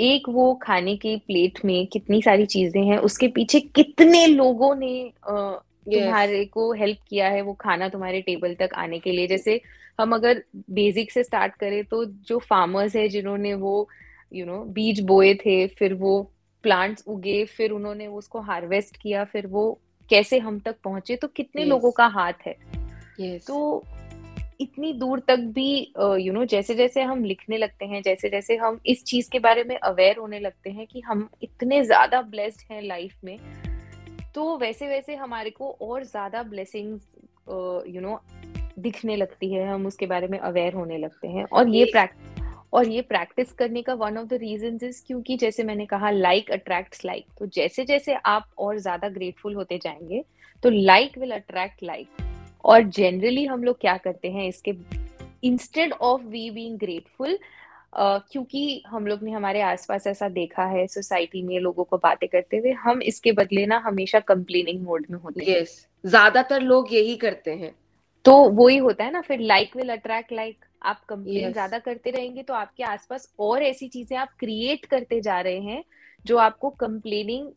एक 0.00 0.28
वो 0.28 0.54
खाने 0.54 0.96
की 0.96 1.16
प्लेट 1.16 1.64
में 1.64 1.86
कितनी 1.86 2.20
सारी 2.22 2.46
चीज़ें 2.46 2.82
हैं 2.82 2.98
उसके 2.98 3.28
पीछे 3.28 3.60
कितने 3.60 4.26
लोगों 4.26 4.74
ने 4.74 5.12
तुम्हारे 5.92 6.44
को 6.44 6.72
हेल्प 6.72 6.98
किया 7.08 7.28
है 7.28 7.42
वो 7.42 7.52
खाना 7.52 7.88
तुम्हारे 7.88 8.20
टेबल 8.20 8.54
तक 8.54 8.74
आने 8.74 8.98
के 8.98 9.10
लिए 9.10 9.26
जैसे 9.26 9.60
हम 10.00 10.14
अगर 10.14 10.42
बेसिक 10.70 11.12
से 11.12 11.24
स्टार्ट 11.24 11.54
करें 11.54 11.84
तो 11.84 12.04
जो 12.04 12.38
फार्मर्स 12.38 12.96
है 12.96 13.08
जिन्होंने 13.08 13.54
वो 13.54 13.88
यू 14.32 14.44
you 14.44 14.52
नो 14.52 14.58
know, 14.58 14.72
बीज 14.72 15.00
बोए 15.00 15.34
थे 15.34 15.66
फिर 15.66 15.94
वो 15.94 16.30
प्लांट्स 16.62 17.04
उगे 17.06 17.44
फिर 17.44 17.70
उन्होंने 17.70 18.06
उसको 18.06 18.40
हार्वेस्ट 18.40 18.96
किया 18.96 19.24
फिर 19.24 19.46
वो 19.46 19.80
कैसे 20.10 20.38
हम 20.38 20.58
तक 20.58 20.76
पहुँचे 20.84 21.16
तो 21.16 21.28
कितने 21.28 21.62
yes. 21.62 21.70
लोगों 21.70 21.90
का 21.90 22.06
हाथ 22.06 22.46
है 22.46 22.56
yes. 23.20 23.46
तो 23.46 23.84
इतनी 24.60 24.92
दूर 24.92 25.20
तक 25.20 25.36
भी 25.36 25.70
you 25.78 26.02
uh, 26.02 26.18
know 26.18 26.22
you 26.22 26.34
know, 26.34 26.46
जैसे 26.50 26.74
जैसे 26.74 27.02
हम 27.02 27.24
लिखने 27.24 27.58
लगते 27.58 27.84
हैं 27.84 28.02
जैसे 28.02 28.28
जैसे 28.28 28.56
हम 28.56 28.80
इस 28.86 29.04
चीज़ 29.04 29.30
के 29.30 29.38
बारे 29.38 29.64
में 29.64 29.76
अवेयर 29.76 30.16
होने 30.16 30.38
लगते 30.38 30.70
हैं 30.70 30.86
कि 30.86 31.00
हम 31.00 31.28
इतने 31.42 31.84
ज़्यादा 31.84 32.22
ब्लेस्ड 32.22 32.72
हैं 32.72 32.82
लाइफ 32.82 33.14
में 33.24 33.38
तो 34.34 34.56
वैसे 34.56 34.88
वैसे 34.88 35.14
हमारे 35.14 35.50
को 35.50 35.76
और 35.82 36.04
ज़्यादा 36.04 36.42
ब्लेसिंग्स 36.42 37.02
यू 37.88 38.00
नो 38.00 38.20
दिखने 38.78 39.16
लगती 39.16 39.52
है 39.52 39.66
हम 39.68 39.86
उसके 39.86 40.06
बारे 40.06 40.28
में 40.28 40.38
अवेयर 40.38 40.74
होने 40.74 40.98
लगते 40.98 41.28
हैं। 41.28 41.44
और 41.44 41.68
ये 41.68 41.84
प्रैक्टिस 41.84 42.42
और 42.72 42.88
ये 42.88 43.02
प्रैक्टिस 43.02 43.52
करने 43.52 43.82
का 43.82 43.94
one 43.94 44.18
of 44.18 44.26
the 44.26 44.32
reason 44.32 44.78
is 44.82 45.02
क्योंकि 45.06 45.36
जैसे 45.36 45.64
मैंने 45.64 45.86
कहा 45.86 46.10
लाइक 46.10 46.50
अट्रैक्ट 46.50 47.04
लाइक 47.04 47.26
तो 47.38 47.46
जैसे 47.46 47.84
जैसे 47.84 48.14
आप 48.14 48.48
और 48.58 48.78
ज़्यादा 48.78 49.08
ग्रेटफुल 49.08 49.54
होते 49.54 49.78
जाएँगे 49.78 50.24
तो 50.62 50.70
लाइक 50.70 51.18
विल 51.18 51.30
अट्रैक्ट 51.30 51.82
लाइक 51.82 52.08
और 52.64 52.82
जनरली 52.82 53.44
हम 53.44 53.64
लोग 53.64 53.80
क्या 53.80 53.96
करते 53.96 54.30
हैं 54.30 54.48
इसके 54.48 54.74
instead 55.42 55.92
of 55.92 56.22
we 56.22 56.50
being 56.50 56.78
grateful 56.78 57.38
क्योंकि 57.96 58.82
हम 58.86 59.06
लोग 59.06 59.22
ने 59.22 59.30
हमारे 59.30 59.60
आसपास 59.60 60.06
ऐसा 60.06 60.28
देखा 60.28 60.64
है 60.64 60.86
सोसाइटी 60.86 61.42
में 61.42 61.58
लोगों 61.60 61.84
को 61.84 61.98
बातें 61.98 62.28
करते 62.28 62.56
हुए 62.56 62.70
हम 62.78 63.02
इसके 63.02 63.32
बदले 63.32 63.66
ना 63.66 63.78
हमेशा 63.78 64.20
कंप्लेनिंग 64.20 64.82
मोड 64.82 65.06
में 65.10 65.18
होते 65.18 65.44
हैं 65.44 65.60
yes. 65.60 65.70
ज़्यादातर 66.04 66.60
लोग 66.60 66.92
यही 66.92 67.16
करते 67.16 67.50
हैं 67.50 67.74
तो 68.24 68.36
वो 68.50 68.68
ही 68.68 68.76
होता 68.76 69.04
है 69.04 69.12
ना 69.12 69.20
फिर 69.20 69.40
लाइक 69.40 69.76
विल 69.76 69.92
अट्रैक्ट 69.92 70.32
लाइक 70.32 70.64
आप 70.82 71.04
कंप्लेन 71.08 71.42
yes. 71.42 71.52
ज़्यादा 71.52 71.78
करते 71.78 72.10
रहेंगे 72.10 72.42
तो 72.42 72.54
आपके 72.54 72.84
आसपास 72.84 73.32
और 73.38 73.62
ऐसी 73.62 73.88
चीज़ें 73.88 74.16
आप 74.18 74.32
क्रिएट 74.38 74.84
करते 74.84 75.20
जा 75.20 75.40
रहे 75.40 75.60
हैं 75.60 75.82
जो 76.24 76.36
आपको 76.38 76.70
कंप्लेनिंग 76.70 77.50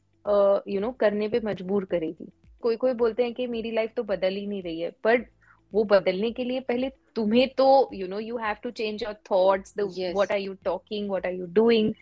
यू 0.67 0.81
नो 0.81 0.91
करने 0.91 1.27
पे 1.27 1.39
मजबूर 1.43 1.85
करेगी 1.85 2.31
कोई 2.63 2.75
कोई 2.75 2.93
बोलते 2.93 3.23
हैं 3.23 3.33
कि 3.33 3.47
मेरी 3.47 3.71
लाइफ 3.71 3.91
तो 3.95 4.03
बदल 4.03 4.35
ही 4.35 4.45
नहीं 4.47 4.61
रही 4.63 4.79
है 4.81 4.89
बट 5.05 5.27
वो 5.73 5.83
बदलने 5.83 6.31
के 6.31 6.43
लिए 6.43 6.59
पहले 6.59 6.89
तुम्हें 7.15 7.49
तो 7.49 7.89
you 7.93 8.07
know 8.07 8.19
you 8.19 8.37
have 8.37 8.55
to 8.63 8.69
change 8.71 9.03
your 9.03 9.13
thoughts 9.13 9.73
the 9.77 9.81
what 10.13 10.31
are 10.31 10.37
you 10.37 10.53
talking 10.53 11.09
what 11.09 11.25
are 11.25 11.33
you 11.33 11.45
doing 11.45 11.93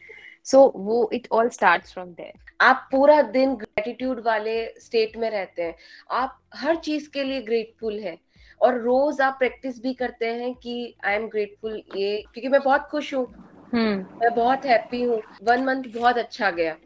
so 0.45 0.73
वो 0.75 1.09
it 1.13 1.27
all 1.31 1.49
starts 1.49 1.93
from 1.93 2.07
there 2.07 2.33
आप 2.61 2.89
पूरा 2.91 3.21
दिन 3.21 3.55
ग्रेटिट्यूड 3.55 4.19
वाले 4.25 4.73
स्टेट 4.79 5.17
में 5.17 5.29
रहते 5.29 5.63
हैं। 5.63 5.75
आप 6.11 6.41
हर 6.55 6.75
चीज़ 6.75 7.09
के 7.09 7.23
लिए 7.23 7.41
ग्रेटफुल 7.41 7.99
है। 7.99 8.17
और 8.61 8.81
रोज 8.81 9.21
आप 9.21 9.35
प्रैक्टिस 9.39 9.81
भी 9.81 9.93
करते 9.93 10.25
हैं 10.25 10.53
कि 10.55 10.95
आई 11.05 11.15
एम 11.15 11.27
ग्रेटफुल 11.27 11.83
ये 11.95 12.23
क्योंकि 12.33 12.47
मैं 12.47 12.61
बहुत 12.61 12.81
खुश 12.81 13.13
हूँ। 13.13 13.27
hmm. 13.65 14.21
मैं 14.21 14.35
बहुत 14.35 14.65
हैप्पी 14.65 15.03
हूँ। 15.03 15.21
वन 15.43 15.63
मंथ 15.63 15.83
बहुत 15.83 16.17
अच्छा 16.17 16.51
गया। 16.51 16.77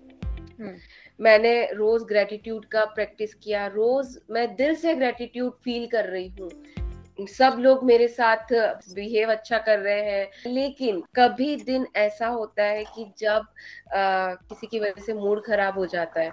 hmm. 0.59 0.73
मैंने 1.19 1.53
रोज 1.73 2.03
ग्रेटिट्यूड 2.03 2.65
का 2.65 2.84
प्रैक्टिस 2.86 3.34
किया 3.34 3.65
रोज 3.67 4.17
मैं 4.32 4.55
दिल 4.55 4.75
से 4.75 4.93
ग्रेटिट्यूड 4.95 5.53
फील 5.63 5.88
कर 5.88 6.05
रही 6.05 6.27
हूँ। 6.39 6.49
सब 7.27 7.55
लोग 7.60 7.84
मेरे 7.84 8.08
साथ 8.08 8.53
बिहेव 8.93 9.32
अच्छा 9.32 9.58
कर 9.58 9.79
रहे 9.79 10.01
हैं 10.01 10.51
लेकिन 10.53 11.01
कभी 11.15 11.55
दिन 11.55 11.88
ऐसा 11.95 12.27
होता 12.27 12.63
है 12.63 12.84
कि 12.86 13.05
जब 13.19 13.45
आ, 13.93 14.34
किसी 14.34 14.67
की 14.67 14.79
वजह 14.79 15.01
से 15.01 15.13
मूड 15.13 15.43
खराब 15.45 15.77
हो 15.77 15.86
जाता 15.86 16.21
है 16.21 16.32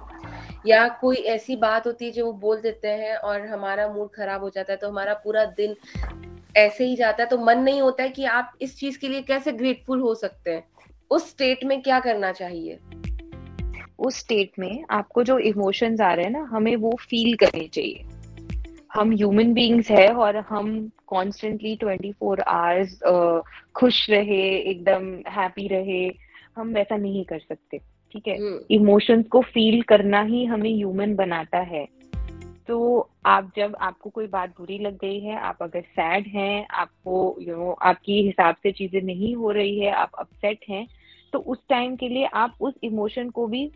या 0.66 0.86
कोई 0.88 1.16
ऐसी 1.16 1.56
बात 1.56 1.86
होती 1.86 2.04
है 2.04 2.10
जो 2.10 2.26
वो 2.26 2.32
बोल 2.32 2.60
देते 2.60 2.88
हैं 2.88 3.16
और 3.16 3.46
हमारा 3.46 3.88
मूड 3.88 4.10
खराब 4.14 4.42
हो 4.42 4.50
जाता 4.50 4.72
है 4.72 4.76
तो 4.76 4.88
हमारा 4.88 5.14
पूरा 5.14 5.44
दिन 5.44 5.76
ऐसे 6.56 6.84
ही 6.84 6.96
जाता 6.96 7.22
है 7.22 7.28
तो 7.28 7.38
मन 7.38 7.58
नहीं 7.58 7.80
होता 7.80 8.02
है 8.02 8.08
कि 8.08 8.24
आप 8.24 8.52
इस 8.60 8.78
चीज़ 8.78 8.98
के 8.98 9.08
लिए 9.08 9.22
कैसे 9.22 9.52
ग्रेटफुल 9.52 10.00
हो 10.00 10.14
सकते 10.14 10.50
हैं। 10.50 10.64
उस 11.10 11.30
स्टेट 11.30 11.64
में 11.64 11.82
क्या 11.82 12.00
करना 12.00 12.32
चाहिए? 12.32 12.78
उस 13.98 14.18
स्टेट 14.18 14.50
में 14.58 14.84
आपको 14.90 15.22
जो 15.22 15.38
इमोशंस 15.38 16.00
आ 16.00 16.12
रहे 16.14 16.24
हैं 16.24 16.32
ना 16.32 16.42
हमें 16.42 16.76
वो 16.76 16.96
फील 17.00 17.36
करने 17.36 17.68
चाहिए। 17.68 18.04
हम 18.94 19.12
ह्यूमन 19.12 19.52
बींग्स 19.52 19.90
है 19.90 20.12
और 20.12 20.36
हम 20.36 20.90
कॉन्स्टेंटली 21.06 21.76
ट्वेंटी 21.76 22.12
फोर 22.12 22.40
आवर्स 22.40 23.00
खुश 23.74 24.10
रहे 24.10 24.56
एकदम 24.58 25.14
हैप्पी 25.28 25.68
रहे 25.68 26.14
हम 26.56 26.68
वैसा 26.68 26.96
नहीं 26.96 27.24
कर 27.24 27.38
सकते 27.38 27.78
ठीक 28.12 28.28
है? 28.28 28.36
इमोशंस 28.70 29.10
हम्म। 29.10 29.22
को 29.22 29.40
फील 29.40 29.82
करना 29.82 30.22
ही 30.22 30.44
हमें 30.44 30.74
ह्यूमन 30.74 31.14
बनाता 31.14 31.58
है। 31.58 31.88
तो 32.66 33.10
आप 33.26 33.52
जब 33.56 33.76
आपको 33.80 34.10
कोई 34.10 34.26
बात 34.26 34.50
बुरी 34.50 34.78
लग 34.78 34.98
गई 34.98 35.20
है 35.20 35.38
आप 35.38 35.58
अगर 35.62 35.80
सैड 35.80 36.26
हैं 36.26 36.66
आपको 36.70 37.36
यू 37.40 37.48
you 37.48 37.56
नो 37.56 37.70
know, 37.70 37.76
आपकी 37.82 38.22
हिसाब 38.22 38.54
से 38.54 38.72
चीज़ें 38.72 39.02
नहीं 39.02 39.34
हो 39.34 39.50
रही 39.50 39.80
है 39.80 39.90
आप 39.90 40.10
अपसेट 40.18 40.58
हैं 40.68 40.86
तो 41.36 41.40
उस 41.42 41.58
टाइम 41.68 41.96
के 41.96 42.08
लिए 42.08 42.26
आप 42.34 42.54
उस 42.60 42.74
इमोशन 42.84 43.30
को 43.30 43.46
भी, 43.46 43.70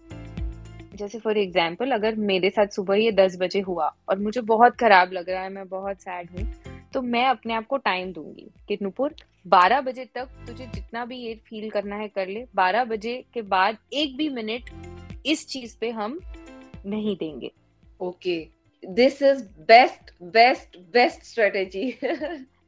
जैसे 0.95 1.19
फॉर 1.19 1.39
एग्ज़ाम्पल 1.39 1.91
अगर 1.91 2.15
मेरे 2.17 2.51
साथ 2.51 2.67
सुबह 2.67 2.97
ये 2.97 3.11
दस 3.13 3.37
बजे 3.41 3.61
हुआ 3.61 3.89
और 4.09 4.19
मुझे 4.19 4.41
बहुत 4.43 4.77
खराब 4.77 5.13
लग 5.13 5.29
रहा 5.31 5.43
है, 5.43 5.51
मैं 5.51 5.69
बहुत 5.69 6.01
सैड 6.01 6.31
हूँ 6.31 6.47
तो 6.95 7.03
मैं 7.03 7.25
अपने 7.27 7.55
आप 7.55 7.67
को 7.67 7.77
टाइम 7.79 8.13
दूँगी 8.13 8.49
कि, 8.69 8.79
नुपुर, 8.83 9.15
बारह 9.47 9.81
बजे 9.81 10.05
तक 10.15 10.29
तुझे 10.47 10.67
जितना 10.67 11.05
भी 11.05 11.17
ये 11.17 11.35
फील 11.47 11.69
करना 11.71 11.97
है 11.97 12.09
कर 12.09 12.29
ले। 12.29 12.45
बारह 12.55 12.85
बजे 12.85 13.15
के 13.35 13.43
बाद 13.45 13.77
एक 13.93 14.17
भी 14.17 14.29
मिनट 14.31 14.71
इस 15.27 15.47
चीज़ 15.49 15.77
पे 15.81 15.91
हम 15.91 16.19
नहीं 16.87 17.17
देंगे। 17.17 17.51
Okay 18.01 18.39
this 18.83 19.23
is 19.23 19.45
best 19.69 20.13
best 20.33 20.79
best 20.93 21.23
strategy 21.25 21.91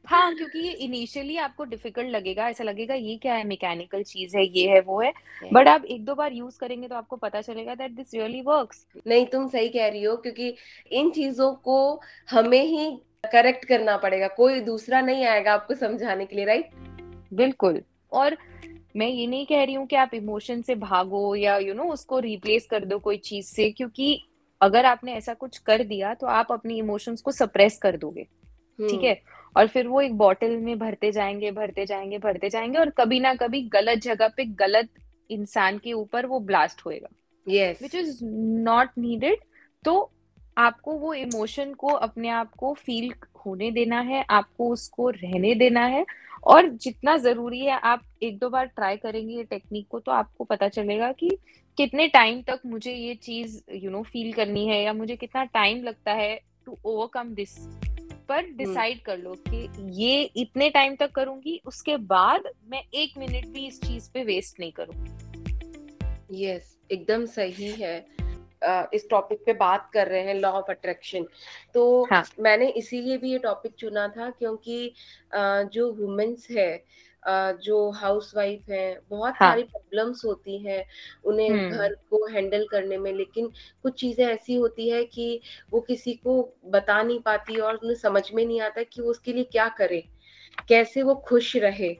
हाँ 0.05 0.33
क्योंकि 0.35 0.59
ये 0.59 0.71
इनिशियली 0.85 1.37
आपको 1.37 1.63
डिफ़िकल्ट 1.63 2.09
लगेगा 2.09 2.47
ऐसा 2.49 2.63
लगेगा 2.63 2.95
ये 2.95 3.15
क्या 3.17 3.33
है 3.33 3.43
मैकेनिकल 3.43 4.03
चीज़ 4.03 4.35
है 4.37 4.43
ये 4.47 4.67
है 4.69 4.79
वो 4.81 4.99
है। 5.01 5.11
बट 5.53 5.67
आप 5.67 5.85
एक 5.85 6.03
दो 6.05 6.15
बार 6.15 6.33
यूज़ 6.33 6.57
करेंगे 6.59 6.87
तो 6.87 6.95
आपको 6.95 7.15
पता 7.15 7.41
चलेगा 7.41 7.75
दैट 7.75 7.91
दिस 7.91 8.13
रियली 8.13 8.41
वर्क्स 8.41 8.85
नहीं 9.07 9.25
तुम 9.25 9.47
सही 9.47 9.69
कह 9.69 9.87
रही 9.87 10.03
हो 10.03 10.15
क्योंकि 10.17 10.53
इन 10.91 11.11
चीज़ों 11.11 11.51
को 11.63 11.77
हमें 12.29 12.63
ही 12.63 12.91
करेक्ट 13.25 13.65
करना 13.65 13.97
पड़ेगा 13.97 14.27
कोई 14.27 14.59
दूसरा 14.61 15.01
नहीं 15.01 15.25
आएगा 15.25 15.53
आपको 15.53 15.75
समझाने 15.75 16.25
के 16.25 16.35
लिए 16.35 16.45
राइट 16.45 16.69
बिल्कुल। 17.33 17.81
और 18.11 18.37
मैं 18.95 19.07
ये 19.07 19.27
नहीं 19.27 19.45
कह 19.45 19.63
रही 19.63 19.75
हूँ 19.75 19.85
कि 19.87 19.95
आप 19.95 20.13
इमोशन 20.13 20.61
से 20.61 20.75
भागो 20.75 21.35
या 21.35 21.57
यू 21.57 21.67
you 21.67 21.75
नो 21.75 21.83
know, 21.83 21.93
उसको 21.93 22.19
रिप्लेस 22.19 22.67
कर 22.71 22.85
दो 22.85 22.99
कोई 22.99 23.17
चीज़ 23.17 23.45
से 23.45 23.69
क्योंकि 23.71 24.21
अगर 24.61 24.85
आपने 24.85 25.13
ऐसा 25.13 25.33
कुछ 25.33 25.57
कर 25.57 25.83
दिया 25.83 26.13
तो 26.13 26.27
आप 26.27 26.51
अपनी 26.51 26.77
इमोशंस 26.79 27.21
को 27.21 27.31
सप्रेस 27.31 27.79
कर 27.81 27.97
दोगे। 27.97 28.23
ठीक 28.23 28.91
हम्म। 28.91 29.05
है? 29.05 29.21
और 29.57 29.67
फिर 29.67 29.87
वो 29.87 30.01
एक 30.01 30.13
बॉटल 30.13 30.57
में 30.57 30.79
भरते 30.79 31.11
जाएँगे 31.11 31.51
भरते 31.51 31.85
जाएँगे 31.85 32.17
भरते 32.17 32.49
जाएँगे 32.49 32.77
और 32.77 32.89
कभी 32.89 33.19
ना 33.19 33.33
कभी 33.35 33.61
गलत 33.61 33.97
जगह 33.97 34.27
पे 34.27 34.45
गलत 34.45 34.89
इंसान 35.29 35.77
के 35.77 35.93
ऊपर 35.93 36.25
वो 36.25 36.39
ब्लास्ट 36.39 36.81
होएगा। 36.85 37.07
विच 37.81 37.95
इज़ 37.95 38.25
नॉट 38.63 38.89
नीडेड 38.97 39.37
तो 39.85 40.11
आपको 40.57 40.93
वो 40.93 41.13
इमोशन 41.13 41.73
को 41.73 41.87
अपने 41.87 42.29
आप 42.29 42.51
को 42.53 42.73
फील 42.73 43.13
होने 43.45 43.71
देना 43.71 43.99
है 43.99 44.25
आपको 44.29 44.69
उसको 44.69 45.09
रहने 45.09 45.55
देना 45.55 45.85
है 45.85 46.05
और 46.43 46.69
जितना 46.69 47.17
ज़रूरी 47.17 47.59
है 47.59 47.71
आप 47.71 48.01
एक 48.23 48.37
दो 48.37 48.49
बार 48.49 48.65
ट्राई 48.65 48.97
करेंगे 48.97 49.35
ये 49.35 49.43
टेक्निक 49.43 49.87
को 49.87 49.99
तो 49.99 50.11
आपको 50.11 50.43
पता 50.43 50.67
चलेगा 50.67 51.11
कि 51.11 51.37
कितने 51.77 52.07
टाइम 52.07 52.41
तक 52.41 52.59
मुझे 52.65 52.93
ये 52.93 53.15
चीज़ 53.15 53.61
यू 53.73 53.91
नो 53.91 54.01
फील 54.01 54.33
करनी 54.33 54.67
है 54.67 54.83
या 54.83 54.93
मुझे 54.93 55.15
कितना 55.15 55.43
टाइम 55.43 55.83
लगता 55.83 56.13
है 56.13 56.39
टू 56.65 56.77
ओवरकम 56.85 57.33
दिस 57.33 57.57
पर 58.29 58.45
डिसाइड 58.53 58.93
हम्म। 58.93 59.03
कर 59.05 59.17
लो 59.17 59.33
कि 59.47 59.67
ये 60.01 60.21
इतने 60.37 60.69
टाइम 60.69 60.95
तक 60.95 61.11
करूँगी 61.11 61.59
उसके 61.65 61.97
बाद 62.07 62.49
मैं 62.67 62.83
एक 62.93 63.17
मिनट 63.17 63.47
भी 63.47 63.65
इस 63.67 63.81
चीज़ 63.81 64.09
पे 64.13 64.23
वेस्ट 64.23 64.59
नहीं 64.59 64.71
करूँगी 64.71 65.11
यस 66.35 66.61
yes, 66.61 66.91
एकदम 66.91 67.25
सही 67.27 67.71
है 67.71 67.97
इस 68.93 69.07
टॉपिक 69.09 69.39
पे 69.45 69.53
बात 69.53 69.89
कर 69.93 70.07
रहे 70.07 70.21
हैं 70.21 70.35
लॉ 70.35 70.51
ऑफ़ 70.51 70.71
अट्रैक्शन 70.71 71.25
तो 71.73 72.03
हाँ. 72.11 72.23
मैंने 72.39 72.69
इसीलिए 72.73 73.17
भी 73.17 73.31
ये 73.31 73.37
टॉपिक 73.39 73.73
चुना 73.79 74.07
था 74.07 74.29
क्योंकि 74.29 74.93
जो 75.73 75.91
वुमेन्स 75.93 76.47
है 76.51 76.71
जो 77.27 77.89
हाउस 77.91 78.33
वाइफ 78.35 78.69
है 78.69 78.99
बहुत 79.09 79.33
हाँ. 79.33 79.49
सारी 79.51 79.63
प्रॉब्लम्स 79.63 80.25
होती 80.25 80.57
हैं 80.57 80.85
उन्हें। 81.23 81.69
घर 81.69 81.93
को 82.09 82.25
हैंडल 82.27 82.65
करने 82.71 82.97
में 82.97 83.13
लेकिन 83.13 83.51
कुछ 83.83 83.99
चीज़ें 83.99 84.25
ऐसी 84.25 84.55
होती 84.55 84.89
है 84.89 85.03
कि 85.05 85.41
वो 85.71 85.81
किसी 85.81 86.13
को 86.13 86.41
बता 86.65 87.01
नहीं 87.03 87.19
पाती 87.19 87.57
और 87.57 87.75
उन्हें 87.75 87.95
समझ 87.95 88.23
में 88.33 88.45
नहीं 88.45 88.61
आता 88.61 88.83
कि 88.83 89.01
वो 89.01 89.09
उसके 89.09 89.33
लिए 89.33 89.43
क्या 89.43 89.67
करे 89.67 90.03
कैसे 90.67 91.03
वो 91.03 91.15
खुश 91.15 91.55
रहे 91.55 91.97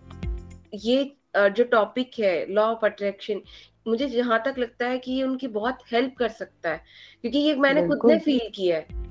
ये 0.74 1.16
जो 1.36 1.64
टॉपिक 1.64 2.12
है 2.20 2.54
लॉ 2.54 2.64
ऑफ़ 2.64 2.86
अट्रैक्शन 2.86 3.42
मुझे 3.88 4.08
जहाँ 4.08 4.42
तक 4.46 4.56
लगता 4.60 4.88
है 4.88 4.98
कि 5.00 5.12
ये 5.12 5.24
उनकी 5.24 5.48
बहुत 5.48 5.80
हेल्प 5.92 6.16
कर 6.18 6.30
सकता 6.30 6.70
है 6.70 6.84
क्योंकि 7.22 7.38
ये 7.38 7.56
मैंने 7.56 7.88
खुद 7.88 8.12
ने 8.12 8.20
फील 8.20 8.50
किया 8.56 8.78
है 8.78 9.02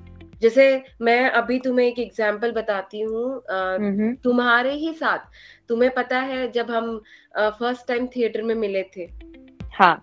जैसे 0.43 0.65
मैं 1.01 1.31
अभी 1.31 1.59
तुम्हें 1.59 1.87
एक 1.87 1.99
एग्ज़ाम्पल 1.99 2.53
बताती 2.53 3.01
हूँ 3.01 3.43
तुम्हारे 4.25 4.73
ही 4.75 4.93
साथ 4.93 5.29
तुम्हें 5.69 5.91
पता 5.95 6.19
है 6.21 6.51
जब 6.53 6.71
हम 6.71 6.97
फ़र्स्ट 7.37 7.87
टाइम 7.89 8.07
थिएटर 8.07 8.43
में 8.43 8.55
मिले 8.55 8.83
थे 8.97 9.09
हाँ 9.73 9.95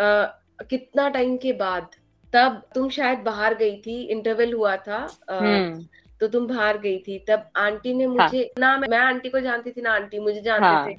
आ, 0.00 0.24
कितना 0.70 1.08
टाइम 1.08 1.36
के 1.36 1.52
बाद 1.52 1.88
तब 2.32 2.62
तुम 2.74 2.88
शायद 2.88 3.18
बाहर 3.18 3.54
गई 3.54 3.76
थी 3.76 4.00
इंटरवल 4.02 4.52
हुआ 4.52 4.76
था 4.76 4.98
हम्म 5.30 5.86
तो 6.20 6.28
तुम 6.28 6.46
बाहर 6.46 6.78
गई 6.78 6.98
थी 6.98 7.18
तब 7.28 7.48
आंटी 7.56 7.92
ने 7.94 8.04
हाँ। 8.04 8.12
मुझे 8.14 8.38
हाँ. 8.38 8.54
ना 8.58 8.76
मैं 8.78 8.98
आंटी 8.98 9.28
को 9.28 9.40
जानती 9.40 9.70
थी 9.70 9.82
ना 9.82 9.92
आंटी 9.94 10.18
मुझे 10.18 10.40
जानते 10.40 10.66
हाँ. 10.66 10.88
थे 10.88 10.96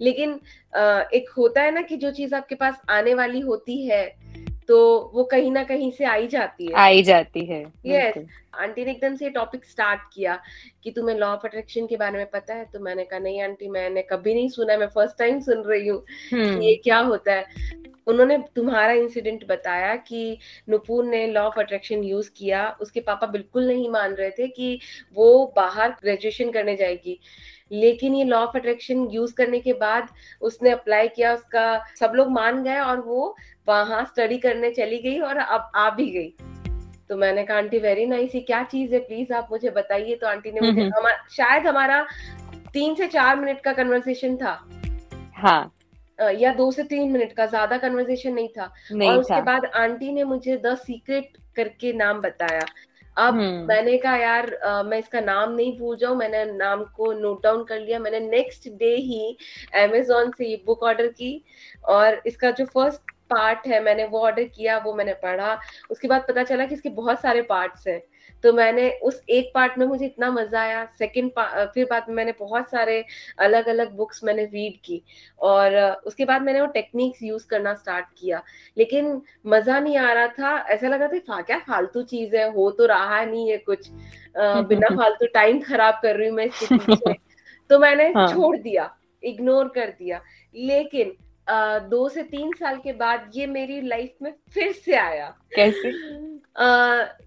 लेकिन 0.00 0.40
आ, 0.76 1.00
एक 1.14 1.30
होता 1.38 1.62
है 1.62 1.70
ना 1.70 1.80
कि 1.80 1.96
जो 1.96 2.10
चीज़ 2.10 2.34
आपके 2.34 2.54
पास 2.54 2.80
आने 2.90 3.14
वाली 3.14 3.40
होती 3.40 3.84
है 3.86 4.04
तो 4.68 4.78
वो 5.14 5.24
कहीं 5.24 5.50
ना 5.50 5.62
कहीं 5.64 5.90
से 5.90 6.04
आई 6.06 6.26
जाती 6.26 6.66
है 6.66 6.72
आई 6.78 7.02
जाती 7.02 7.44
है 7.44 7.60
यस 7.86 8.14
yes. 8.16 8.26
आंटी 8.54 8.84
ने 8.84 8.90
एकदम 8.90 9.14
से 9.16 9.30
टॉपिक 9.30 9.64
स्टार्ट 9.64 10.00
किया 10.12 10.38
कि 10.84 10.90
तुम्हें 10.90 11.16
लॉ 11.16 11.28
ऑफ़ 11.28 11.46
अट्रैक्शन 11.46 11.86
के 11.86 11.96
बारे 11.96 12.18
में 12.18 12.26
पता 12.30 12.54
है 12.54 12.64
तो 12.64 12.80
मैंने 12.80 13.04
कहा 13.04 13.18
नहीं 13.18 13.42
आंटी 13.42 13.68
मैंने 13.70 14.02
कभी 14.02 14.34
नहीं 14.34 14.48
सुना 14.48 14.76
मैं 14.76 14.86
फ़र्स्ट 14.88 15.18
टाइम 15.18 15.40
सुन 15.40 15.62
रही 15.62 15.88
हूँ 15.88 16.04
हम्म। 16.32 16.60
ये 16.62 16.74
क्या 16.84 16.98
होता 17.00 17.32
है 17.32 17.82
उन्होंने 18.06 18.36
तुम्हारा 18.56 18.92
इंसिडेंट 18.92 19.46
बताया 19.48 19.94
कि 19.98 20.38
नुपुर 20.68 21.04
ने 21.04 21.26
लॉ 21.26 21.42
ऑफ़ 21.42 21.58
अट्रैक्शन 21.60 22.02
यूज़ 22.04 22.30
किया 22.36 22.68
उसके 22.80 23.00
पापा 23.00 23.26
बिल्कुल 23.28 23.66
नहीं 23.66 23.88
मान 23.90 24.14
रहे 24.14 24.30
थे 24.30 24.48
कि 24.48 24.78
वो 25.16 25.52
बाहर 25.56 25.90
ग्रेजुएशन 25.92 26.50
करने 26.50 26.76
जाएगी 26.76 27.18
लेकिन 27.74 28.14
ये 28.14 28.24
लॉ 28.24 28.38
ऑफ़ 28.38 28.56
अट्रैक्शन 28.56 29.06
यूज़ 29.10 29.34
करने 29.34 29.60
के 29.60 29.72
बाद 29.72 30.08
उसने 30.40 30.70
अप्लाई 30.70 31.08
किया 31.08 31.34
उसका 31.34 31.84
सब 32.00 32.12
लोग 32.14 32.30
मान 32.30 32.62
गए 32.64 32.78
और 32.78 33.00
वो 33.00 33.36
वहाँ 33.68 34.04
स्टडी 34.04 34.38
करने 34.38 34.70
चली 34.70 34.98
गई 34.98 35.18
और 35.18 35.36
अब 35.36 35.70
आ 35.76 35.88
भी 35.90 36.10
गई। 36.10 36.34
तो 37.08 37.16
मैंने 37.16 37.44
कहा 37.44 37.56
आंटी 37.58 37.78
वेरी 37.78 38.06
नाइस 38.06 38.34
ये 38.34 38.40
क्या 38.40 38.62
चीज़ 38.62 38.94
है? 38.94 38.98
प्लीज़ 38.98 39.32
आप 39.32 39.48
मुझे 39.50 39.70
बताइए। 39.70 40.14
तो 40.14 40.26
आंटी 40.26 40.52
ने 40.52 40.60
मुझे 40.60 40.82
हम्म। 40.82 41.12
शायद 41.30 41.66
हमारा 41.66 42.06
तीन 42.72 42.94
से 42.94 43.06
चार 43.06 43.36
मिनट 43.36 43.60
का 43.60 43.72
कन्वर्सेशन 43.72 44.36
था। 44.36 44.58
हाँ। 45.34 45.70
या 46.18 46.52
दो 46.52 46.70
से 46.70 46.82
तीन 46.82 47.12
मिनट 47.12 47.32
का 47.32 47.46
ज़्यादा 47.46 47.76
कन्वर्सेशन 47.78 48.32
नहीं 48.32 48.48
था। 48.48 48.72
नहीं 48.92 49.10
और 49.10 49.18
उसके 49.18 49.40
बाद 49.42 49.64
आंटी 49.64 50.12
ने 50.12 50.24
मुझे 50.24 50.56
द 50.56 50.74
सीक्रेट 50.76 51.36
करके 51.56 51.92
नाम 51.92 52.20
बताया। 52.20 52.66
अब 53.16 53.34
hmm. 53.34 53.68
मैंने 53.68 53.96
कहा 53.98 54.16
यार 54.16 54.54
आ, 54.54 54.82
मैं 54.82 54.98
इसका 54.98 55.20
नाम 55.20 55.52
नहीं 55.52 55.78
भूल 55.78 55.96
जाऊँ 55.96 56.16
मैंने 56.16 56.44
नाम 56.52 56.84
को 56.96 57.12
नोट 57.12 57.42
डाउन 57.42 57.64
कर 57.64 57.80
लिया 57.80 57.98
मैंने 57.98 58.20
नेक्स्ट 58.20 58.68
डे 58.68 58.94
ही 58.96 59.36
अमेजोन 59.74 60.30
से 60.38 60.46
ये 60.46 60.62
बुक 60.66 60.82
ऑर्डर 60.82 61.08
की 61.08 61.44
और 61.88 62.20
इसका 62.26 62.50
जो 62.50 62.64
फ़र्स्ट 62.64 63.12
पार्ट 63.30 63.66
है 63.66 63.82
मैंने 63.82 64.04
वो 64.04 64.20
ऑर्डर 64.20 64.44
किया 64.46 64.78
वो 64.78 64.94
मैंने 64.94 65.12
पढ़ा 65.22 65.58
उसके 65.90 66.08
बाद 66.08 66.24
पता 66.28 66.42
चला 66.42 66.66
कि 66.66 66.74
इसके 66.74 66.88
बहुत 66.92 67.20
सारे 67.20 67.42
पार्ट्स 67.44 67.86
हैं 67.88 68.00
तो 68.44 68.52
मैंने 68.52 68.90
उस 69.02 69.20
एक 69.30 69.50
पार्ट 69.54 69.78
में 69.78 69.86
मुझे 69.86 70.04
इतना 70.06 70.30
मज़ा 70.30 70.60
आया। 70.60 70.84
सेकंड 70.98 71.30
फिर 71.74 71.86
बाद 71.90 72.08
में 72.08 72.14
मैंने 72.14 72.32
बहुत 72.38 72.68
सारे 72.70 73.04
अलग 73.38 73.68
अलग 73.68 73.92
बुक्स 73.96 74.22
मैंने 74.24 74.44
रीड 74.44 74.76
की 74.84 75.02
और 75.40 75.76
उसके 76.06 76.24
बाद 76.24 76.42
मैंने 76.42 76.60
वो 76.60 76.66
टेक्निक्स 76.72 77.22
यूज़ 77.22 77.46
करना 77.46 77.74
स्टार्ट 77.74 78.06
किया। 78.18 78.42
लेकिन 78.76 79.20
मज़ा 79.46 79.78
नहीं 79.80 79.96
आ 79.98 80.12
रहा 80.12 80.26
था। 80.28 80.56
ऐसा 80.68 80.88
लगा 80.88 81.08
था 81.08 81.40
क्या 81.42 81.58
फालतू 81.68 82.02
चीज़ 82.04 82.36
है? 82.36 82.50
हो 82.52 82.70
तो 82.70 82.86
रहा 82.86 83.18
है 83.18 83.30
नहीं 83.30 83.50
है 83.50 83.56
कुछ। 83.58 83.90
आ, 84.38 84.60
बिना 84.62 84.88
फालतू 84.96 85.26
टाइम 85.34 85.60
खराब 85.60 86.00
कर 86.02 86.16
रही 86.16 86.28
हूँ 86.28 86.36
मैं 86.36 86.48
तो 87.70 87.78
मैंने 87.78 88.08
हाँ. 88.08 88.26
छोड़ 88.28 88.56
दिया 88.56 88.90
इग्नोर 89.22 89.68
कर 89.68 89.94
दिया। 89.98 90.20
लेकिन 90.54 91.12
दो 91.46 92.08
से 92.08 92.22
तीन 92.22 92.52
साल 92.58 92.76
के 92.76 92.92
बाद 92.92 93.30
ये 93.34 93.46
मेरी 93.46 93.80
लाइफ 93.80 94.16
में 94.22 94.32
फिर 94.54 94.72
से 94.74 94.94
आया 94.96 95.28
कैसे 95.56 95.92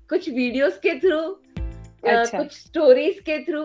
कुछ 0.10 0.30
वीडियोस 0.30 0.78
के 0.78 1.00
थ्रू 1.00 1.20
अच्छा। 2.06 2.38
कुछ 2.38 2.52
स्टोरीज 2.54 3.20
के 3.20 3.40
थ्रू 3.44 3.64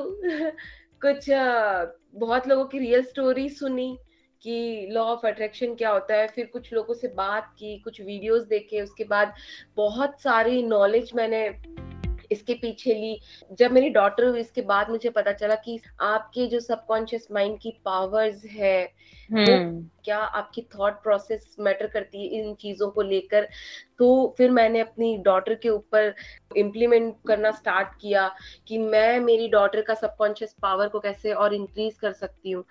कुछ 1.02 1.30
आ, 1.30 1.84
बहुत 2.14 2.48
लोगों 2.48 2.64
की 2.64 2.78
रियल 2.78 3.02
स्टोरी 3.02 3.48
सुनी 3.48 3.96
कि 4.42 4.88
लॉ 4.92 5.02
ऑफ़ 5.04 5.26
अट्रैक्शन 5.26 5.74
क्या 5.74 5.90
होता 5.90 6.14
है 6.14 6.26
फिर 6.26 6.46
कुछ 6.46 6.72
लोगों 6.72 6.94
से 6.94 7.08
बात 7.08 7.52
की 7.58 7.78
कुछ 7.78 8.00
वीडियोस 8.00 8.46
देखे 8.46 8.80
उसके 8.80 9.04
बाद 9.04 9.34
बहुत 9.76 10.20
सारी 10.20 10.62
नॉलेज 10.62 11.10
मैंने 11.14 11.46
इसके 12.30 12.54
पीछे 12.54 12.94
ली 12.94 13.18
जब 13.58 13.72
मेरी 13.72 13.88
डॉटर 13.90 14.26
हुई 14.26 14.40
इसके 14.40 14.62
बाद 14.62 14.90
मुझे 14.90 15.10
पता 15.10 15.32
चला 15.32 15.54
कि 15.54 15.78
आपके 16.00 16.46
जो 16.46 16.60
सबकॉन्शियस 16.60 17.26
माइंड 17.32 17.58
की 17.58 17.70
पावर्स 17.84 18.44
है 18.44 18.82
हम्म। 19.30 19.88
क्या 20.04 20.18
आपकी 20.18 20.62
थॉट 20.70 21.02
प्रोसेस 21.02 21.56
मैटर 21.60 21.86
करती 21.88 22.22
है 22.22 22.40
इन 22.40 22.54
चीज़ों 22.56 22.88
को 22.90 23.02
लेकर 23.02 23.48
तो 23.98 24.34
फिर 24.38 24.50
मैंने 24.50 24.80
अपनी 24.80 25.16
डॉटर 25.24 25.54
के 25.54 25.68
ऊपर 25.68 26.14
इम्प्लीमेंट 26.56 27.14
करना 27.28 27.50
स्टार्ट 27.52 27.88
किया 28.00 28.26
कि 28.68 28.78
मैं 28.78 29.20
मेरी 29.20 29.48
डॉटर 29.48 29.80
का 29.82 29.94
सबकॉन्शियस 29.96 30.54
पावर 30.62 30.88
को 30.88 31.00
कैसे 31.00 31.32
और 31.34 31.54
इंक्रीज 31.54 31.98
कर 31.98 32.12
सकती 32.14 32.50
हूँ 32.50 32.64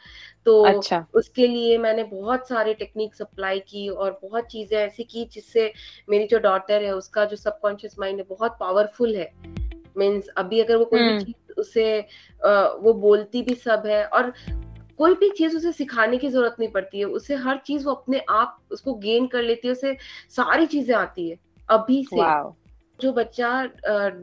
तो 0.46 0.62
अच्छा। 0.66 1.06
उसके 1.14 1.48
लिए 1.48 1.78
मैंने 1.78 2.04
बहुत 2.06 2.48
सारे 2.48 2.74
टेक्निक्स 2.76 3.22
अप्लाई 3.22 3.60
की 3.68 3.88
और 3.90 4.20
बहुत 4.24 4.46
चीज़ें 4.48 4.78
ऐसी 4.78 5.04
की 5.06 5.26
जिससे 5.32 5.72
मेरी 6.10 6.28
जो 6.28 6.40
डॉटर 6.42 6.84
है 6.84 6.94
उसका 6.94 7.26
जो 7.26 7.36
सबकॉन्शियस 7.38 7.96
माइंड 8.00 8.20
है 8.20 8.26
बहुत 8.30 8.58
पावरफुल 8.60 9.16
है 9.16 9.32
मीन्स 9.98 10.28
अभी 10.38 10.60
अगर 10.60 10.76
वो 10.76 10.86
कोई 10.86 11.00
भी 11.00 11.08
हम्म। 11.08 11.24
चीज़ 11.24 11.60
उसे 11.60 12.00
वो 12.42 12.94
बोलती 13.00 13.42
भी 13.42 13.56
सब 13.58 13.84
है 13.86 14.04
और 14.06 14.34
कोई 14.98 15.14
भी 15.16 15.30
चीज़ 15.32 15.56
उसे 15.58 15.72
सिखाने 15.72 16.18
की 16.18 16.30
ज़रूरत 16.30 16.56
नहीं 16.60 16.70
पड़ती 16.72 17.00
है। 17.00 17.06
उसे 17.06 17.36
हर 17.38 17.58
चीज़ 17.66 17.86
वो 17.86 17.94
अपने 17.94 18.20
आप 18.30 18.58
उसको 18.72 18.94
गेन 18.96 19.28
कर 19.28 19.42
लेती 19.44 19.68
है 19.68 19.72
उसे 19.72 19.96
सारी 20.30 20.66
चीज़ें 20.68 20.96
आती 20.96 21.30
है। 21.30 21.38
अभी 21.70 22.04
से 22.06 22.30
जो 23.00 23.12
बच्चा 23.14 23.52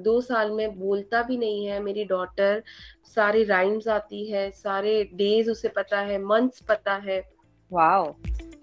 दो 0.02 0.20
साल 0.20 0.50
में 0.50 0.78
बोलता 0.78 1.22
भी 1.22 1.36
नहीं 1.36 1.64
है 1.66 1.80
मेरी 1.82 2.04
डॉटर 2.04 2.62
सारी 3.06 3.44
राइम्स 3.44 3.88
आती 3.88 4.24
है 4.30 4.50
सारे 4.52 5.02
डेज़ 5.14 5.50
उसे 5.50 5.68
पता 5.68 6.00
है 6.00 6.18
मंथ्स 6.24 6.60
पता 6.68 6.94
है। 7.04 7.20
वाओ। 7.72 8.14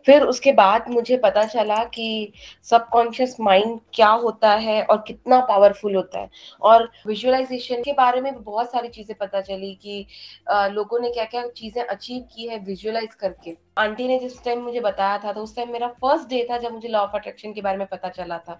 फिर 0.05 0.23
उसके 0.23 0.51
बाद 0.51 0.89
मुझे 0.89 1.15
पता 1.17 1.43
चला 1.43 1.83
कि 1.83 2.33
सबकॉन्शियस 2.63 3.35
माइंड 3.39 3.79
क्या 3.93 4.09
होता 4.09 4.51
है 4.55 4.81
और 4.83 5.03
कितना 5.07 5.39
पावरफुल 5.39 5.95
होता 5.95 6.19
है। 6.19 6.29
और 6.61 6.89
विजुअलाइजेशन 7.07 7.81
के 7.81 7.93
बारे 7.93 8.21
में 8.21 8.43
बहुत 8.43 8.71
सारी 8.71 8.87
चीज़ें 8.87 9.15
पता 9.17 9.41
चली 9.41 9.73
कि 9.75 10.05
आ, 10.49 10.67
लोगों 10.67 10.99
ने 10.99 11.09
क्या 11.09 11.25
क्या 11.25 11.47
चीज़ें 11.47 11.83
अचीव 11.83 12.21
की 12.35 12.47
है 12.47 12.59
विजुअलाइज 12.59 13.15
करके। 13.15 13.55
आंटी 13.77 14.07
ने 14.07 14.19
जिस 14.19 14.43
टाइम 14.43 14.61
मुझे 14.61 14.79
बताया 14.79 15.17
था 15.17 15.33
तो 15.33 15.43
उस 15.43 15.55
टाइम 15.55 15.71
मेरा 15.71 15.87
फ़र्स्ट 16.01 16.29
डे 16.29 16.47
था 16.51 16.57
जब 16.57 16.73
मुझे 16.73 16.87
लॉ 16.87 16.99
ऑफ़ 16.99 17.15
अट्रैक्शन 17.15 17.53
के 17.53 17.61
बारे 17.61 17.77
में 17.77 17.87
पता 17.87 18.09
चला 18.09 18.37
था। 18.37 18.59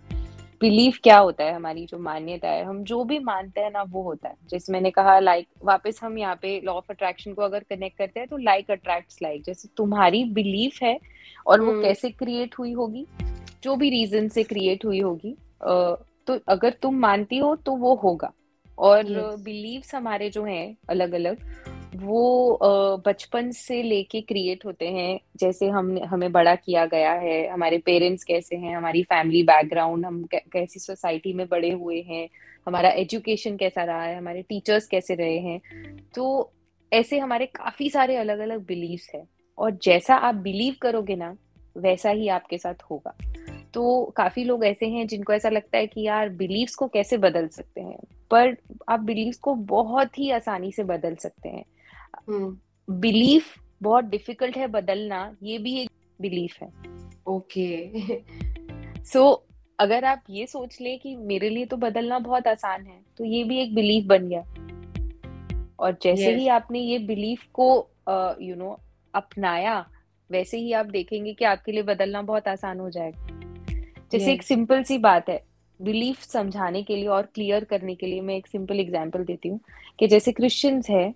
बिलीफ 0.62 1.00
क्या 1.04 1.18
होता 1.18 1.44
है 1.44 1.54
हमारी 1.54 1.86
जो 1.86 1.98
मान्यता 2.00 2.50
है 2.50 2.64
हम 2.66 2.84
जो 2.84 3.04
भी 3.04 3.20
मानते 3.20 3.62
हैं 3.62 3.72
ना 3.72 3.82
वो 3.84 4.02
होता 4.04 4.30
है 4.30 4.36
जैसे 4.50 4.74
मैंने 4.74 4.92
कहा 4.92 5.18
लाइक 5.20 5.48
like, 5.48 5.66
वापस 5.66 6.00
हम 6.04 6.18
यहाँ 6.18 6.36
पे 6.36 6.60
लॉ 6.66 6.74
ऑफ़ 6.74 6.92
अट्रैक्शन 6.92 7.34
को 7.34 7.42
अगर 7.42 7.64
कनेक्ट 7.70 7.98
करते 7.98 8.20
हैं 8.20 8.30
तो 8.30 8.38
लाइक 8.38 8.72
अट्रैक्ट्स 8.72 9.22
लाइक 9.22 9.44
जैसे 9.44 9.70
तुम्हारी 9.78 10.24
बिलीफ 10.34 10.82
है 10.84 10.98
और 11.48 11.62
वो 11.62 11.72
हम्म। 11.72 11.82
कैसे 11.82 12.10
क्रिएट 12.10 12.56
हुई 12.60 12.74
होगी 12.74 13.06
जो 13.64 13.76
भी 13.76 13.90
रीजन 13.90 14.28
से 14.28 14.44
क्रिएट 14.44 14.86
हुई 14.86 15.00
होगी 15.00 15.36
तो 15.62 16.40
अगर 16.48 16.76
तुम 16.82 17.00
मानती 17.00 17.38
हो 17.38 17.56
तो 17.56 17.76
वो 17.76 17.96
होगा 17.96 18.32
और 18.78 19.04
बिलीव्स 19.40 19.86
yes. 19.86 19.96
हमारे 19.96 20.30
जो 20.30 20.44
हैं 20.44 20.78
अलग 20.90 21.14
अलग 21.14 21.38
वो 21.96 22.60
बचपन 23.06 23.52
से 23.52 23.84
लेके 23.84 24.22
क्रिएट 24.22 24.66
होते 24.66 24.88
हैं, 24.88 25.20
जैसे 25.38 25.68
हम, 25.68 25.98
हमें 26.04 26.32
बड़ा 26.32 26.56
किया 26.56 26.86
गया 26.86 27.12
है, 27.12 27.48
हमारे 27.48 27.78
पेरेंट्स 27.78 28.24
कैसे 28.24 28.56
हैं, 28.56 28.78
हमारी 28.78 29.04
फैमिली 29.04 29.44
बैकग्राउंड 29.44 30.06
हम 30.06 30.28
कैसी 30.36 30.80
सोसाइटी 30.80 31.34
में 31.34 31.48
बड़े 31.48 31.72
हुए 31.72 32.02
हैं, 32.02 32.30
हमारा 32.68 32.90
एजुकेशन 32.90 33.58
कैसा 33.58 33.84
रहा 33.84 34.04
है, 34.04 34.18
हमारे 34.18 34.42
टीचर्स 34.42 34.88
कैसे 34.88 35.16
रहे 35.16 35.38
हैं। 35.38 35.62
तो 36.16 36.52
ऐसे 36.94 37.20
हमारे 37.20 37.46
काफ़ी 37.46 37.90
सारे 37.90 38.16
अलग 38.16 38.40
अलग 38.40 38.66
बिलीव्स 38.66 39.12
हैं, 39.16 39.28
और 39.58 39.72
जैसा 39.72 40.16
आप 40.16 40.36
बिलीव 40.36 40.76
करोगे 40.82 41.16
ना, 41.16 41.38
वैसा 41.78 42.10
ही 42.10 42.28
आपके 42.28 42.58
साथ 42.58 42.84
होगा। 42.92 43.16
तो 43.74 44.14
काफ़ी 44.18 44.44
लोग 44.44 44.66
ऐसे 44.66 44.86
हैं 44.86 45.08
जिनको 45.08 45.34
ऐसा 45.34 45.50
लगता 45.50 45.78
है 45.78 45.88
कि 45.88 46.02
यार 46.02 46.30
बिलीव्स 46.30 46.76
को 46.76 46.88
कैसे 46.88 47.18
बदल 47.18 47.48
सकते 47.48 47.82
हैं? 47.82 48.00
पर 48.32 48.58
आप 48.90 49.00
बिलीव्स 49.00 49.38
को 49.38 49.56
बहुत 49.56 50.20
ही 50.20 50.32
आसानी 50.32 50.72
से 50.72 50.84
बदल 50.84 51.16
सकते 51.16 51.50
हैं। 51.50 51.64
बिलीफ 52.30 53.48
हम्म। 53.48 53.64
बहुत 53.82 54.06
डिफ़िकल्ट 54.06 54.58
है 54.58 54.68
बदलना 54.68 55.36
ये 55.44 55.58
भी 55.58 55.80
एक 55.82 55.90
बिलीफ 56.20 56.62
है 56.62 56.70
ओके 57.28 57.90
सो 59.04 59.20
so, 59.20 59.38
अगर 59.80 60.06
आप 60.06 60.24
ये 60.30 60.46
सोच 60.48 60.78
ले 60.82 60.96
कि 60.98 61.16
मेरे 61.16 61.50
लिए 61.50 61.66
तो 61.66 61.78
बदलना 61.78 62.20
बहुत 62.20 62.48
आसान 62.48 62.86
है 62.86 63.00
तो 63.18 63.26
ये 63.26 63.44
भी 63.44 63.60
एक 63.60 63.74
बिलीफ 63.76 64.06
बन 64.06 64.28
गया 64.30 64.42
और 65.80 65.98
जैसे 66.04 66.26
yes. 66.26 66.40
ही 66.40 66.48
आपने 66.48 66.80
ये 66.80 67.00
बिलीफ 67.00 67.46
को 67.54 67.68
you 68.08 68.16
uh, 68.16 68.40
know 68.40 68.46
you 68.46 68.62
know, 68.62 68.78
अपनाया 69.14 69.86
वैसे 70.30 70.58
ही 70.58 70.72
आप 70.74 70.86
देखेंगे 70.86 71.34
कि 71.34 71.46
आपके 71.46 71.72
लिए 71.72 71.84
बदलना 71.84 72.22
बहुत 72.22 72.48
आसान 72.48 72.80
हो 72.80 72.90
जाएगा 72.90 73.28
जैसे 74.12 74.18
yes. 74.18 74.30
एक 74.30 74.44
सिंपल 74.44 74.84
सी 74.84 74.98
बात 74.98 75.30
है 75.30 75.44
बिलीफ 75.80 76.22
समझाने 76.22 76.84
के 76.84 76.96
लिए 76.96 77.08
और 77.08 77.26
क्लियर 77.26 77.64
करने 77.64 77.96
के 77.96 78.06
लिए 78.06 78.22
मैं 78.22 78.36
एक 78.36 78.48
सिंपल 78.48 78.80
एग्ज़ाम्पल 78.80 79.24
देती 79.24 79.50
हूँ 79.50 79.60
कि 80.00 80.08
जैसे 80.08 80.32
क्रिश्चियंस 80.32 80.90
है 80.90 81.14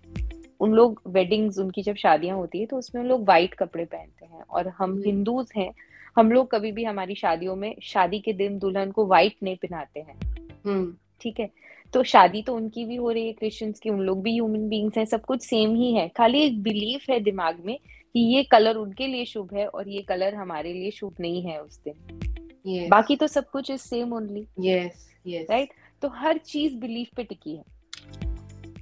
उन 0.60 0.72
लोग 0.72 1.02
वेडिंग्स 1.08 1.60
उनकी 1.60 1.82
जब 1.82 1.96
शादियाँ 1.96 2.38
होती 2.38 2.60
है 2.60 2.66
तो 2.66 2.78
उसमें 2.78 3.02
उन 3.02 3.08
लोग 3.08 3.24
व्हाइट 3.24 3.54
कपड़े 3.54 3.86
पहनते 3.86 4.26
हैं 4.26 4.44
और 4.50 4.68
हम 4.68 5.04
हिंदूज 5.06 5.52
हैं 5.58 5.72
हम 6.18 6.32
लोग 6.32 6.52
कभी 6.52 6.72
भी 6.72 6.84
हमारी 6.84 7.16
शादियों 7.16 7.56
में 7.56 7.76
शादी 7.84 8.20
के 8.20 8.34
दिन 8.34 8.60
दुल्हन 8.60 8.92
को 8.92 9.06
व्हाइट 9.06 9.36
नहीं 9.44 9.56
पहनाते 9.56 10.00
हैं। 10.00 10.20
हम्म। 10.66 10.94
ठीक 11.22 11.40
है? 11.40 11.50
तो 11.94 12.04
शादी 12.04 12.42
तो 12.42 12.56
उनकी 12.56 12.86
भी 12.86 12.96
हो 12.96 13.12
रही 13.12 13.28
है 13.28 13.34
क्रिश्चियंस 13.34 13.80
की 13.80 13.90
उन 13.90 14.00
लोग 14.00 14.24
भी 14.24 14.34
ह्यूमन 14.34 14.68
बींग्स 14.70 14.98
हैं 14.98 15.06
सब 15.06 15.22
कुछ 15.22 15.42
सेम 15.42 15.76
ही 15.76 15.94
है। 15.94 16.08
खाली 16.08 16.42
एक 16.42 16.62
बिलीफ 16.64 17.10
है 17.10 17.20
दिमाग 17.20 17.64
में 17.66 17.78
कि 18.14 18.20
ये 18.20 18.44
कलर 18.44 18.76
उनके 18.76 19.08
लिए 19.08 19.26
शुभ 19.26 19.54
है 19.54 19.68
और 19.68 19.90
ये 19.90 20.02
कलर 20.02 20.36
हमारे 20.36 20.74
लिए 20.74 20.92
शुभ 20.92 21.16
नहीं 21.20 21.42
है 21.42 21.62
उस 21.62 21.82
दिन। 21.84 22.20
Yes. 22.68 22.90
बाकी 22.90 23.16
तो 23.16 23.28
सब 23.28 23.50
कुछ 23.50 23.72
is 23.72 23.82
same 23.82 24.14
only 24.14 24.48
yes 24.60 25.16
yes 25.28 25.48
right 25.50 25.70
तो 26.02 26.08
हर 26.08 26.38
चीज़ 26.38 26.78
बिलीफ 26.78 27.10
पे 27.16 27.24
टिकी 27.24 27.56
है। 27.56 27.79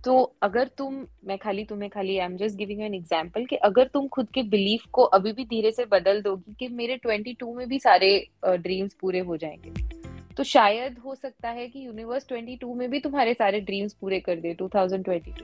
तो 0.04 0.36
अगर 0.41 0.68
तुम 0.68 1.06
मैं 1.26 1.38
खाली 1.38 1.64
तुम्हें 1.66 1.91
खाली 1.91 2.18
I 2.18 2.26
am 2.26 2.38
just 2.38 2.56
giving 2.56 2.82
an 2.82 2.93
example 2.93 3.45
कि 3.45 3.56
अगर 3.56 3.88
तुम 3.88 4.08
खुद 4.08 4.28
के 4.30 4.43
बिलीफ 4.43 4.84
को 4.91 5.04
अभी 5.04 5.32
भी 5.32 5.45
धीरे 5.45 5.72
से 5.72 5.86
बदल 5.86 6.22
दोगी 6.22 6.56
कि 6.60 6.68
मेरे 6.68 7.00
22 7.08 7.56
में 7.56 7.68
भी 7.68 7.80
सारे 7.80 8.28
ड्रीम्स 8.45 8.91
uh, 8.91 9.00
पूरे 9.00 9.20
हो 9.20 9.38
जाएँगे। 9.38 9.89
तो 10.38 10.43
शायद 10.43 10.98
हो 11.06 11.16
सकता 11.16 11.50
है 11.50 11.68
कि 11.68 11.86
यूनिवर्स 11.88 12.28
22 12.32 12.76
में 12.76 12.89
भी 12.89 13.00
तुम्हारे 13.00 13.34
सारे 13.34 13.60
ड्रीम्स 13.60 13.93
पूरे 13.93 14.20
कर 14.20 14.36
दे 14.36 14.56
2022 14.56 15.41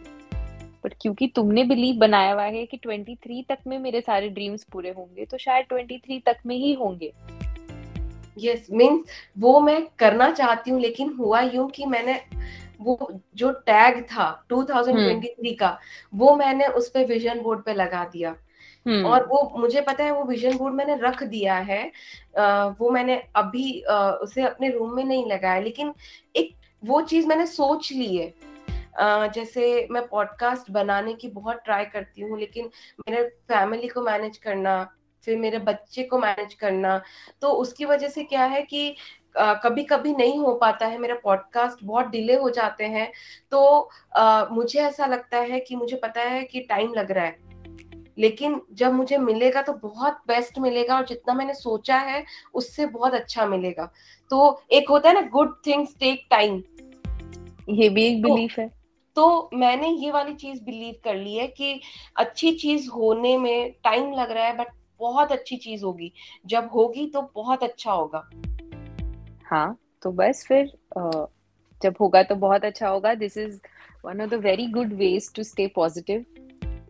बट 0.84 0.93
क्योंकि 1.01 1.28
तुमने 1.28 1.64
बिलीव 1.64 1.95
बनाया 1.95 2.34
हुआ 2.34 2.43
है 2.43 2.66
कि 2.66 2.78
23 2.78 3.43
तक 3.49 3.58
में 3.68 3.80
मेरे 3.80 4.01
सारे 4.01 4.30
ड्रीम्स 4.30 4.64
पूरे 4.64 4.89
होंगे 4.89 5.26
तो 5.26 5.38
शायद 5.38 5.66
23 5.74 6.26
तक 6.26 6.38
में 6.45 6.56
ही 6.56 6.74
होंगे। 6.74 7.14
यस 8.39 8.66
yes, 8.66 8.72
मीन्स 8.72 9.04
वो 9.39 9.60
मैं 9.60 9.88
करना 9.99 10.32
चाहती 10.32 10.72
हूँ 10.72 10.82
लेकिन 10.82 11.10
हुआ 11.10 11.41
यूँ 11.41 11.70
कि 11.70 11.86
मैंने 11.86 12.22
वो 12.84 12.98
जो 13.36 13.52
टैग 13.68 14.02
था 14.06 14.26
2023 14.50 14.90
हम्म। 14.90 15.54
का 15.56 15.78
वो 16.14 16.36
मैंने 16.36 16.68
उस 16.74 16.90
पे 16.90 17.04
विजन 17.06 17.42
बोर्ड 17.42 17.64
पे 17.64 17.74
लगा 17.74 18.04
दिया 18.06 18.36
हम्म। 18.86 19.06
और 19.06 19.26
वो 19.28 19.42
मुझे 19.58 19.82
पता 19.82 20.04
है 20.04 20.12
वो 20.12 20.24
विजन 20.24 20.58
बोर्ड 20.58 20.76
मैंने 20.76 20.96
रख 21.02 21.24
दिया 21.26 21.58
है 21.62 21.82
आ, 22.40 22.66
वो 22.70 22.90
मैंने 22.90 23.22
अभी 23.36 23.82
आ, 23.82 24.00
उसे 24.12 24.42
अपने 24.44 24.70
रूम 24.70 24.96
में 24.96 25.04
नहीं 25.04 25.26
लगाया 25.26 25.60
लेकिन 25.62 25.94
एक 26.36 26.56
वो 26.84 27.02
चीज़ 27.04 27.28
मैंने 27.28 27.46
सोच 27.48 27.92
ली 27.92 28.16
है 28.16 28.34
जैसे 29.30 29.88
मैं 29.92 30.06
पॉडकास्ट 30.08 30.70
बनाने 30.72 31.14
की 31.14 31.28
बहुत 31.30 31.62
ट्राई 31.66 31.86
करती 31.86 32.22
हूँ 32.22 32.40
लेकिन 32.40 32.70
मेरे 33.00 33.24
फैमिली 33.48 33.88
को 33.88 34.02
मैनेज 34.02 34.38
करना 34.38 34.84
फिर 35.24 35.38
मेरे 35.38 35.60
बच्चे 35.62 36.04
को 36.04 36.18
मैनेज 36.20 36.54
करना 36.54 37.02
तो 37.42 37.50
उसकी 37.56 37.86
वजह 37.86 38.10
से 38.10 38.24
क्या 38.24 38.46
है 38.46 38.62
कि 38.62 38.96
कभी 39.38 39.84
कभी 39.84 40.14
नहीं 40.14 40.40
हो 40.40 40.54
पाता 40.54 40.86
है 40.86 40.98
मेरा 40.98 41.16
पॉडकास्ट 41.24 41.78
बहुत 41.84 42.08
डिले 42.08 42.36
हो 42.36 42.50
जाते 42.50 42.84
हैं। 42.84 43.12
तो 43.52 43.90
आ, 44.16 44.46
मुझे 44.46 44.80
ऐसा 44.80 45.06
लगता 45.06 45.38
है 45.38 45.60
कि 45.60 45.76
मुझे 45.76 45.96
पता 45.96 46.22
है 46.22 46.44
कि 46.44 46.60
टाइम 46.60 46.94
लग 46.94 47.12
रहा 47.12 47.26
है। 47.26 47.54
लेकिन 48.18 48.62
जब 48.74 48.94
मुझे 48.94 49.18
मिलेगा 49.18 49.62
तो 49.62 49.74
बहुत 49.74 50.14
बेस्ट 50.28 50.60
मिलेगा 50.60 50.96
और 50.96 51.06
जितना 51.06 51.34
मैंने 51.34 51.54
सोचा 51.54 51.98
है 51.98 52.26
उससे 52.54 52.86
बहुत 52.86 53.14
अच्छा 53.14 53.46
मिलेगा। 53.46 53.92
तो 54.30 54.62
एक 54.72 54.90
होता 54.90 55.10
है 55.10 55.16
ना 55.16 55.22
गुड 55.22 55.56
थिंग्स 55.68 55.96
टेक 56.00 56.28
टाइम 56.30 56.64
ये 57.70 57.90
भी 57.90 58.04
एक 58.06 58.22
बिलीफ 58.22 58.56
तो, 58.56 58.62
है। 58.62 58.72
तो 59.16 59.50
मैंने 59.54 59.88
ये 59.88 60.12
वाली 60.12 60.34
चीज़ 60.34 60.64
बिलीव 60.64 60.96
कर 61.04 61.16
ली 61.16 61.36
है 61.36 61.48
कि 61.48 61.82
अच्छी 62.16 62.52
चीज़ 62.52 62.90
होने 62.90 63.38
में 63.38 63.72
टाइम 63.72 64.14
लग 64.14 64.32
रहा 64.32 64.46
है 64.46 64.58
बट 64.58 64.68
बहुत 65.00 65.32
अच्छी 65.32 65.56
चीज़ 65.56 65.86
होगी। 65.86 66.14
जब 66.46 66.70
होगी 66.76 67.08
तो 67.08 67.32
बहुत 67.36 67.64
अच्छा 67.64 67.92
होगा। 67.92 68.30
हाँ 69.54 69.78
तो 70.04 70.12
बस 70.12 70.43
फिर 70.47 70.72
जब 71.82 71.95
होगा 71.99 72.24
तो 72.24 72.36
बहुत 72.36 72.66
अच्छा 72.66 72.88
होगा। 72.88 73.14
This 73.14 73.38
is 73.38 73.60
one 74.06 74.22
of 74.22 74.30
the 74.30 74.34
very 74.34 74.66
good 74.68 74.93
ways 74.93 75.34
to 75.34 75.43
stay 75.43 75.68
positive 75.68 76.26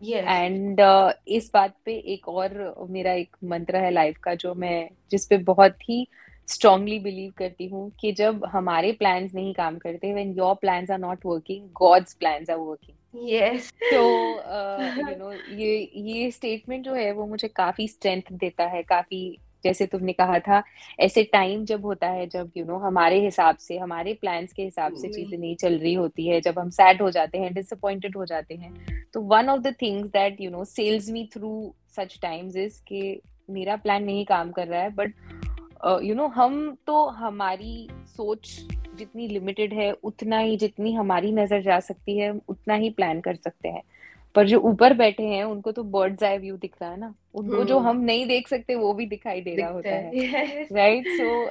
and 0.06 0.80
इस 1.28 1.50
बात 1.54 1.74
पे 1.84 1.94
एक 2.14 2.28
और 2.28 2.86
मेरा 2.90 3.12
एक 3.12 3.36
मंत्र 3.44 3.76
है 3.76 3.90
लाइफ 3.90 4.18
का 4.18 4.34
जो 4.34 4.54
मैं 4.54 4.88
जिस 5.10 5.26
पे 5.26 5.38
बहुत 5.38 5.88
ही 5.88 6.06
स्ट्रांगली 6.48 6.98
बिलीव 6.98 7.32
करती 7.38 7.68
हूँ 7.68 7.90
कि 8.00 8.12
जब 8.12 8.44
हमारे 8.44 8.92
प्लान्स 8.92 9.34
नहीं 9.34 9.54
काम 9.54 9.78
करते 9.78 10.12
when 10.14 10.32
your 10.32 10.54
plans 10.54 10.90
are 10.90 10.98
not 10.98 11.26
working 11.26 11.68
God's 11.72 12.14
plans 12.14 12.50
are 12.50 12.56
working 12.56 13.30
yes 13.30 13.72
तो 13.82 14.02
यू 15.10 15.16
नो 15.16 15.32
ये 15.32 15.78
ये 15.96 16.30
स्टेटमेंट 16.30 16.84
जो 16.84 16.94
है 16.94 17.12
वो 17.12 17.26
मुझे 17.26 17.48
काफ़ी 17.48 17.88
स्ट्रेंथ 17.88 18.32
देता 18.32 18.64
है 18.64 18.82
काफ़ी 18.82 19.38
जैसे 19.64 19.86
तुमने 19.86 20.12
कहा 20.12 20.38
था 20.38 20.62
ऐसे 21.00 21.22
टाइम 21.24 21.64
जब 21.64 21.84
होता 21.84 22.08
है 22.08 22.26
जब 22.26 22.50
यू 22.56 22.62
you 22.64 22.70
नो 22.70 22.76
know, 22.76 22.86
हमारे 22.86 23.20
हिसाब 23.24 23.56
से 23.56 23.78
हमारे 23.78 24.14
प्लान्स 24.14 24.52
के 24.52 24.62
हिसाब 24.62 24.92
से 24.94 25.08
चीज़ें 25.08 25.38
नहीं 25.38 25.56
चल 25.56 25.78
रही 25.78 25.94
होती 25.94 26.28
है 26.28 26.40
जब 26.40 26.58
हम 26.58 26.70
सैड 26.70 27.02
हो 27.02 27.10
जाते 27.10 27.38
हैं 27.38 27.52
डिसअपॉइंटेड 27.54 28.16
हो 28.16 28.24
जाते 28.24 28.54
हैं 28.54 28.74
तो 29.14 29.20
one 29.20 29.48
of 29.48 29.60
the 29.60 29.74
things 29.82 30.08
that 30.10 30.40
you 30.40 30.50
know 30.50 30.64
sails 30.64 31.10
me 31.10 31.28
through 31.34 31.74
such 31.96 32.18
times 32.22 32.56
is 32.56 32.80
कि 32.88 33.20
मेरा 33.50 33.76
प्लान 33.76 34.04
नहीं 34.04 34.24
काम 34.24 34.50
कर 34.52 34.66
रहा 34.66 34.82
है 34.82 34.90
बट 34.90 35.14
यू 36.02 36.14
नो 36.14 36.26
हम 36.26 36.76
तो 36.86 37.04
हमारी 37.06 37.88
सोच 38.06 38.60
जितनी 38.98 39.28
लिमिटेड 39.28 39.72
है 39.74 39.92
उतना 40.04 40.38
ही 40.38 40.56
जितनी 40.56 40.92
हमारी 40.92 41.32
नज़र 41.32 41.62
जा 41.62 41.80
सकती 41.80 42.18
है 42.18 42.30
उतना 42.48 42.74
ही 42.74 42.90
प्लान 42.90 43.20
कर 43.20 43.34
सकते 43.34 43.68
हैं। 43.68 43.82
पर 44.34 44.46
जो 44.46 44.58
ऊपर 44.58 44.94
बैठे 44.94 45.22
हैं 45.22 45.44
उनको 45.44 45.72
तो 45.72 45.82
बर्ड्स 45.82 46.22
आई 46.22 46.38
व्यू 46.38 46.56
दिख 46.56 46.74
रहा 46.82 46.90
है 46.90 47.00
ना। 47.00 47.14
उनको 47.34 47.64
जो 47.64 47.78
हम 47.78 48.00
नहीं 48.00 48.26
देख 48.26 48.48
सकते 48.48 48.74
वो 48.74 48.92
भी 48.92 49.06
दिखाई 49.06 49.40
दे 49.40 49.56
रहा 49.56 49.68
होता 49.68 49.90
है। 49.90 50.10
राइट 50.72 51.04
सो 51.06 51.50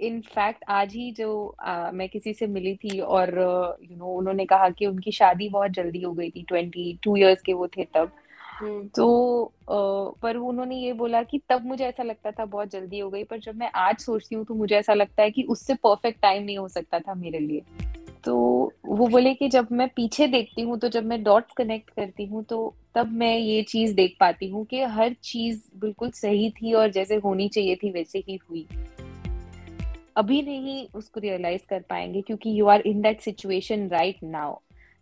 इनफैक्ट 0.00 0.64
आज 0.68 0.94
ही 0.94 1.12
जो 1.12 1.56
uh, 1.68 1.92
मैं 1.92 2.08
किसी 2.08 2.32
से 2.32 2.46
मिली 2.46 2.74
थी 2.74 3.00
और 3.00 3.28
you 3.28 3.36
uh, 3.36 3.38
know 3.38 3.86
you 3.86 3.96
know, 3.96 4.18
उन्होंने 4.18 4.44
कहा 4.44 4.68
कि 4.70 4.86
उनकी 4.86 5.12
शादी 5.12 5.48
बहुत 5.48 5.70
जल्दी 5.70 6.02
हो 6.02 6.12
गई 6.12 6.30
थी। 6.30 6.42
ट्वेंटी 6.42 6.98
टू 7.02 7.16
ईयर्स 7.16 7.42
के 7.42 7.52
वो 7.52 7.68
थे 7.68 7.84
तब। 7.84 7.98
हम्म। 7.98 8.08
तो 8.62 9.52
पर 9.62 10.36
उन्होंने 10.36 10.76
ये 10.76 10.92
बोला 10.92 11.22
कि 11.22 11.40
तब 11.48 11.66
मुझे 11.66 11.84
ऐसा 11.84 12.02
लगता 12.02 12.30
था 12.30 12.44
बहुत 12.44 12.70
जल्दी 12.70 12.98
हो 12.98 13.10
गई, 13.10 13.24
पर 13.24 13.38
जब 13.38 13.56
मैं 13.56 13.70
आज 13.76 13.98
सोचती 13.98 14.34
हूँ 14.34 14.44
तो 14.44 14.54
मुझे 14.54 14.74
ऐसा 14.76 14.94
लगता 14.94 15.22
है 15.22 15.30
कि 15.30 15.42
उससे 15.42 15.74
परफेक्ट 15.74 16.20
टाइम 16.22 16.42
नहीं 16.42 16.58
हो 16.58 16.68
सकता 16.68 16.98
था 16.98 17.14
मेरे 17.14 17.38
लिए। 17.38 17.62
तो 18.24 18.34
वो 18.86 19.06
बोले 19.08 19.32
कि 19.34 19.48
जब 19.48 19.68
मैं 19.72 19.88
पीछे 19.88 20.26
देखती 20.26 20.62
हूँ 20.62 20.78
तो 20.78 20.88
जब 20.88 21.04
मैं 21.04 21.22
डॉट्स 21.22 21.54
कनेक्ट 21.56 21.90
करती 21.90 22.24
हूँ 22.24 22.42
तो 22.44 22.74
तब 22.94 23.12
मैं 23.12 23.36
ये 23.36 23.62
चीज़ 23.62 23.94
देख 23.94 24.16
पाती 24.20 24.48
हूँ 24.50 24.64
कि 24.64 24.82
हर 24.82 25.14
चीज़ 25.22 25.60
बिल्कुल 25.80 26.10
सही 26.10 26.50
थी 26.50 26.72
और 26.72 26.90
जैसे 26.90 27.16
होनी 27.16 27.48
चाहिए 27.48 27.76
थी 27.76 27.90
वैसे 27.90 28.24
ही 28.28 28.38
हुई। 28.50 28.66
अभी 30.16 30.42
नहीं 30.42 30.86
उसको 30.94 31.20
रियलाइज़ 31.20 31.62
कर 31.70 31.80
पाएँगे 31.80 32.20
क्योंकि 32.20 32.58
you 32.60 32.66
are 32.66 32.80
in 32.80 33.00
that 33.02 33.20
situation 33.20 33.88
right 33.88 34.18
now 34.22 34.58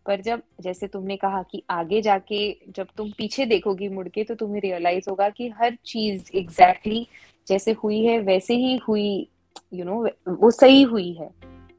पर 0.08 0.20
जब 0.20 0.42
जैसे 0.60 0.86
तुमने 0.86 1.16
कहा 1.16 1.42
कि 1.42 1.62
आगे 1.70 2.02
जाके 2.02 2.56
जब 2.68 2.86
तुम 2.96 3.10
पीछे 3.10 3.46
देखोगी 3.46 3.88
मुड़ 3.88 4.08
के 4.08 4.24
तो 4.24 4.34
तुम्हें 4.34 4.60
रियलाइज़ 4.60 5.10
होगा 5.10 5.28
कि 5.28 5.48
हर 5.48 5.78
चीज़ 5.84 6.36
एग्जैक्टली 6.36 6.94
exactly 6.94 7.48
जैसे 7.48 7.72
हुई 7.72 8.04
है 8.04 8.18
वैसे 8.18 8.54
ही 8.54 8.76
हुई 8.76 9.28
यू 9.74 9.84
you 9.84 9.86
नो 9.86 10.02
know, 10.02 10.40
वो 10.42 10.50
सही 10.50 10.82
हुई 10.82 11.12
है। 11.12 11.30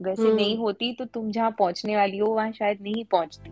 वैसे 0.01 0.23
hmm. 0.23 0.35
नहीं 0.35 0.57
होती 0.57 0.93
तो 0.93 1.05
तुम 1.05 1.31
जहाँ 1.31 1.55
पहुँचने 1.59 1.95
वाली 1.95 2.17
हो 2.17 2.27
वहाँ 2.27 2.51
शायद 2.51 2.77
नहीं 2.81 3.05
पहुँचती। 3.05 3.49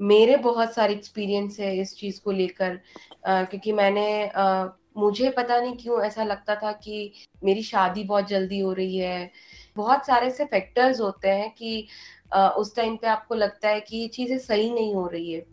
मेरे 0.00 0.36
बहुत 0.36 0.74
सारे 0.74 0.94
एक्सपीरियंस 0.94 1.60
है 1.60 1.78
इस 1.78 1.96
चीज़ 1.96 2.20
को 2.20 2.32
लेकर 2.32 2.80
क्योंकि 3.26 3.72
मैंने 3.72 4.26
आ, 4.26 4.66
मुझे 4.96 5.30
पता 5.30 5.60
नहीं 5.60 5.76
क्यों 5.76 6.02
ऐसा 6.02 6.24
लगता 6.24 6.54
था 6.54 6.72
कि 6.72 7.12
मेरी 7.44 7.62
शादी 7.62 8.04
बहुत 8.04 8.28
जल्दी 8.28 8.58
हो 8.58 8.72
रही 8.72 8.96
है। 8.96 9.30
बहुत 9.76 10.06
सारे 10.06 10.30
से 10.30 10.44
फैक्टर्स 10.44 11.00
होते 11.00 11.28
हैं 11.28 11.50
कि 11.50 11.86
उस 12.34 12.74
टाइम 12.76 12.96
पे 12.96 13.06
आपको 13.06 13.34
लगता 13.34 13.68
है 13.68 13.80
कि 13.80 13.96
ये 13.96 14.08
चीज़ें 14.08 14.38
सही 14.38 14.70
नहीं 14.70 14.94
हो 14.94 15.06
रही 15.06 15.32
है। 15.32 15.44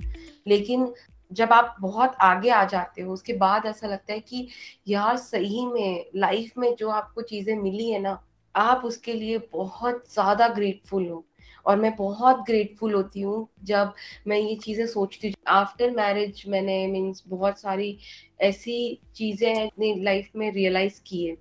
लेकिन 0.47 0.93
जब 1.32 1.53
आप 1.53 1.75
बहुत 1.82 2.15
आगे 2.21 2.49
आ 2.49 2.63
जाते 2.65 3.01
हो, 3.01 3.13
उसके 3.13 3.34
बाद 3.34 3.65
ऐसा 3.65 3.88
लगता 3.88 4.13
है 4.13 4.19
कि 4.19 4.47
यार 4.88 5.17
सही 5.17 5.65
में 5.65 6.05
लाइफ 6.15 6.57
में 6.57 6.75
जो 6.75 6.89
आपको 6.89 7.21
चीज़ें 7.21 7.55
मिली 7.55 7.89
है 7.89 7.99
ना, 7.99 8.21
आप 8.55 8.82
उसके 8.86 9.13
लिए 9.13 9.38
बहुत 9.53 10.03
ज़्यादा 10.13 10.47
ग्रेटफुल 10.47 11.07
हो। 11.07 11.25
और 11.65 11.77
मैं 11.77 11.95
बहुत 11.95 12.43
ग्रेटफुल 12.45 12.93
होती 12.93 13.21
हूँ 13.21 13.47
जब 13.63 13.93
मैं 14.27 14.38
ये 14.38 14.55
चीज़ें 14.55 14.86
सोचती 14.88 15.27
हूँ। 15.27 15.36
आफ्टर 15.47 15.91
मैरिज 15.91 16.43
मैंने 16.47 16.86
मीन्स 16.88 17.23
बहुत 17.27 17.59
सारी 17.59 17.97
ऐसी 18.41 18.99
चीज़ें 19.15 19.67
अपनी 19.67 19.93
लाइफ 20.03 20.29
में 20.36 20.51
रियलाइज़ 20.51 21.01
की 21.07 21.25
है। 21.25 21.36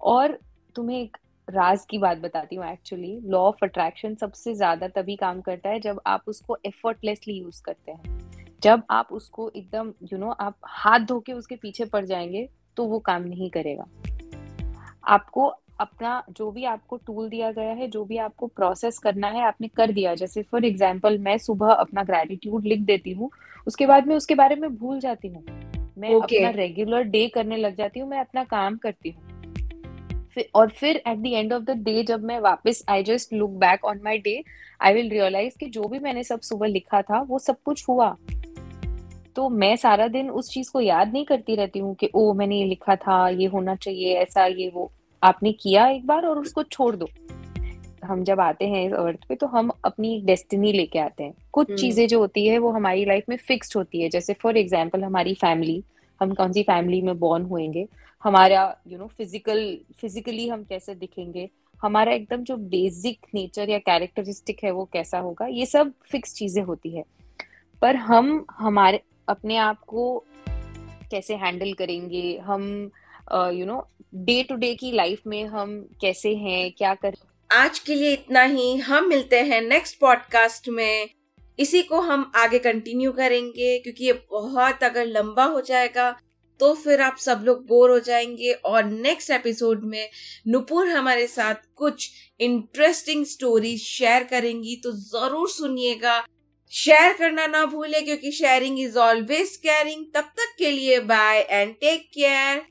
और 0.00 0.38
तुम्हें 0.74 1.00
एक 1.00 1.16
राज 1.48 1.84
की 1.90 1.98
बात 1.98 2.18
बताती 2.18 2.56
हूँ 2.56 2.64
एक्चुअली 2.66 3.18
लॉ 3.24 3.38
ऑफ़ 3.38 3.64
अट्रैक्शन 3.64 4.14
सबसे 4.14 4.54
ज़्यादा 4.54 4.88
तभी 4.88 5.16
काम 5.16 5.40
करता 5.40 5.68
है 5.68 5.80
जब 5.80 6.00
आप 6.06 6.22
उसको 6.28 6.56
एफर्टलेसली 6.66 7.34
यूज़ 7.34 7.62
करते 7.62 7.92
हैं। 7.92 8.18
जब 8.62 8.82
आप 8.90 9.08
उसको 9.12 9.50
एकदम 9.56 9.86
यू 9.86 10.08
you 10.08 10.18
नो 10.20 10.26
know, 10.26 10.36
आप 10.40 10.56
हाथ 10.64 11.00
धो 11.00 11.18
के 11.20 11.32
उसके 11.32 11.56
पीछे 11.56 11.84
पड़ 11.84 12.04
जाएँगे 12.04 12.48
तो 12.76 12.84
वो 12.84 12.98
काम 12.98 13.22
नहीं 13.22 13.50
करेगा। 13.50 13.86
आपको 15.06 15.46
अपना 15.80 16.22
जो 16.30 16.50
भी 16.50 16.64
आपको 16.64 16.96
टूल 16.96 17.28
दिया 17.28 17.50
गया 17.52 17.72
है 17.72 17.88
जो 17.88 18.04
भी 18.04 18.16
आपको 18.18 18.46
प्रोसेस 18.46 18.98
करना 18.98 19.28
है 19.28 19.42
आपने 19.46 19.68
कर 19.68 19.92
दिया 19.92 20.14
जैसे 20.14 20.42
फॉर 20.42 20.64
एग्ज़ाम्पल 20.64 21.18
मैं 21.18 21.36
सुबह 21.38 21.72
अपना 21.72 22.02
ग्रेटिट्यूड 22.02 22.64
लिख 22.64 22.80
देती 22.82 23.12
हूँ 23.12 23.30
उसके 23.66 23.86
बाद 23.86 24.06
में 24.06 24.16
उसके 24.16 24.34
बारे 24.34 24.56
में 24.56 24.76
भूल 24.76 25.00
जाती 25.00 25.28
हूँ। 25.28 25.44
मैं 25.98 26.10
okay. 26.10 26.36
अपना 26.36 26.50
रेगुलर 26.50 27.02
डे 27.04 27.26
करने 27.28 27.56
लग 27.56 27.76
जाती 27.76 28.00
हूँ 28.00 28.08
मैं 28.08 28.20
अपना 28.20 28.44
काम 28.44 28.76
करती 28.76 29.10
हूँ। 29.10 29.31
फिर 30.36 30.48
और 30.54 30.70
फिर 30.70 30.96
at 30.98 31.18
the 31.18 31.26
end 31.26 31.52
of 31.52 31.62
the 31.62 31.76
day 31.84 32.02
जब 32.02 32.24
मैं 32.24 32.38
वापस 32.40 32.84
आई 32.88 33.02
just 33.02 33.32
look 33.32 33.50
back 33.60 33.84
on 33.84 34.00
my 34.04 34.18
day 34.18 34.42
I 34.80 34.94
will 34.94 35.10
realise 35.10 35.58
कि 35.60 35.66
जो 35.68 35.82
भी 35.82 35.98
मैंने 35.98 36.24
सब 36.24 36.40
सुबह 36.40 36.66
लिखा 36.66 37.02
था 37.02 37.20
वो 37.20 37.38
सब 37.38 37.56
कुछ 37.64 37.88
हुआ। 37.88 38.16
तो 39.36 39.48
मैं 39.50 39.74
सारा 39.76 40.06
दिन 40.08 40.30
उस 40.30 40.50
चीज़ 40.50 40.70
को 40.72 40.80
याद 40.80 41.12
नहीं 41.12 41.24
करती 41.24 41.54
रहती 41.54 41.78
हूँ 41.78 41.94
कि 41.94 42.10
ओ 42.14 42.32
मैंने 42.34 42.56
ये 42.56 42.64
लिखा 42.64 42.96
था 42.96 43.28
ये 43.28 43.46
होना 43.46 43.74
चाहिए 43.76 44.14
ऐसा 44.14 44.46
ये 44.46 44.70
वो। 44.74 44.90
आपने 45.22 45.52
किया 45.52 45.86
एक 45.88 46.06
बार 46.06 46.26
और 46.26 46.38
उसको 46.38 46.62
छोड़ 46.62 46.94
दो। 46.96 47.08
हम 48.04 48.22
जब 48.24 48.40
आते 48.40 48.68
हैं 48.68 48.86
इस 48.86 48.92
अर्थ 48.92 49.24
पे 49.28 49.34
तो 49.34 49.46
हम 49.46 49.70
अपनी 49.84 50.20
डेस्टिनी 50.24 50.72
लेके 50.72 50.98
आते 50.98 51.24
हैं। 51.24 51.34
कुछ 51.52 51.68
हम्म। 51.68 51.78
चीज़ें 51.78 52.06
जो 52.08 52.18
होती 52.18 52.46
है 52.46 52.58
वो 52.58 52.70
हमारी 52.70 53.04
लाइफ 53.04 53.24
में 53.28 53.36
फिक्स्ड 53.38 53.76
होती 53.76 54.02
है। 54.02 54.08
जैसे 54.08 54.32
फॉर 54.32 54.56
एग्ज़ाम्पल 54.56 55.04
हमारी 55.04 55.34
फैमिली 55.34 55.82
हम 56.22 56.34
कौन 56.34 56.52
सी 56.52 56.62
फैमिली 56.62 57.00
में 57.02 57.18
बॉर्न 57.18 57.44
हुएँगे, 57.44 57.86
हमारा 58.24 58.62
यू 58.88 58.98
नो 58.98 59.06
फ़िज़िकल 59.08 59.76
फिजिकली 60.00 60.48
हम 60.48 60.64
कैसे 60.64 60.94
दिखेंगे, 60.94 61.48
हमारा 61.80 62.12
एकदम 62.12 62.42
जो 62.44 62.56
बेसिक 62.56 63.26
नेचर 63.34 63.70
या 63.70 63.78
कैरेक्टरिस्टिक 63.80 64.64
है 64.64 64.70
वो 64.70 64.84
कैसा 64.92 65.18
होगा, 65.18 65.46
ये 65.46 65.66
सब 65.66 65.92
फिक्स 66.10 66.34
चीज़ें 66.34 66.62
होती 66.62 66.96
है। 66.96 67.04
पर 67.82 67.96
हम, 67.96 68.44
हमारे, 68.50 69.00
अपने 69.28 69.56
आप 69.56 69.80
को 69.86 70.24
कैसे 71.10 71.34
हैंडल 71.34 71.72
करेंगे, 71.72 72.38
हम 72.38 72.90
you 73.54 73.66
know 73.66 73.86
day 74.14 74.42
to 74.42 74.54
day 74.56 74.74
की 74.74 74.92
लाइफ 74.92 75.22
में 75.26 75.44
हम 75.46 75.80
कैसे 76.00 76.34
हैं, 76.36 76.72
क्या 76.72 76.94
कर 76.94 77.16
आज 77.50 77.78
के 77.78 77.94
लिए 77.94 78.12
इतना 78.12 78.42
ही। 78.42 78.76
हम 78.76 79.08
मिलते 79.08 79.40
हैं 79.42 79.60
नेक्स्ट 79.62 79.98
पॉडकास्ट 80.00 80.68
में। 80.68 81.08
इसी 81.58 81.82
को 81.82 82.00
हम 82.00 82.30
आगे 82.36 82.58
कंटिन्यू 82.58 83.12
करेंगे, 83.12 83.78
क्योंकि 83.78 84.04
ये 84.04 84.12
बहुत 84.30 84.84
अगर 84.84 85.06
लंबा 85.06 85.44
हो 85.44 85.60
जाएगा 85.62 86.10
तो 86.60 86.72
फिर 86.74 87.00
आप 87.00 87.16
सब 87.18 87.42
लोग 87.44 87.66
बोर 87.66 87.90
हो 87.90 87.98
जाएँगे। 88.00 88.52
और 88.52 88.84
नेक्स्ट 88.84 89.30
एपिसोड 89.30 89.84
में 89.84 90.08
नुपुर 90.48 90.88
हमारे 90.88 91.26
साथ 91.26 91.54
कुछ 91.76 92.10
इंटरेस्टिंग 92.40 93.24
स्टोरी 93.26 93.76
शेयर 93.78 94.24
करेंगी 94.24 94.76
तो 94.76 94.92
ज़रूर 94.92 95.48
सुनिएगा। 95.50 96.22
शेयर 96.72 97.12
करना 97.12 97.46
ना 97.46 97.64
भूले, 97.66 98.00
क्योंकि 98.00 98.32
शेयरिंग 98.32 98.78
इज़ 98.80 98.98
ऑलवेज 98.98 99.56
केयरिंग 99.56 100.04
तब 100.14 100.32
तक 100.36 100.54
के 100.58 100.70
लिए 100.70 101.00
बाय 101.02 101.40
एंड 101.40 101.74
टेक 101.74 102.08
केयर 102.14 102.62